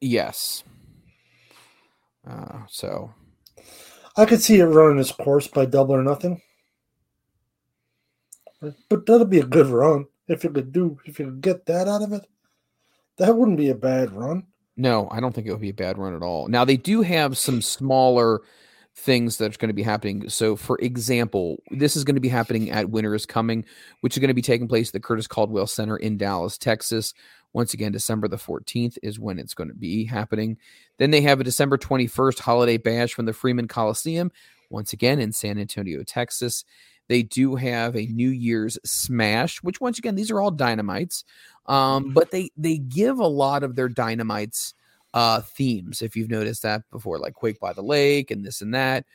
[0.00, 0.62] yes.
[2.26, 3.12] Uh, so
[4.16, 6.40] I could see it running its course by double or nothing.
[8.88, 11.86] But that'll be a good run if you could do if you could get that
[11.86, 12.22] out of it.
[13.18, 14.44] That wouldn't be a bad run.
[14.76, 16.48] no, I don't think it would be a bad run at all.
[16.48, 18.40] Now they do have some smaller
[18.96, 20.28] things that's going to be happening.
[20.28, 23.64] So, for example, this is going to be happening at Winter is Coming,
[24.00, 27.12] which is going to be taking place at the Curtis Culwell Center in Dallas, Texas.
[27.52, 30.56] Once again, December the 14th is when it's going to be happening.
[30.98, 34.30] Then they have a December 21st holiday bash from the Freeman Coliseum,
[34.70, 36.64] once again in San Antonio, Texas.
[37.08, 41.24] They do have a New Year's Smash, which once again, these are all dynamites.
[41.66, 44.74] Um, but they they give a lot of their dynamites
[45.14, 48.74] uh themes, if you've noticed that before, like Quake by the Lake and this and
[48.74, 49.06] that.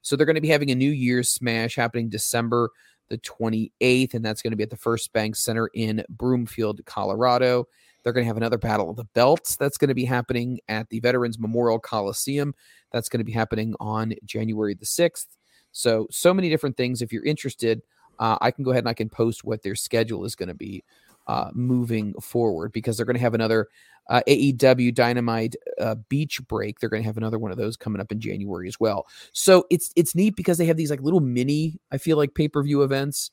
[0.00, 2.70] So they're going to be having a New Year's Smash happening December
[3.08, 7.66] the 28th, and that's going to be at the First Bank Center in Broomfield, Colorado.
[8.02, 10.88] They're going to have another Battle of the Belts that's going to be happening at
[10.88, 12.54] the Veterans Memorial Coliseum.
[12.92, 15.26] That's going to be happening on January the 6th.
[15.72, 17.02] So, so many different things.
[17.02, 17.82] If you're interested,
[18.18, 20.54] uh, I can go ahead and I can post what their schedule is going to
[20.54, 20.84] be
[21.26, 23.68] uh, moving forward because they're going to have another
[24.08, 26.80] uh, AEW Dynamite uh, Beach Break.
[26.80, 29.06] They're going to have another one of those coming up in January as well.
[29.32, 32.48] So it's it's neat because they have these like little mini, I feel like pay
[32.48, 33.30] per view events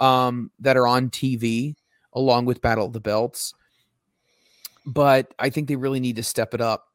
[0.00, 1.76] um, that are on TV
[2.12, 3.54] along with Battle of the Belts.
[4.84, 6.88] But I think they really need to step it up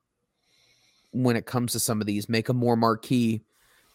[1.12, 2.30] when it comes to some of these.
[2.30, 3.44] Make them more marquee,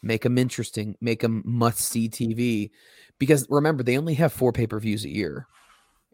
[0.02, 2.70] make them interesting, make them must see TV.
[3.18, 5.46] Because remember, they only have four pay per views a year,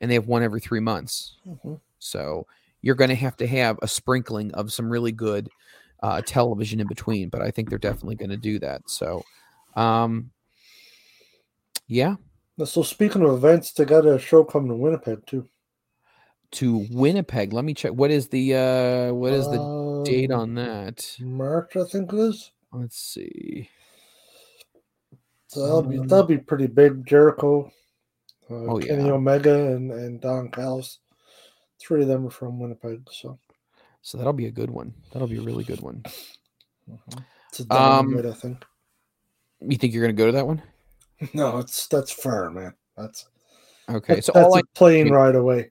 [0.01, 1.37] and they have one every three months.
[1.47, 1.81] Mhm.
[1.99, 2.47] So
[2.83, 5.49] you're going to have to have a sprinkling of some really good
[6.03, 7.29] uh, television in between.
[7.29, 8.83] But I think they're definitely going to do that.
[8.91, 9.23] So,
[9.77, 10.31] um,
[11.87, 12.17] yeah.
[12.65, 15.49] So speaking of events, they got a show coming to Winnipeg too.
[16.53, 17.93] To Winnipeg, let me check.
[17.93, 21.17] What is the uh, what is the date Um, on that?
[21.19, 22.53] March, I think it is.
[22.73, 23.71] Let's see.
[25.49, 27.07] So that'll be Um, that'll be pretty big.
[27.07, 27.73] Jericho,
[28.51, 29.13] uh, Oh, Kenny yeah.
[29.13, 30.99] Omega, and and Don Callis.
[31.83, 33.39] Three of them are from Winnipeg, so
[34.03, 34.95] So that'll be a good one.
[35.13, 36.03] That'll be a really good one.
[37.49, 38.65] it's a Um, I think.
[39.61, 40.63] You think you're going to go to that one?
[41.35, 42.75] No, it's that's far, man.
[42.97, 43.27] That's
[43.89, 44.17] Okay.
[44.17, 45.71] that- So that's all a I plane ride away.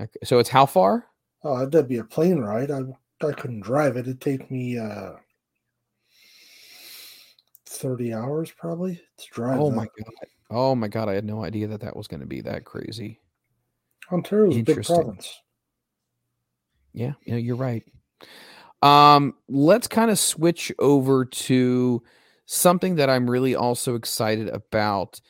[0.00, 1.06] Okay, so it's how far?
[1.44, 2.70] Oh, that'd be a plane ride.
[2.72, 2.80] I
[3.24, 4.00] I couldn't drive it.
[4.00, 5.12] It'd take me uh
[7.66, 9.60] thirty hours probably to drive.
[9.60, 9.76] Oh that.
[9.76, 10.14] my god.
[10.50, 13.20] Oh my god, I had no idea that that was going to be that crazy.
[14.12, 15.40] Ontario's a big province.
[16.92, 17.84] Yeah, yeah, you're right.
[18.82, 22.02] Um, let's kind of switch over to
[22.46, 25.20] something that I'm really also excited about,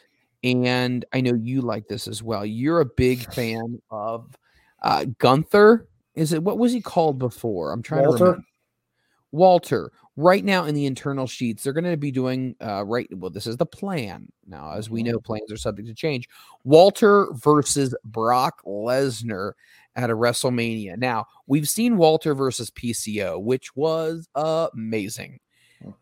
[0.43, 2.45] and I know you like this as well.
[2.45, 4.37] You're a big fan of
[4.83, 5.87] uh, Gunther.
[6.15, 7.73] Is it what was he called before?
[7.73, 8.43] I'm trying to remember.
[9.31, 9.93] Walter.
[10.17, 13.09] Right now in the internal sheets, they're going to be doing uh, right.
[13.17, 14.31] Well, this is the plan.
[14.47, 16.29] Now, as we know, plans are subject to change.
[16.65, 19.53] Walter versus Brock Lesnar
[19.97, 20.99] at a WrestleMania.
[20.99, 25.41] Now, we've seen Walter versus PCO, which was amazing.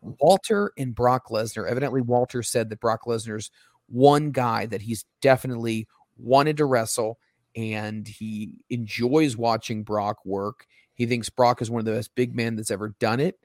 [0.01, 1.67] Walter and Brock Lesnar.
[1.67, 3.51] Evidently, Walter said that Brock Lesnar's
[3.87, 7.17] one guy that he's definitely wanted to wrestle,
[7.55, 10.67] and he enjoys watching Brock work.
[10.93, 13.39] He thinks Brock is one of the best big men that's ever done it,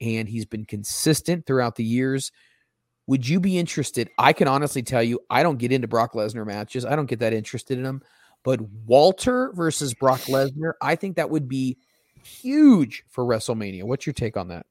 [0.00, 2.32] and he's been consistent throughout the years.
[3.06, 4.10] Would you be interested?
[4.18, 6.84] I can honestly tell you, I don't get into Brock Lesnar matches.
[6.84, 8.02] I don't get that interested in them.
[8.42, 11.78] But Walter versus Brock Lesnar, I think that would be
[12.24, 13.84] huge for WrestleMania.
[13.84, 14.66] What's your take on that?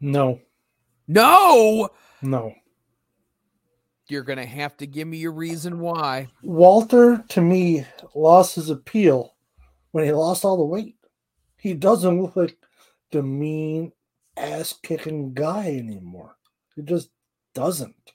[0.00, 0.40] No,
[1.08, 1.88] No,
[2.22, 2.52] no.
[4.08, 6.28] you're going to have to give me a reason why.
[6.42, 9.34] Walter to me lost his appeal
[9.92, 10.96] when he lost all the weight.
[11.56, 12.56] He doesn't look like
[13.12, 13.92] the mean
[14.36, 16.36] ass kicking guy anymore.
[16.74, 17.10] He just
[17.54, 18.12] doesn't.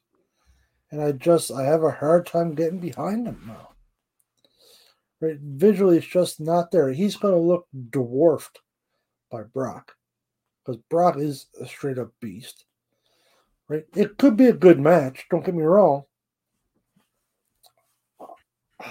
[0.92, 3.70] And I just I have a hard time getting behind him now.
[5.22, 5.38] Right?
[5.40, 6.92] Visually it's just not there.
[6.92, 8.60] He's gonna look dwarfed
[9.32, 9.96] by Brock.
[10.66, 12.66] Because Brock is a straight up beast.
[13.70, 13.86] Right?
[13.96, 16.04] It could be a good match, don't get me wrong.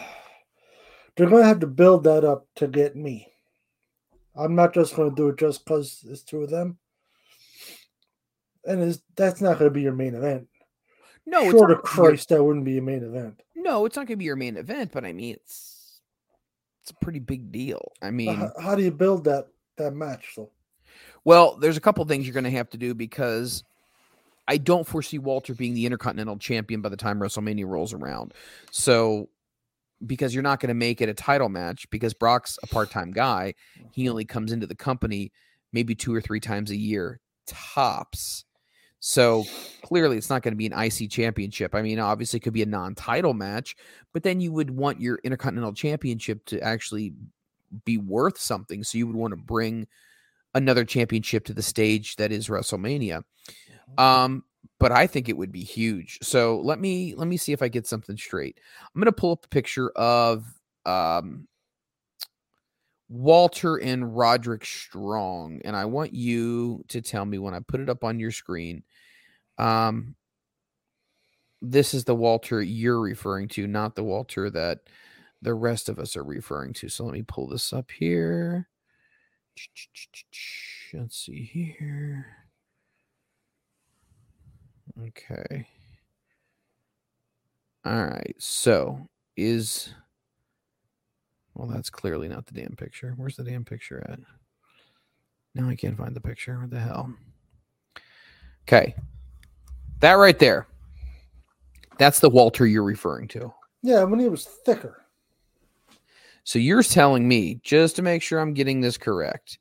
[1.17, 3.33] They're going to have to build that up to get me.
[4.39, 6.79] I'm not just going to do it just because it's two of them.
[8.65, 10.49] And it's, that's not going to be your main event.
[11.25, 13.43] No, it's Short not of gonna be your- Christ, that wouldn't be your main event.
[13.55, 16.01] No, it's not going to be your main event, but I mean, it's
[16.83, 17.91] it's a pretty big deal.
[18.01, 20.51] I mean, how, how do you build that that match though?
[21.25, 23.65] Well, there's a couple things you're going to have to do because
[24.47, 28.33] I don't foresee Walter being the Intercontinental Champion by the time WrestleMania rolls around.
[28.71, 29.29] So,
[30.05, 33.11] because you're not going to make it a title match because Brock's a part time
[33.11, 33.55] guy,
[33.93, 35.33] he only comes into the company
[35.73, 38.45] maybe two or three times a year, tops.
[38.99, 39.45] So
[39.83, 41.75] clearly, it's not going to be an IC championship.
[41.75, 43.77] I mean, obviously, it could be a non title match,
[44.13, 47.13] but then you would want your Intercontinental Championship to actually
[47.85, 48.83] be worth something.
[48.83, 49.87] So you would want to bring
[50.55, 53.23] another championship to the stage that is WrestleMania.
[53.99, 54.45] Um,
[54.79, 56.19] but I think it would be huge.
[56.23, 58.61] So let me let me see if I get something straight.
[58.95, 60.45] I'm gonna pull up a picture of
[60.85, 61.49] um
[63.09, 67.89] Walter and Roderick Strong, and I want you to tell me when I put it
[67.89, 68.83] up on your screen.
[69.59, 70.17] Um,
[71.63, 74.81] this is the Walter you're referring to, not the Walter that
[75.43, 76.89] the rest of us are referring to.
[76.89, 78.69] So let me pull this up here.
[80.93, 82.46] Let's see here.
[85.07, 85.67] Okay.
[87.85, 88.35] All right.
[88.39, 89.95] So is
[91.55, 93.15] well, that's clearly not the damn picture.
[93.17, 94.19] Where's the damn picture at?
[95.55, 96.59] Now I can't find the picture.
[96.61, 97.15] What the hell?
[98.69, 98.95] Okay.
[100.01, 100.67] That right there.
[101.99, 103.55] That's the Walter you're referring to.
[103.83, 105.07] Yeah, when he was thicker.
[106.45, 109.59] So you're telling me, just to make sure I'm getting this correct,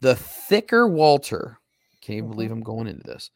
[0.00, 1.58] the thicker Walter,
[2.00, 2.58] can't even believe mm-hmm.
[2.58, 3.30] I'm going into this.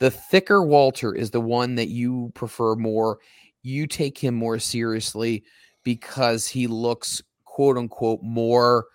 [0.00, 3.18] The thicker Walter is the one that you prefer more.
[3.62, 5.44] You take him more seriously
[5.84, 8.86] because he looks quote unquote more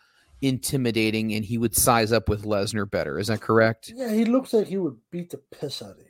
[0.42, 3.18] intimidating and he would size up with Lesnar better.
[3.20, 3.92] Is that correct?
[3.96, 6.06] Yeah, he looks like he would beat the piss out of you.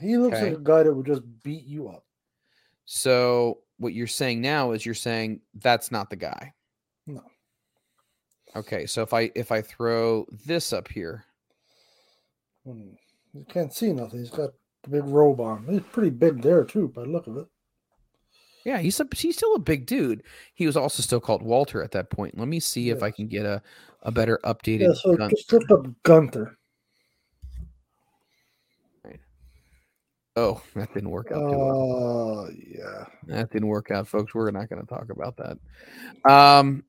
[0.00, 0.50] He looks Okay.
[0.50, 2.04] like a guy that would just beat you up.
[2.84, 6.52] So what you're saying now is you're saying that's not the guy.
[7.06, 7.22] No.
[8.56, 11.24] Okay, so if I if I throw this up here,
[12.64, 12.94] Hmm.
[13.34, 14.20] You can't see nothing.
[14.20, 14.50] He's got
[14.84, 15.66] the big robe on.
[15.68, 17.46] He's pretty big there too, by the look of it.
[18.64, 20.22] yeah, he's a, he's still a big dude.
[20.54, 22.38] He was also still called Walter at that point.
[22.38, 23.60] Let me see if I can get a
[24.02, 24.80] a better updated.
[24.88, 26.56] Yeah, so gun- just up Gunther.
[30.36, 31.42] oh, that didn't work out.
[31.42, 31.60] well.
[31.60, 33.06] Oh yeah.
[33.26, 34.34] That didn't work out, folks.
[34.34, 36.30] We're not going to talk about that.
[36.30, 36.84] Um.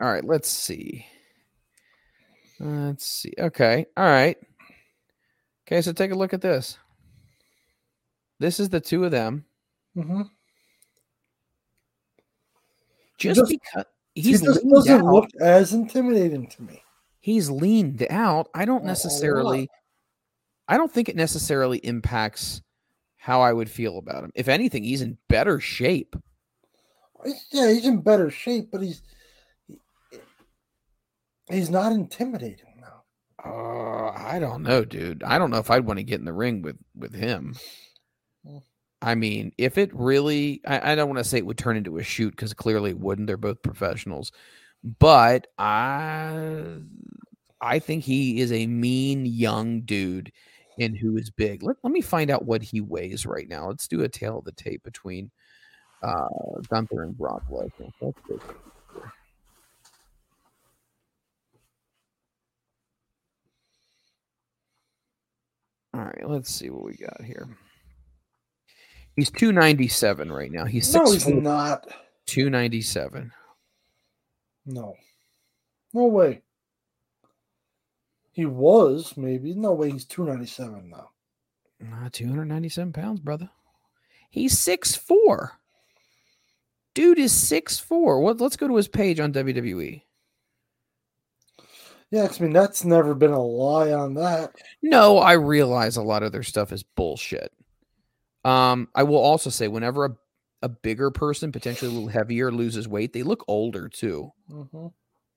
[0.00, 1.06] All right, let's see.
[2.60, 3.32] Let's see.
[3.38, 3.86] Okay.
[3.96, 4.36] All right.
[5.66, 6.78] Okay, so take a look at this.
[8.38, 9.44] This is the two of them.
[9.96, 10.22] Mm-hmm.
[13.18, 13.84] Just, just- because
[14.14, 16.82] He he's just doesn't out, look as intimidating to me.
[17.20, 18.48] he's leaned out.
[18.54, 18.86] I don't A- a lot.
[18.88, 19.68] necessarily.
[20.68, 22.62] I don't think it necessarily impacts
[23.16, 24.30] how I would feel about him.
[24.34, 26.16] If anything, he's in better shape.
[27.52, 29.00] Yeah, he's in better shape, but he's
[31.50, 32.73] he's not intimidating.
[33.44, 35.22] Uh, I don't know, dude.
[35.22, 37.56] I don't know if I'd want to get in the ring with with him.
[38.46, 38.62] Mm.
[39.02, 41.98] I mean, if it really, I, I don't want to say it would turn into
[41.98, 43.26] a shoot because clearly it wouldn't.
[43.26, 44.32] They're both professionals,
[44.98, 46.78] but I,
[47.60, 50.32] I think he is a mean young dude,
[50.78, 51.62] and who is big.
[51.62, 53.68] Let Let me find out what he weighs right now.
[53.68, 55.30] Let's do a tale of the tape between
[56.02, 56.28] uh
[56.70, 57.92] Gunther and Brock Lesnar.
[58.00, 58.40] Let's go.
[65.94, 67.48] All right, let's see what we got here.
[69.14, 70.64] He's 297 right now.
[70.64, 71.86] He's No, 6'4", he's not.
[72.26, 73.30] 297.
[74.66, 74.94] No.
[75.92, 76.42] No way.
[78.32, 79.54] He was, maybe.
[79.54, 81.10] No way he's 297 now.
[81.80, 83.48] Uh, 297 pounds, brother.
[84.30, 85.50] He's 6'4".
[86.94, 88.20] Dude is 6'4".
[88.20, 89.32] What let's go to his page on.
[89.32, 90.02] WWE.
[92.10, 94.54] Yeah, I mean, that's never been a lie on that.
[94.82, 97.52] No, I realize a lot of their stuff is bullshit.
[98.44, 100.16] Um, I will also say whenever a,
[100.62, 104.32] a bigger person, potentially a little heavier, loses weight, they look older too.
[104.50, 104.92] Mhm.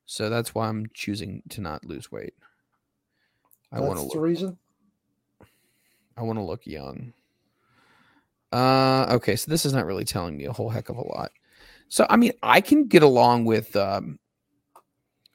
[0.06, 2.34] So that's why I'm choosing to not lose weight.
[3.72, 4.26] I want to That's the look.
[4.26, 4.58] reason.
[6.16, 7.14] I want to look young.
[8.52, 11.32] Uh, okay, so this is not really telling me a whole heck of a lot.
[11.90, 14.20] So I mean, I can get along with um,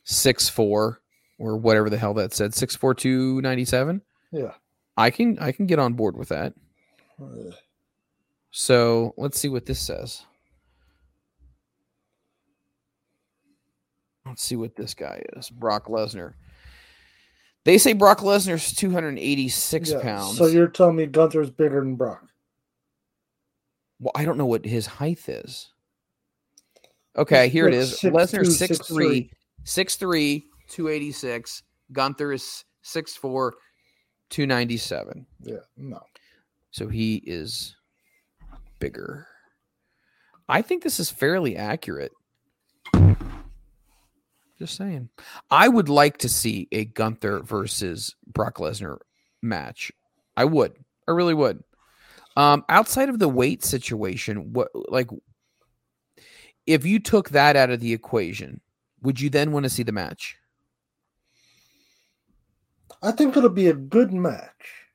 [0.04, 1.01] six four
[1.42, 4.00] or whatever the hell that said six four two ninety seven.
[4.30, 4.52] Yeah.
[4.96, 6.54] I can I can get on board with that.
[8.52, 10.24] So let's see what this says.
[14.24, 15.50] Let's see what this guy is.
[15.50, 16.34] Brock Lesnar.
[17.64, 20.36] They say Brock Lesnar's 286 yeah, pounds.
[20.36, 22.24] So you're telling me Gunther's bigger than Brock?
[24.00, 25.70] Well, I don't know what his height is.
[27.16, 28.00] Okay, He's here it is.
[28.00, 29.30] 6'2", Lesnar's 6'3".
[29.64, 30.42] 6'3", 6'3",
[30.72, 31.62] 286.
[31.92, 33.52] Gunther is 6'4",
[34.30, 35.26] 297.
[35.42, 36.00] Yeah, no.
[36.70, 37.76] So he is
[38.78, 39.26] bigger.
[40.48, 42.12] I think this is fairly accurate.
[44.58, 45.10] Just saying.
[45.50, 48.98] I would like to see a Gunther versus Brock Lesnar
[49.42, 49.92] match.
[50.36, 50.72] I would.
[51.06, 51.62] I really would.
[52.36, 55.10] Um, outside of the weight situation, what like
[56.66, 58.60] if you took that out of the equation,
[59.02, 60.38] would you then want to see the match?
[63.02, 64.86] I think it'll be a good match.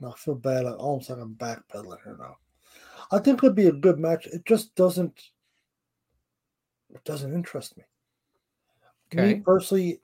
[0.00, 0.66] No, I feel bad.
[0.66, 2.36] I almost like I'm backpedaling here now.
[3.10, 4.26] I think it'll be a good match.
[4.26, 5.30] It just doesn't.
[6.92, 7.84] It doesn't interest me.
[9.12, 9.34] Okay.
[9.34, 10.00] Me personally,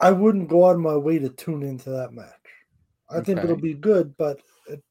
[0.00, 2.32] I wouldn't go out of my way to tune into that match.
[3.08, 4.82] I think it'll be good, but it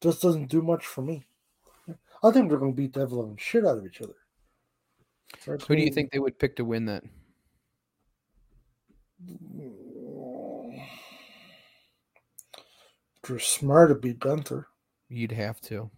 [0.00, 1.24] just doesn't do much for me.
[2.22, 4.14] I think they're going to beat the ever shit out of each other.
[5.44, 7.04] Who do you think they would pick to win that?
[13.28, 14.66] You're smart to beat Gunther.
[15.08, 15.90] You'd have to.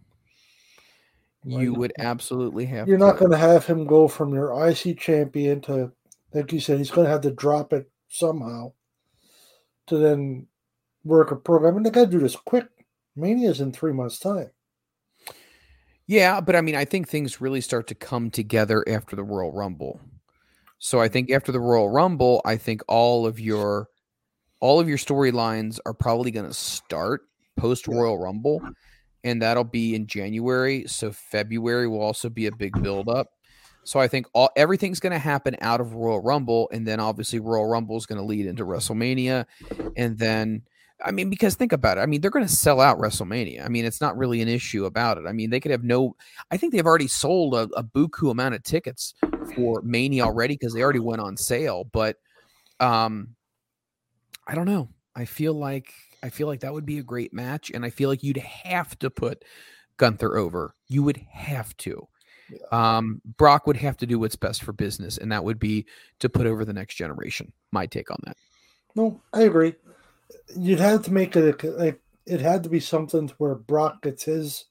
[1.43, 1.79] Why You not?
[1.79, 3.03] would absolutely have You're to.
[3.05, 5.91] not going to have him go from your IC champion to,
[6.33, 8.73] like you said, he's going to have to drop it somehow
[9.87, 10.47] to then
[11.03, 11.77] work a program.
[11.77, 12.67] And they got to do this quick.
[13.15, 14.51] Mania's in three months' time.
[16.07, 19.51] Yeah, but I mean, I think things really start to come together after the Royal
[19.51, 20.01] Rumble.
[20.83, 23.87] So I think after the Royal Rumble, I think all of your
[24.61, 27.21] all of your storylines are probably going to start
[27.55, 28.59] post Royal Rumble,
[29.23, 30.85] and that'll be in January.
[30.87, 33.27] So February will also be a big build up.
[33.83, 37.39] So I think all everything's going to happen out of Royal Rumble, and then obviously
[37.39, 39.45] Royal Rumble is going to lead into WrestleMania,
[39.95, 40.63] and then
[41.03, 42.01] I mean, because think about it.
[42.01, 43.65] I mean, they're going to sell out WrestleMania.
[43.65, 45.25] I mean, it's not really an issue about it.
[45.27, 46.15] I mean, they could have no.
[46.51, 49.13] I think they've already sold a, a buku amount of tickets
[49.55, 51.85] for Mania already because they already went on sale.
[51.85, 52.17] But,
[52.79, 53.35] um,
[54.47, 54.89] I don't know.
[55.15, 58.09] I feel like I feel like that would be a great match, and I feel
[58.09, 59.43] like you'd have to put
[59.97, 60.75] Gunther over.
[60.87, 62.07] You would have to.
[62.71, 65.85] Um, Brock would have to do what's best for business, and that would be
[66.19, 67.53] to put over the next generation.
[67.71, 68.37] My take on that.
[68.95, 69.73] No, I agree.
[70.55, 74.01] You'd have to make it a, like it had to be something to where Brock
[74.01, 74.65] gets his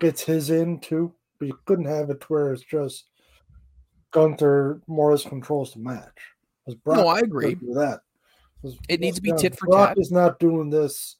[0.00, 1.12] gets his in too.
[1.38, 3.06] But you couldn't have it where it's just
[4.10, 6.18] Gunther Morris controls the match.
[6.64, 7.54] 'Cause No, I agree.
[7.54, 8.00] with that.
[8.88, 9.98] It needs to be tit for Brock tat.
[9.98, 11.16] is not doing this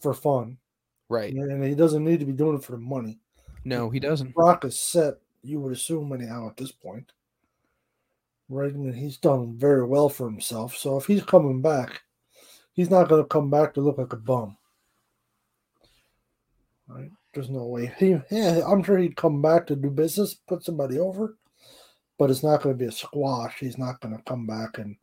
[0.00, 0.58] for fun,
[1.08, 1.34] Right?
[1.34, 3.18] and he doesn't need to be doing it for the money.
[3.64, 4.32] No, he doesn't.
[4.34, 5.18] Brock is set.
[5.42, 7.12] You would assume anyhow at this point,
[8.48, 8.72] right?
[8.72, 10.76] I mean, he's done very well for himself.
[10.76, 12.02] So if he's coming back,
[12.74, 14.56] he's not going to come back to look like a bum.
[16.86, 17.10] Right?
[17.32, 17.92] There's no way.
[17.98, 21.36] He, yeah, I'm sure he'd come back to do business, put somebody over,
[22.18, 23.58] but it's not going to be a squash.
[23.58, 24.96] He's not going to come back and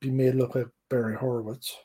[0.00, 1.76] be made look like Barry Horowitz.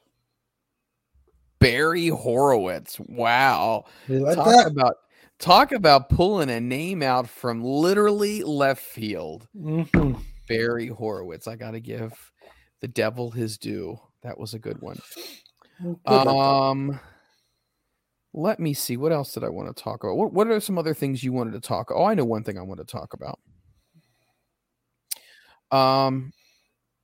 [1.60, 3.00] Barry Horowitz.
[3.00, 3.86] Wow.
[4.10, 4.68] Like talk that?
[4.68, 4.96] about
[5.38, 9.48] talk about pulling a name out from literally left field.
[9.56, 10.20] Mhm.
[10.48, 11.48] Barry Horowitz.
[11.48, 12.14] I got to give
[12.82, 14.00] the devil his due.
[14.24, 15.00] That was a good one.
[15.82, 16.08] Good.
[16.08, 17.00] Um,
[18.34, 18.98] let me see.
[18.98, 20.16] What else did I want to talk about?
[20.16, 21.92] What, what are some other things you wanted to talk?
[21.94, 23.40] Oh, I know one thing I want to talk about.
[25.72, 26.32] Um,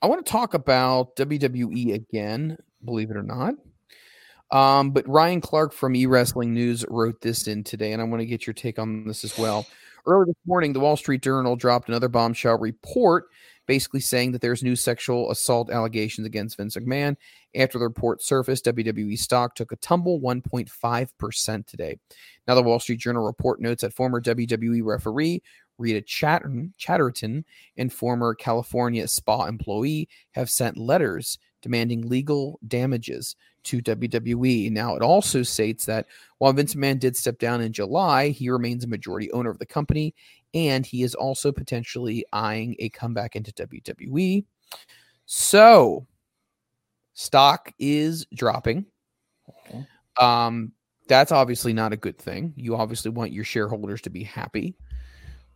[0.01, 3.55] I want to talk about WWE again, believe it or not.
[4.51, 8.21] Um, but Ryan Clark from E Wrestling News wrote this in today, and I want
[8.21, 9.65] to get your take on this as well.
[10.05, 13.25] Earlier this morning, the Wall Street Journal dropped another bombshell report
[13.67, 17.15] basically saying that there's new sexual assault allegations against Vince McMahon.
[17.55, 21.99] After the report surfaced, WWE stock took a tumble 1.5% today.
[22.47, 25.43] Now, the Wall Street Journal report notes that former WWE referee
[25.77, 27.45] Rita Chatterton, Chatterton
[27.77, 34.71] and former California spa employee have sent letters demanding legal damages to WWE.
[34.71, 36.07] Now, it also states that
[36.37, 39.65] while Vince McMahon did step down in July, he remains a majority owner of the
[39.65, 40.15] company,
[40.57, 44.45] and he is also potentially eyeing a comeback into WWE.
[45.25, 46.07] So,
[47.13, 48.85] stock is dropping.
[50.19, 50.71] Um,
[51.07, 52.53] that's obviously not a good thing.
[52.55, 54.75] You obviously want your shareholders to be happy.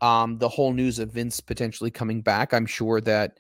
[0.02, 3.38] Um, the whole news of Vince potentially coming back, I'm sure that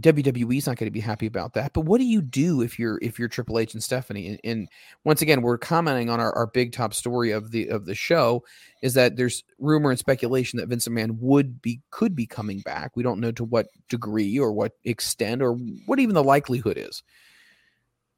[0.00, 1.72] WWE is not going to be happy about that.
[1.72, 4.28] But what do you do if you're if you're Triple H and Stephanie?
[4.28, 4.68] And, and
[5.04, 8.44] once again, we're commenting on our, our big top story of the of the show
[8.82, 12.96] is that there's rumor and speculation that Vince McMahon would be could be coming back.
[12.96, 15.52] We don't know to what degree or what extent or
[15.86, 17.04] what even the likelihood is.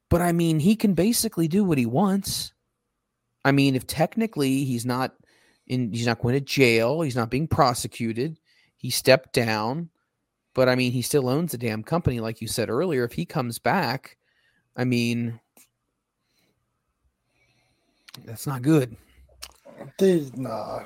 [0.09, 2.53] But I mean, he can basically do what he wants.
[3.45, 5.13] I mean, if technically he's not
[5.67, 8.39] in, he's not going to jail, he's not being prosecuted,
[8.77, 9.89] he stepped down,
[10.57, 13.03] but I mean, he still owns the damn company, like you said earlier.
[13.03, 14.17] If he comes back,
[14.75, 15.39] I mean,
[18.25, 18.97] that's not good.
[20.35, 20.79] Nah.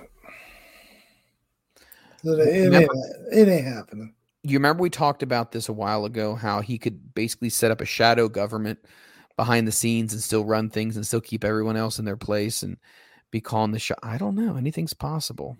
[2.21, 2.93] It, it, ain't, Remember-
[3.31, 4.13] it ain't happening.
[4.43, 7.79] You remember we talked about this a while ago, how he could basically set up
[7.79, 8.77] a shadow government
[9.37, 12.61] behind the scenes and still run things and still keep everyone else in their place
[12.61, 12.75] and
[13.31, 13.99] be calling the shot.
[14.03, 14.57] I don't know.
[14.57, 15.55] Anything's possible.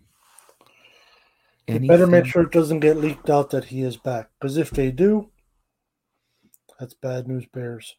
[1.72, 4.30] You better make sure it doesn't get leaked out that he is back.
[4.40, 5.30] Because if they do,
[6.80, 7.96] that's bad news bears.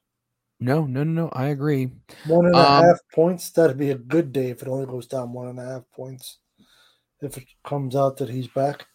[0.60, 1.28] No, no, no, no.
[1.32, 1.90] I agree.
[2.26, 5.06] One and a half Um, points, that'd be a good day if it only goes
[5.06, 6.38] down one and a half points.
[7.20, 8.86] If it comes out that he's back,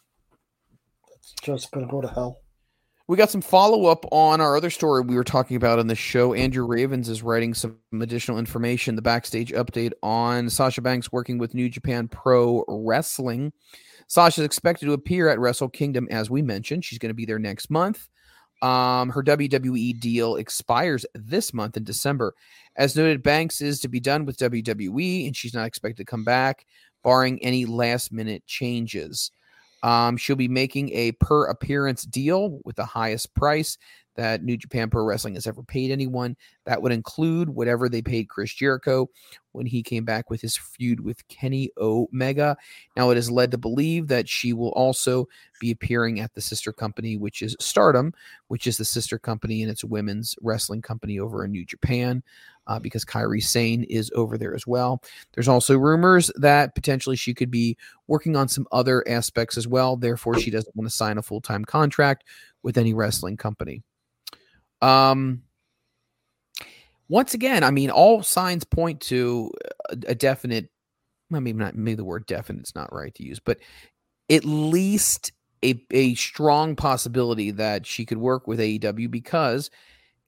[1.10, 2.42] that's just going to go to hell.
[3.10, 5.96] We got some follow up on our other story we were talking about on the
[5.96, 6.34] show.
[6.34, 11.54] Andrew Ravens is writing some additional information, the backstage update on Sasha Banks working with
[11.54, 13.54] New Japan Pro Wrestling.
[14.08, 16.86] Sasha is expected to appear at Wrestle Kingdom, as we mentioned.
[16.86, 18.08] She's going to be there next month.
[18.62, 22.34] Um, her WWE deal expires this month in December.
[22.76, 26.24] As noted, Banks is to be done with WWE, and she's not expected to come
[26.24, 26.66] back,
[27.04, 29.32] barring any last minute changes.
[29.84, 33.78] Um, she'll be making a per appearance deal with the highest price
[34.18, 36.36] that New Japan Pro Wrestling has ever paid anyone.
[36.66, 39.10] That would include whatever they paid Chris Jericho
[39.54, 42.58] when he came back with his feud with Kenny Omega.
[42.96, 45.28] Now, it is led to believe that she will also
[45.60, 48.14] be appearing at the sister company, which is Stardom,
[48.48, 52.24] which is the sister company and it's a women's wrestling company over in New Japan.
[52.70, 55.02] Uh, because Kairi Sane is over there as well.
[55.34, 57.78] There's also rumors that potentially she could be
[58.08, 59.96] working on some other aspects as well.
[59.96, 62.26] Therefore, she doesn't want to sign a full time contract
[62.64, 63.84] with any wrestling company.
[64.82, 65.44] Um,
[67.10, 69.52] once again, I mean, all signs point to
[69.90, 70.70] a, a definite.
[71.34, 73.58] I mean, not maybe the word definite's not right to use, but
[74.30, 75.32] at least
[75.64, 79.70] a a strong possibility that she could work with AEW because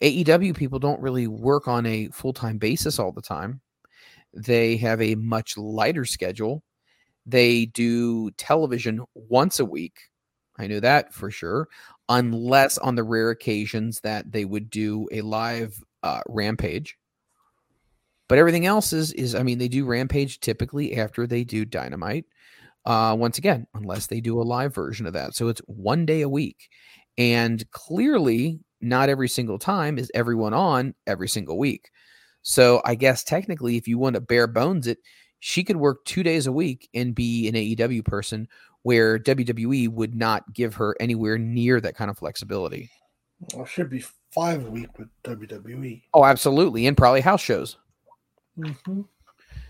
[0.01, 3.61] AEW people don't really work on a full time basis all the time.
[4.33, 6.63] They have a much lighter schedule.
[7.25, 9.99] They do television once a week.
[10.57, 11.67] I know that for sure,
[12.09, 16.97] unless on the rare occasions that they would do a live uh, rampage.
[18.27, 22.25] But everything else is is I mean they do rampage typically after they do dynamite.
[22.85, 26.21] Uh, once again, unless they do a live version of that, so it's one day
[26.21, 26.69] a week,
[27.17, 31.89] and clearly not every single time is everyone on every single week.
[32.41, 34.99] So I guess technically, if you want to bare bones it,
[35.39, 38.47] she could work two days a week and be an AEW person,
[38.83, 42.89] where WWE would not give her anywhere near that kind of flexibility.
[43.53, 46.03] Well, it should be five a week with WWE.
[46.13, 47.77] Oh, absolutely, and probably house shows.
[48.57, 49.01] Mm-hmm.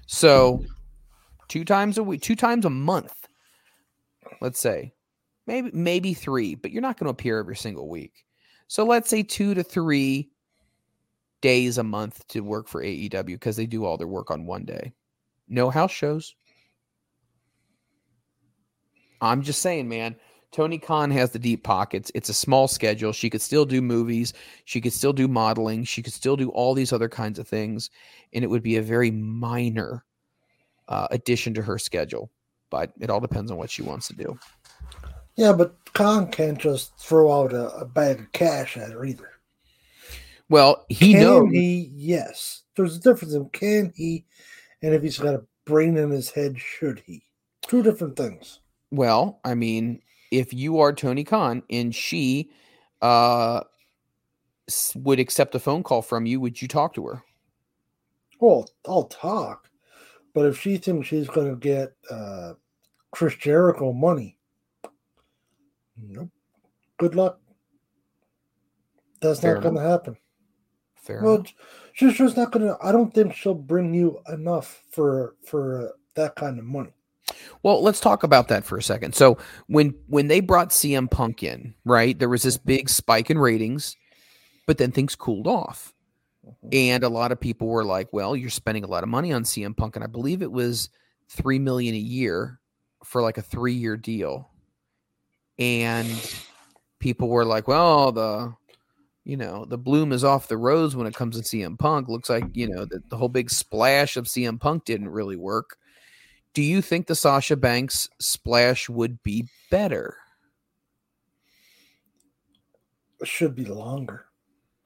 [0.08, 0.64] So
[1.48, 3.28] two times a week, two times a month.
[4.42, 4.94] Let's say,
[5.48, 8.26] maybe maybe three, but you're not going to appear every single week.
[8.68, 10.30] So let's say two to three
[11.42, 14.66] days a month to work for AEW because they do all their work on one
[14.66, 14.94] day.
[15.48, 16.36] No house shows.
[19.22, 20.16] I'm just saying, man.
[20.52, 22.12] Tony Khan has the deep pockets.
[22.16, 23.14] It's a small schedule.
[23.14, 24.34] She could still do movies.
[24.66, 25.84] She could still do modeling.
[25.84, 27.92] She could still do all these other kinds of things.
[28.34, 30.04] And it would be a very minor
[30.88, 32.32] uh, addition to her schedule.
[32.72, 34.40] But it all depends on what she wants to do.
[35.36, 39.30] Yeah, but Khan can't just throw out a, a bag of cash at her either.
[40.50, 41.52] Well, he can knows.
[41.52, 41.92] he?
[41.94, 42.64] Yes.
[42.76, 44.26] There's a difference in can he
[44.82, 47.24] and if he's got a brain in his head, should he?
[47.68, 48.59] Two different things.
[48.92, 50.02] Well, I mean,
[50.32, 52.50] if you are Tony Khan and she
[53.02, 53.62] uh,
[54.96, 57.24] would accept a phone call from you, would you talk to her?
[58.40, 59.70] Well, I'll talk.
[60.34, 62.54] But if she thinks she's going to get uh,
[63.12, 64.38] Chris Jericho money,
[65.98, 66.30] nope.
[66.98, 67.40] Good luck.
[69.22, 70.18] That's Fair not going to happen.
[70.96, 71.54] Fair Well, enough.
[71.94, 72.78] she's just not going to.
[72.82, 76.94] I don't think she'll bring you enough for for uh, that kind of money.
[77.64, 79.16] Well, let's talk about that for a second.
[79.16, 79.38] So
[79.68, 82.68] when when they brought CM Punk in, right, there was this mm-hmm.
[82.68, 83.96] big spike in ratings,
[84.66, 85.94] but then things cooled off.
[86.46, 86.70] Mm-hmm.
[86.72, 89.44] And a lot of people were like, "Well, you're spending a lot of money on
[89.44, 90.90] CM Punk," and I believe it was
[91.28, 92.60] three million a year
[93.04, 94.50] for like a three year deal.
[95.58, 96.08] And
[97.00, 98.54] people were like, "Well, the
[99.26, 102.08] you know the bloom is off the rose when it comes to CM Punk.
[102.08, 105.78] Looks like you know the, the whole big splash of CM Punk didn't really work."
[106.54, 110.18] Do you think the Sasha Banks splash would be better?
[113.22, 114.26] It should be longer.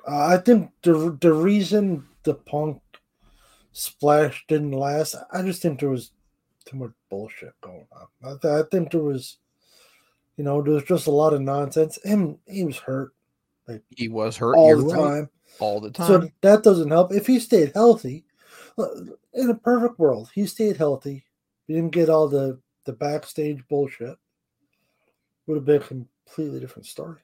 [0.07, 2.81] Uh, I think the the reason the Punk
[3.71, 6.11] splash didn't last, I just think there was
[6.65, 8.07] too much bullshit going on.
[8.23, 9.37] I, th- I think there was,
[10.37, 11.99] you know, there was just a lot of nonsense.
[12.03, 13.13] Him, he was hurt
[13.95, 15.29] He was hurt all the right, time.
[15.59, 16.07] all the time.
[16.07, 17.13] So that doesn't help.
[17.13, 18.25] If he stayed healthy,
[18.77, 18.87] uh,
[19.33, 21.25] in a perfect world, he stayed healthy.
[21.73, 24.15] He didn't get all the the backstage bullshit.
[25.47, 25.85] Would have been a
[26.27, 27.19] completely different story.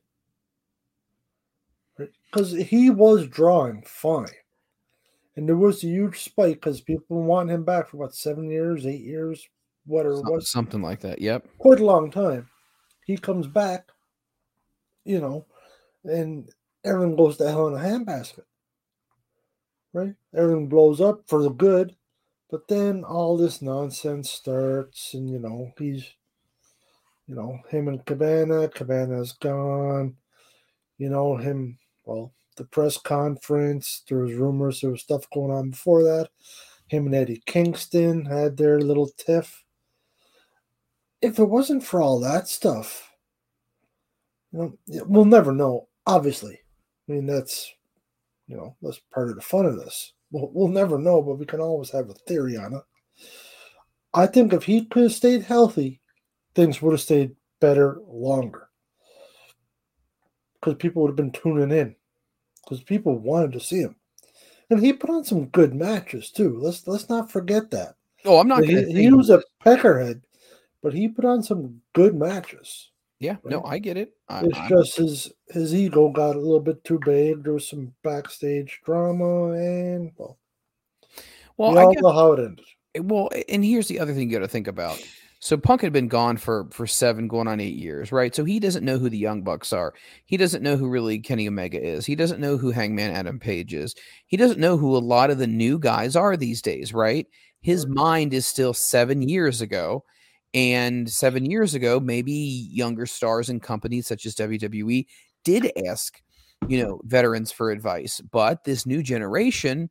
[2.00, 2.10] Right?
[2.26, 4.26] Because he was drawing fine,
[5.36, 8.88] and there was a huge spike because people want him back for what seven years,
[8.88, 9.48] eight years,
[9.86, 11.22] whatever it Some- was something like that.
[11.22, 11.46] Yep.
[11.60, 12.50] quite a long time.
[13.06, 13.88] He comes back,
[15.06, 15.46] you know,
[16.06, 16.50] and
[16.84, 18.46] everything goes to hell in a handbasket.
[19.94, 20.16] Right?
[20.34, 21.96] Everything blows up for the good,
[22.50, 26.06] but then all this nonsense starts, and you know, he's,
[27.28, 30.16] you know, him and Cabana, Cabana's gone,
[30.98, 35.70] you know, him, well, the press conference, there was rumors, there was stuff going on
[35.70, 36.30] before that.
[36.88, 39.64] Him and Eddie Kingston had their little tiff
[41.22, 43.12] if it wasn't for all that stuff,
[44.52, 45.88] you know, we'll never know.
[46.06, 46.60] Obviously,
[47.08, 47.74] I mean that's
[48.48, 50.14] you know that's part of the fun of this.
[50.32, 52.84] We'll, we'll never know, but we can always have a theory on it.
[54.14, 56.02] I think if he could have stayed healthy,
[56.56, 58.70] things would have stayed better longer
[60.60, 61.96] because people would have been tuning in
[62.64, 63.96] because people wanted to see him,
[64.70, 66.58] and he put on some good matches too.
[66.60, 67.96] Let's let's not forget that.
[68.26, 70.22] Oh, I'm not he, he he was a peckerhead,
[70.82, 72.92] but he put on some good matches.
[73.20, 74.14] Yeah, no, I get it.
[74.30, 77.44] I, It's I- just his his ego got a little bit too big.
[77.44, 80.38] There was some backstage drama, and well,
[81.58, 82.66] well, we I all guess, know how it ended.
[82.96, 85.02] Eh, well, and here's the other thing you got to think about.
[85.42, 88.34] So Punk had been gone for for seven, going on eight years, right?
[88.34, 89.94] So he doesn't know who the Young Bucks are.
[90.26, 92.06] He doesn't know who really Kenny Omega is.
[92.06, 93.96] He doesn't know who Hangman Adam Page is.
[94.28, 97.26] He doesn't know who a lot of the new guys are these days, right?
[97.62, 100.04] His mind is still seven years ago.
[100.54, 105.06] And seven years ago, maybe younger stars and companies such as WWE
[105.44, 106.22] did ask,
[106.68, 108.20] you know, veterans for advice.
[108.22, 109.90] But this new generation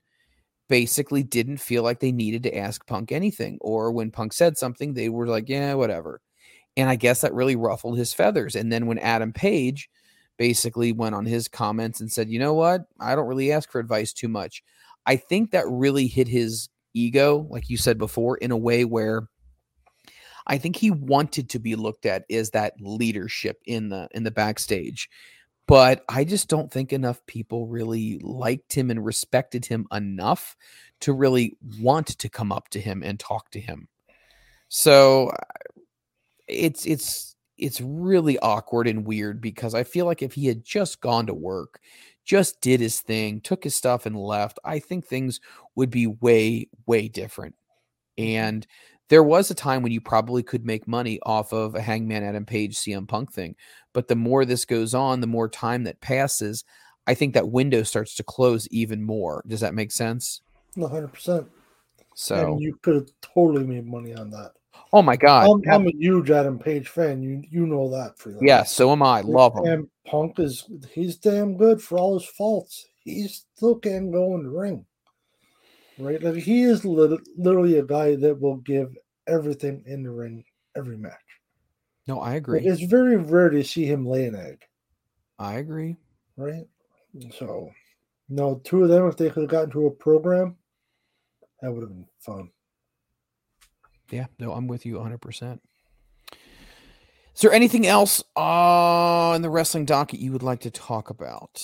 [0.69, 3.59] basically didn't feel like they needed to ask Punk anything.
[3.61, 6.21] Or when Punk said something, they were like, yeah, whatever.
[6.77, 8.55] And I guess that really ruffled his feathers.
[8.55, 9.89] And then when Adam Page
[10.37, 12.83] basically went on his comments and said, you know what?
[13.01, 14.63] I don't really ask for advice too much.
[15.07, 19.29] I think that really hit his ego, like you said before, in a way where
[20.49, 24.31] I think he wanted to be looked at as that leadership in the in the
[24.31, 25.09] backstage.
[25.67, 30.57] But I just don't think enough people really liked him and respected him enough
[31.01, 33.89] to really want to come up to him and talk to him.
[34.69, 35.31] So
[36.47, 41.01] it's it's it's really awkward and weird because I feel like if he had just
[41.01, 41.81] gone to work,
[42.25, 45.41] just did his thing, took his stuff and left, I think things
[45.75, 47.57] would be way way different.
[48.19, 48.37] Mm-hmm.
[48.37, 48.67] And
[49.09, 52.45] there was a time when you probably could make money off of a Hangman Adam
[52.45, 53.57] Page CM Punk thing.
[53.93, 56.65] But the more this goes on, the more time that passes,
[57.07, 59.43] I think that window starts to close even more.
[59.47, 60.43] Does that make sense?
[60.77, 61.49] 100%.
[62.15, 64.53] So and you could have totally made money on that.
[64.93, 65.49] Oh my god.
[65.49, 67.23] I'm, I'm a huge Adam Page fan.
[67.23, 68.43] You you know that for that.
[68.43, 69.21] Yeah, so am I.
[69.21, 69.67] Love him.
[69.67, 72.87] And Punk is he's damn good for all his faults.
[73.01, 74.85] He still can go in the ring.
[75.99, 76.23] Right?
[76.23, 78.95] Like he is lit- literally a guy that will give
[79.27, 80.45] everything in the ring
[80.77, 81.13] every match.
[82.07, 82.61] No, I agree.
[82.61, 84.63] Like, it's very rare to see him lay an egg.
[85.39, 85.97] I agree.
[86.37, 86.67] Right?
[87.39, 87.71] So
[88.29, 90.57] no, two of them if they could have gotten to a program,
[91.61, 92.51] that would have been fun.
[94.11, 95.61] Yeah, no, I'm with you 100%.
[97.35, 101.63] Is there anything else uh, the wrestling docket you would like to talk about?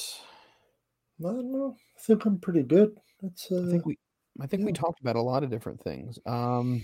[1.20, 1.76] I don't know.
[1.96, 2.96] I think I'm pretty good.
[3.20, 3.98] That's uh, I think we
[4.40, 6.18] I think we talked about a lot of different things.
[6.26, 6.82] Um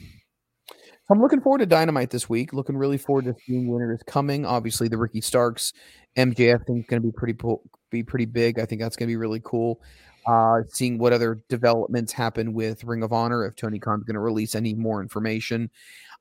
[1.10, 2.52] I'm looking forward to Dynamite this week.
[2.52, 4.46] Looking really forward to seeing winner is coming.
[4.46, 5.72] Obviously, the Ricky Starks
[6.16, 8.60] MJF thing is going to be pretty po- be pretty big.
[8.60, 9.80] I think that's going to be really cool.
[10.26, 14.20] Uh, seeing what other developments happen with Ring of Honor if Tony Khan's going to
[14.20, 15.70] release any more information.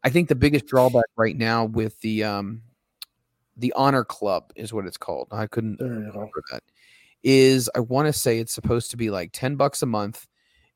[0.03, 2.63] I think the biggest drawback right now with the um,
[3.57, 5.27] the Honor Club is what it's called.
[5.31, 6.63] I couldn't remember that.
[7.21, 10.25] Is I want to say it's supposed to be like ten bucks a month,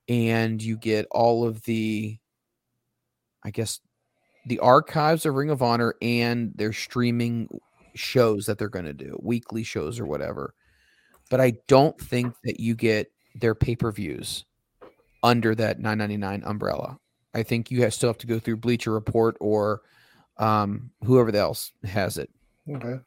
[0.07, 2.17] and you get all of the,
[3.43, 3.79] I guess,
[4.45, 7.47] the archives of Ring of Honor and their streaming
[7.95, 10.53] shows that they're going to do, weekly shows or whatever.
[11.29, 14.45] But I don't think that you get their pay per views
[15.23, 16.99] under that 9.99 umbrella.
[17.33, 19.81] I think you have, still have to go through Bleacher Report or
[20.37, 22.29] um, whoever else has it.
[22.69, 22.99] Okay.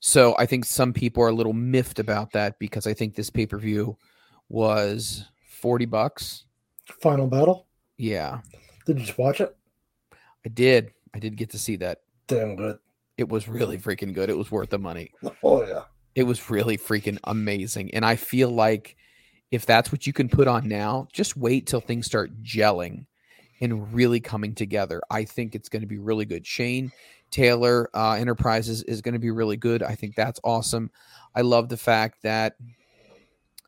[0.00, 3.30] So I think some people are a little miffed about that because I think this
[3.30, 3.96] pay per view
[4.48, 5.24] was
[5.60, 6.44] 40 bucks.
[7.00, 7.66] Final battle.
[7.96, 8.40] Yeah.
[8.86, 9.56] Did you just watch it?
[10.44, 10.92] I did.
[11.14, 12.00] I did get to see that.
[12.26, 12.78] Damn good.
[13.18, 14.30] It was really freaking good.
[14.30, 15.12] It was worth the money.
[15.42, 15.84] Oh yeah.
[16.14, 17.94] It was really freaking amazing.
[17.94, 18.96] And I feel like
[19.50, 23.06] if that's what you can put on now, just wait till things start gelling
[23.60, 25.02] and really coming together.
[25.10, 26.46] I think it's going to be really good.
[26.46, 26.90] Shane
[27.30, 29.82] Taylor uh, Enterprises is going to be really good.
[29.82, 30.90] I think that's awesome.
[31.34, 32.56] I love the fact that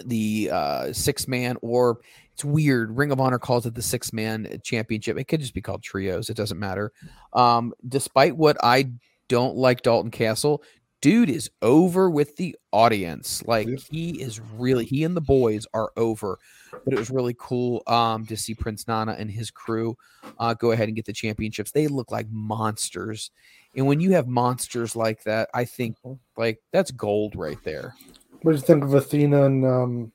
[0.07, 2.01] the uh, six man or
[2.33, 2.97] it's weird.
[2.97, 5.19] Ring of Honor calls it the six man championship.
[5.19, 6.31] It could just be called trios.
[6.31, 6.93] It doesn't matter.
[7.33, 8.91] Um, despite what I
[9.29, 10.63] don't like Dalton Castle,
[11.03, 13.43] dude is over with the audience.
[13.47, 16.39] Like he is really he and the boys are over.
[16.73, 19.97] But it was really cool um, to see Prince Nana and his crew
[20.39, 21.71] uh, go ahead and get the championships.
[21.71, 23.31] They look like monsters.
[23.77, 25.97] And when you have monsters like that, I think
[26.37, 27.95] like that's gold right there.
[28.43, 30.13] What do you think of Athena and um,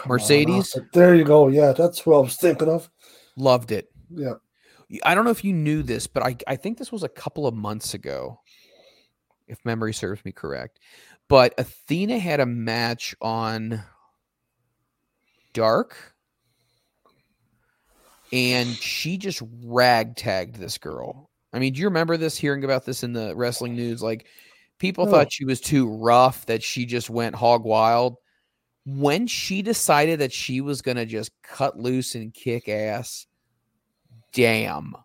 [0.00, 0.74] on, Mercedes?
[0.76, 1.48] uh, there you go.
[1.48, 2.90] Yeah, that's what I was thinking of.
[3.36, 3.90] Loved it.
[4.10, 4.34] Yeah.
[5.04, 7.46] I don't know if you knew this, but I, I think this was a couple
[7.46, 8.40] of months ago,
[9.46, 10.80] if memory serves me correct.
[11.28, 13.82] But Athena had a match on
[15.54, 16.14] Dark,
[18.32, 21.30] and she just ragtagged this girl.
[21.54, 22.36] I mean, do you remember this?
[22.36, 24.26] Hearing about this in the wrestling news, like
[24.82, 25.12] people No.
[25.12, 28.16] thought she was too rough, that she just went hog wild.
[28.84, 33.26] When she decided that she was going to just cut loose and kick ass,
[34.32, 34.96] damn,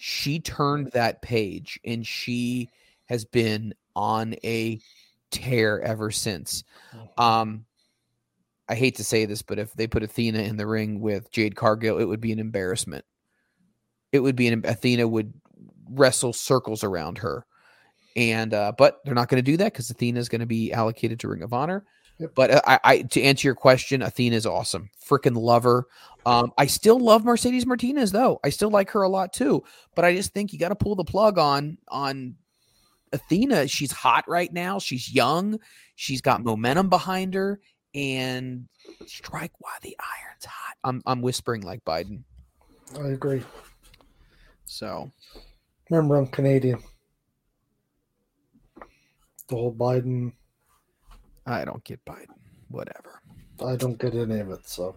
[0.00, 2.70] she turned that page and she
[3.04, 4.80] has been on a
[5.30, 6.64] tear ever since.
[7.18, 7.66] Um,
[8.68, 11.54] I hate to say this, but if they put Athena in the ring with Jade
[11.54, 13.04] Cargill, it would be an embarrassment.
[14.10, 15.34] it would be an Athena would
[15.90, 17.44] wrestle circles around her.
[18.16, 20.72] And uh, but they're not going to do that because Athena is going to be
[20.72, 21.84] allocated to Ring of Honor.
[22.34, 24.90] But uh, I, I to answer your question, Athena is awesome.
[25.08, 25.86] Freaking love her.
[26.24, 28.38] Um, I still love Mercedes Martinez though.
[28.44, 29.64] I still like her a lot too.
[29.94, 32.36] But I just think you got to pull the plug on on
[33.12, 33.66] Athena.
[33.68, 34.78] She's hot right now.
[34.78, 35.58] She's young.
[35.96, 37.60] She's got momentum behind her,
[37.94, 38.68] and
[39.06, 40.76] strike while the iron's hot.
[40.84, 42.22] I'm I'm whispering like Biden.
[43.00, 43.42] I agree.
[44.66, 45.10] So
[45.92, 46.82] Remember, I'm Canadian.
[49.48, 50.32] The whole Biden.
[51.46, 52.26] I don't get Biden.
[52.68, 53.20] Whatever.
[53.64, 54.96] I don't get any of it, so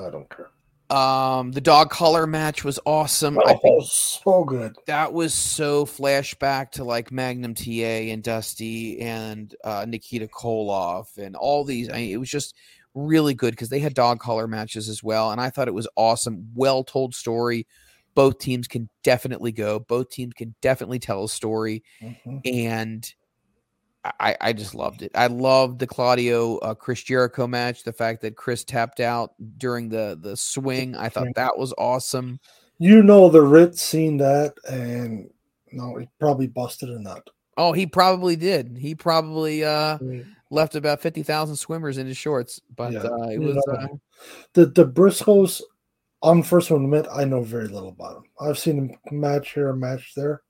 [0.00, 0.50] I don't care.
[0.90, 3.38] Um, the dog collar match was awesome.
[3.38, 4.76] I Oh, think so good.
[4.86, 11.34] that was so flashback to like Magnum TA and Dusty and uh, Nikita Koloff and
[11.36, 11.88] all these.
[11.88, 12.54] I mean, it was just
[12.94, 15.88] really good because they had dog collar matches as well, and I thought it was
[15.96, 16.48] awesome.
[16.54, 17.66] Well told story.
[18.14, 19.80] Both teams can definitely go.
[19.80, 22.40] Both teams can definitely tell a story, Mhm.
[22.44, 23.14] and
[24.20, 25.12] I, I just loved it.
[25.14, 27.84] I loved the Claudio uh, Chris Jericho match.
[27.84, 32.38] The fact that Chris tapped out during the the swing, I thought that was awesome.
[32.78, 35.30] You know the Rit's seen that, and
[35.72, 37.26] no, he probably busted a nut.
[37.56, 38.76] Oh, he probably did.
[38.78, 40.26] He probably uh Mm.
[40.50, 43.56] left about fifty thousand swimmers in his shorts, but Yeah, uh, it was.
[43.70, 43.86] Uh,
[44.52, 45.62] the the Briscoes.
[46.22, 48.24] I'm the first one to admit I know very little about them.
[48.40, 50.42] I've seen them match here, a match there.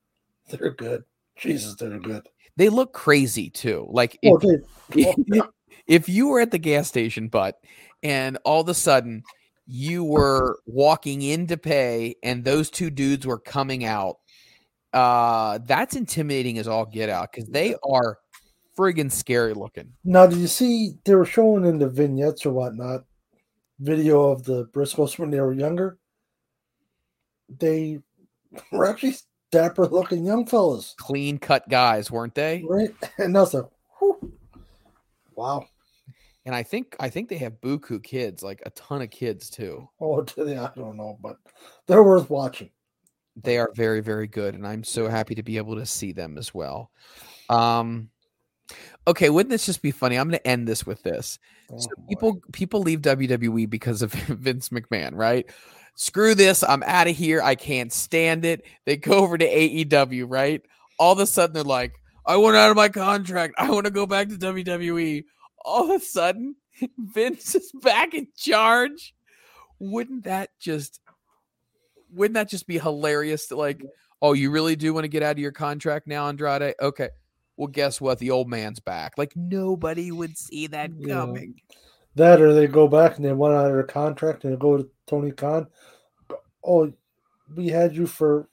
[0.48, 1.02] They're good.
[1.36, 2.28] Jesus, they're good.
[2.56, 3.86] They look crazy too.
[3.90, 5.48] Like Oh, if, oh,
[5.86, 7.60] if you were at the gas station, but
[8.02, 9.22] and all of a sudden
[9.66, 14.18] you were walking in to pay, and those two dudes were coming out.
[14.93, 18.18] Uh, that's intimidating as all get out because they are
[18.78, 19.93] friggin' scary looking.
[20.05, 23.05] Now, did you see they were showing in the vignettes or whatnot
[23.81, 25.98] video of the Briscoes when they were younger?
[27.48, 28.01] They
[28.70, 29.16] were actually
[29.55, 32.64] dapper looking young fellas, Clean cut guys, weren't they?
[32.68, 32.90] right?
[33.18, 33.68] And that's a
[33.98, 34.32] whew,
[35.36, 35.66] wow.
[36.47, 39.89] And I think I think they have buku kids, like a ton of kids too.
[40.01, 40.59] Oh, they?
[40.59, 41.36] I don't know, but
[41.86, 42.70] they're worth watching.
[43.43, 46.39] they are very very good and i'm so happy to be able to see them
[46.39, 46.93] as well
[47.51, 48.09] um
[49.09, 51.40] okay wouldn't this just be funny i'm going to end this with this
[51.76, 54.12] so Oh, people people leave wwe because of
[54.47, 55.51] vince mcmahon right
[55.97, 58.65] screw this i'm out of here i can't stand it.
[58.85, 60.62] They go over to aew right?
[60.99, 61.93] All of a sudden they're like
[62.27, 65.25] i want out of my contract i want to go back to wwe
[65.65, 66.57] all of a sudden
[66.99, 69.15] vince is back in charge.
[69.79, 71.01] Wouldn't that just
[72.12, 73.83] wouldn't that just be hilarious to like
[74.23, 76.75] oh you really do want to get out of your contract now andrade?
[76.81, 77.09] Okay
[77.57, 78.19] well guess what?
[78.19, 79.12] The old man's back.
[79.16, 81.27] Like nobody would see that Yeah.
[82.16, 84.59] Coming That or they go back and they want out of their contract and they
[84.59, 85.66] go to Tony Khan.
[86.65, 86.93] Oh,
[87.55, 88.49] we had you for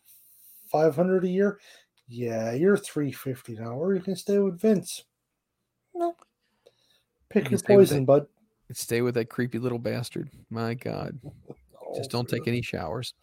[0.70, 1.60] five hundred a year.
[2.08, 5.06] Yeah, you're three fifty now, or you can stay with Vince.
[5.94, 6.16] No,
[7.30, 8.06] pick You your can stay with poison, it.
[8.06, 8.28] bud.
[8.74, 11.20] stay with that creepy little bastard my god
[11.84, 13.14] Oh, just don't take any showers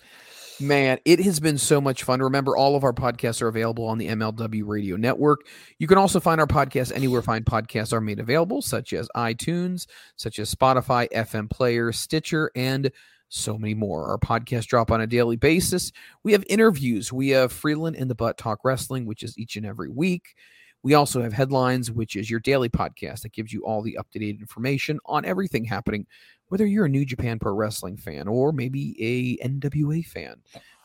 [0.60, 2.20] man it has been so much fun.
[2.20, 5.46] Remember all of our podcasts are available on the mlw radio network.
[5.78, 9.86] You can also find our podcast anywhere fine podcasts are made available such as itunes
[10.16, 12.90] such as spotify fm player stitcher and
[13.28, 14.06] so many more.
[14.08, 15.92] Our podcasts drop on a daily basis.
[16.22, 17.12] We have interviews.
[17.12, 20.34] We have Freland and the butt talk wrestling which is each and every week.
[20.82, 24.38] We also have headlines which is your daily podcast that gives you all the up-to-date
[24.40, 26.06] information on everything happening
[26.48, 30.36] whether you're a New Japan Pro Wrestling fan or maybe a NWA fan,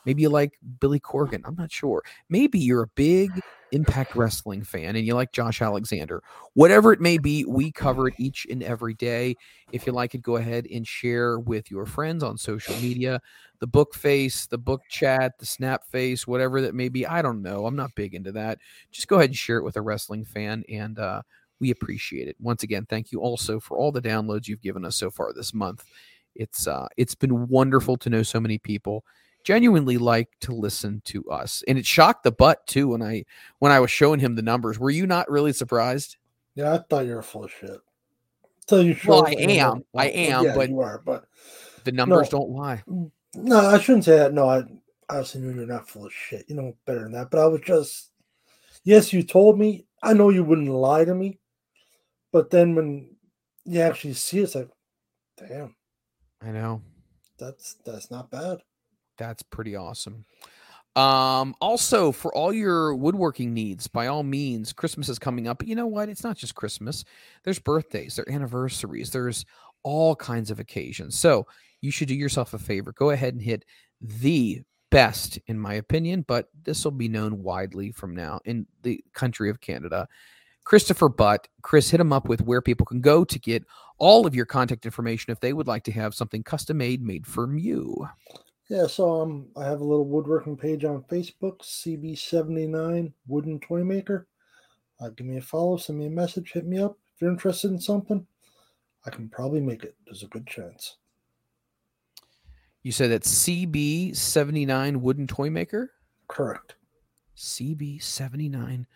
[0.04, 2.02] maybe you like Billy Corgan, I'm not sure.
[2.28, 3.30] Maybe you're a big
[3.72, 6.22] Impact Wrestling fan and you like Josh Alexander.
[6.52, 9.34] Whatever it may be, we cover it each and every day.
[9.72, 13.20] If you like it, go ahead and share with your friends on social media,
[13.58, 17.04] the book face, the book chat, the snap face, whatever that may be.
[17.06, 17.66] I don't know.
[17.66, 18.58] I'm not big into that.
[18.92, 21.22] Just go ahead and share it with a wrestling fan and uh
[21.64, 22.36] we appreciate it.
[22.40, 25.54] Once again, thank you also for all the downloads you've given us so far this
[25.54, 25.82] month.
[26.34, 29.02] It's uh it's been wonderful to know so many people
[29.44, 31.64] genuinely like to listen to us.
[31.66, 33.24] And it shocked the butt too when I
[33.60, 34.78] when I was showing him the numbers.
[34.78, 36.18] Were you not really surprised?
[36.54, 37.80] Yeah, I thought you were full of shit.
[38.66, 39.84] Till you Well, I am.
[39.94, 41.00] I am, yeah, but you are.
[41.02, 41.24] But
[41.84, 42.38] the numbers No.
[42.40, 42.82] don't lie.
[43.34, 44.34] no, I shouldn't say that.
[44.34, 44.64] No, I
[45.08, 46.44] obviously knew you're not full of shit.
[46.48, 47.30] You know better than that.
[47.30, 48.10] But I was just,
[48.84, 49.86] yes, you told me.
[50.02, 51.38] I know you wouldn't lie to me,
[52.34, 53.14] but then when
[53.64, 54.68] you actually see it, it's like,
[55.38, 55.76] damn,
[56.42, 56.82] I know.
[57.38, 58.58] that's that's not bad.
[59.16, 60.24] That's pretty awesome.
[60.96, 65.58] Um, also for all your woodworking needs, by all means, Christmas is coming up.
[65.58, 66.08] But you know what?
[66.08, 67.04] It's not just Christmas.
[67.44, 69.46] There's birthdays, there are anniversaries, there's
[69.84, 71.16] all kinds of occasions.
[71.16, 71.46] So
[71.82, 72.92] you should do yourself a favor.
[72.92, 73.64] Go ahead and hit
[74.00, 79.04] the best, in my opinion, but this will be known widely from now in the
[79.14, 80.08] country of Canada.
[80.64, 81.46] Christopher Butt.
[81.62, 83.64] Chris, hit him up with where people can go to get
[83.98, 87.26] all of your contact information if they would like to have something custom made made
[87.26, 88.08] from you.
[88.68, 94.26] Yeah, so um, I have a little woodworking page on Facebook, CB79 Wooden Toy Maker.
[95.00, 96.96] Uh, give me a follow, send me a message, hit me up.
[97.14, 98.26] If you're interested in something,
[99.04, 99.94] I can probably make it.
[100.06, 100.96] There's a good chance.
[102.82, 105.92] You said that's CB79 Wooden Toy Maker?
[106.28, 106.76] Correct.
[107.36, 108.86] CB79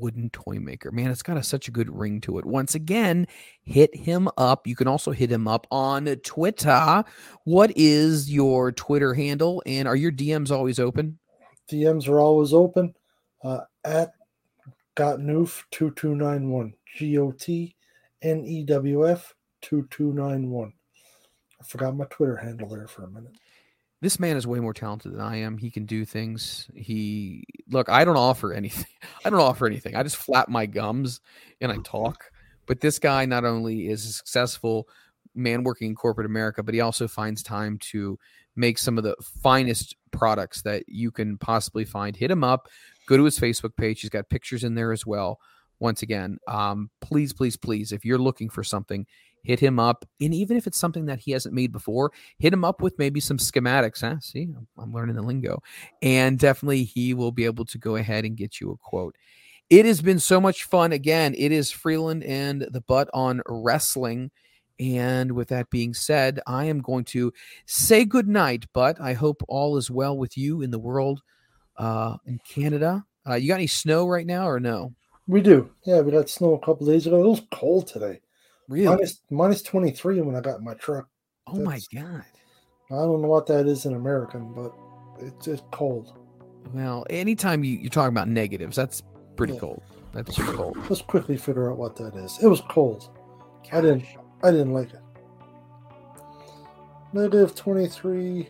[0.00, 0.90] Wooden Toy Maker.
[0.90, 2.44] Man, it's got a, such a good ring to it.
[2.44, 3.26] Once again,
[3.62, 4.66] hit him up.
[4.66, 7.04] You can also hit him up on Twitter.
[7.44, 9.62] What is your Twitter handle?
[9.66, 11.18] And are your DMs always open?
[11.70, 12.94] DMs are always open
[13.42, 14.12] uh, at
[14.96, 16.72] Gotnewf2291.
[16.96, 17.76] G O T
[18.22, 20.72] N E W F 2291.
[21.60, 23.36] I forgot my Twitter handle there for a minute.
[24.00, 25.58] This man is way more talented than I am.
[25.58, 26.68] He can do things.
[26.74, 28.86] He look, I don't offer anything.
[29.24, 29.96] I don't offer anything.
[29.96, 31.20] I just flap my gums
[31.60, 32.30] and I talk.
[32.66, 34.88] But this guy not only is a successful
[35.34, 38.18] man working in corporate America, but he also finds time to
[38.54, 42.16] make some of the finest products that you can possibly find.
[42.16, 42.68] Hit him up.
[43.06, 44.00] Go to his Facebook page.
[44.00, 45.40] He's got pictures in there as well.
[45.80, 49.06] Once again, um, please, please, please, if you're looking for something,
[49.42, 50.04] hit him up.
[50.20, 53.20] And even if it's something that he hasn't made before, hit him up with maybe
[53.20, 54.00] some schematics.
[54.00, 54.20] Huh?
[54.20, 54.48] See,
[54.78, 55.62] I'm learning the lingo.
[56.02, 59.16] And definitely he will be able to go ahead and get you a quote.
[59.70, 60.92] It has been so much fun.
[60.92, 64.30] Again, it is Freland and the butt on wrestling.
[64.80, 67.32] And with that being said, I am going to
[67.66, 71.20] say good night, but I hope all is well with you in the world
[71.76, 73.04] uh, in Canada.
[73.28, 74.94] Uh, you got any snow right now or no?
[75.26, 75.70] We do.
[75.84, 77.22] Yeah, we got snow a couple days ago.
[77.22, 78.20] It was cold today.
[78.68, 78.86] Really?
[78.86, 81.08] Minus, minus 23 when I got in my truck.
[81.46, 82.24] Oh my God.
[82.90, 84.72] I don't know what that is in American, but
[85.18, 86.12] it's just cold.
[86.74, 89.02] Well, anytime you, you're talking about negatives, that's
[89.36, 89.60] pretty Yeah.
[89.60, 89.82] cold.
[90.12, 90.76] That's pretty cold.
[90.88, 92.38] Let's quickly figure out what that is.
[92.42, 93.08] It was cold.
[93.72, 94.04] I didn't
[94.42, 95.00] I didn't like it.
[97.12, 98.48] Negative 23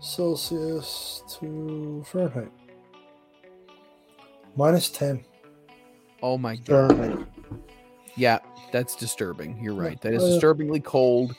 [0.00, 2.52] Celsius to Fahrenheit.
[4.56, 5.24] Minus 10
[6.22, 6.96] Oh my God.
[6.96, 7.26] Fahrenheit.
[8.16, 8.38] Yeah,
[8.72, 9.58] that's disturbing.
[9.62, 10.00] You're right.
[10.00, 11.34] That is Uh, disturbingly cold.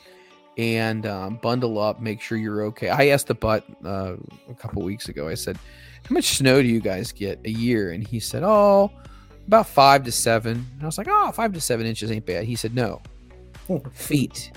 [0.56, 2.00] And um, bundle up.
[2.00, 2.88] Make sure you're okay.
[2.88, 4.14] I asked the butt uh,
[4.50, 5.28] a couple weeks ago.
[5.28, 8.90] I said, "How much snow do you guys get a year?" And he said, "Oh,
[9.46, 10.66] about five to seven.
[10.74, 13.00] And I was like, "Oh, five to seven inches ain't bad." He said, "No,
[13.92, 14.50] feet,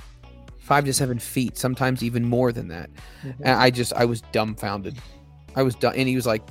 [0.58, 1.56] five to seven feet.
[1.56, 2.90] Sometimes even more than that."
[3.42, 4.98] And I just, I was dumbfounded.
[5.56, 5.94] I was done.
[5.96, 6.42] And he was like,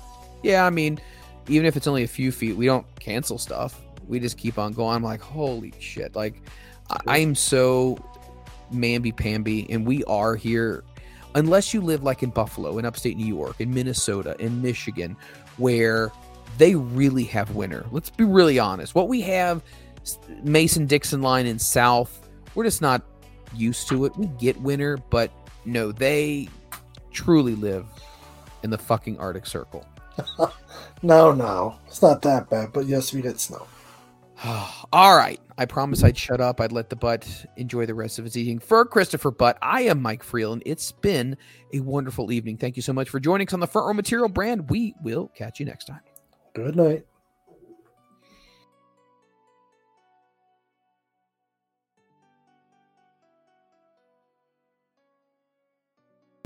[0.45, 1.01] "Yeah, I mean,
[1.49, 3.81] even if it's only a few feet, we don't cancel stuff.
[4.11, 6.43] We just keep on going." I'm like, "Holy shit!" Like,
[6.91, 7.99] I, I'm so
[8.73, 10.85] mamby pamby, and we are here.
[11.35, 15.16] Unless you live like in Buffalo, in upstate New York, in Minnesota, in Michigan,
[15.59, 16.11] where
[16.59, 17.87] they really have winter.
[17.93, 18.95] Let's be really honest.
[18.95, 19.62] What we have,
[20.43, 23.03] Mason Dixon line in South, we're just not
[23.55, 24.16] used to it.
[24.16, 25.31] We get winter, but
[25.65, 26.49] no, they
[27.12, 27.87] truly live
[28.65, 29.87] in the fucking Arctic Circle.
[31.03, 31.77] No, no.
[31.87, 33.66] It's not that bad, but yes, we get snow.
[34.93, 35.41] All right.
[35.59, 36.61] I promised I'd shut up.
[36.61, 38.59] I'd let the butt enjoy the rest of his eating.
[38.59, 40.62] For Christopher Butt, I am Mike Freland.
[40.65, 41.37] It's been
[41.75, 42.57] a wonderful evening.
[42.57, 44.71] Thank you so much for joining us on the Front Row Material brand.
[44.71, 46.01] We will catch you next time.
[46.55, 47.05] Good night.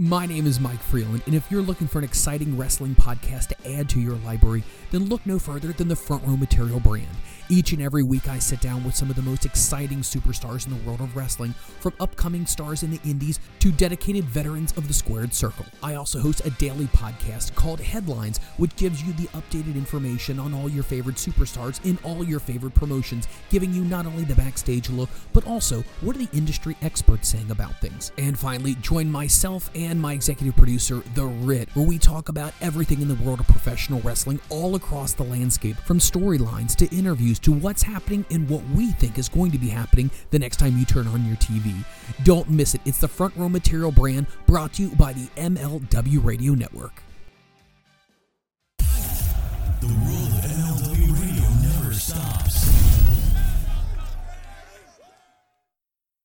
[0.01, 3.77] My name is Mike Freland, and if you're looking for an exciting wrestling podcast to
[3.77, 7.07] add to your library, then look no further than the Front Row Material brand.
[7.51, 10.73] Each and every week, I sit down with some of the most exciting superstars in
[10.73, 14.95] the world of wrestling, from upcoming stars in the indies to dedicated veterans of the
[14.95, 15.66] squared circle.
[15.83, 20.55] I also host a daily podcast called Headlines, which gives you the updated information on
[20.55, 24.89] all your favorite superstars in all your favorite promotions, giving you not only the backstage
[24.89, 28.11] look, but also what are the industry experts saying about things.
[28.16, 33.03] And finally, join myself and my executive producer, The Rit, where we talk about everything
[33.03, 37.52] in the world of professional wrestling all across the landscape, from storylines to interviews to
[37.52, 40.85] what's happening and what we think is going to be happening the next time you
[40.85, 41.74] turn on your TV.
[42.24, 42.81] Don't miss it.
[42.85, 47.02] It's the Front Row Material brand brought to you by the MLW Radio Network.
[48.78, 49.89] The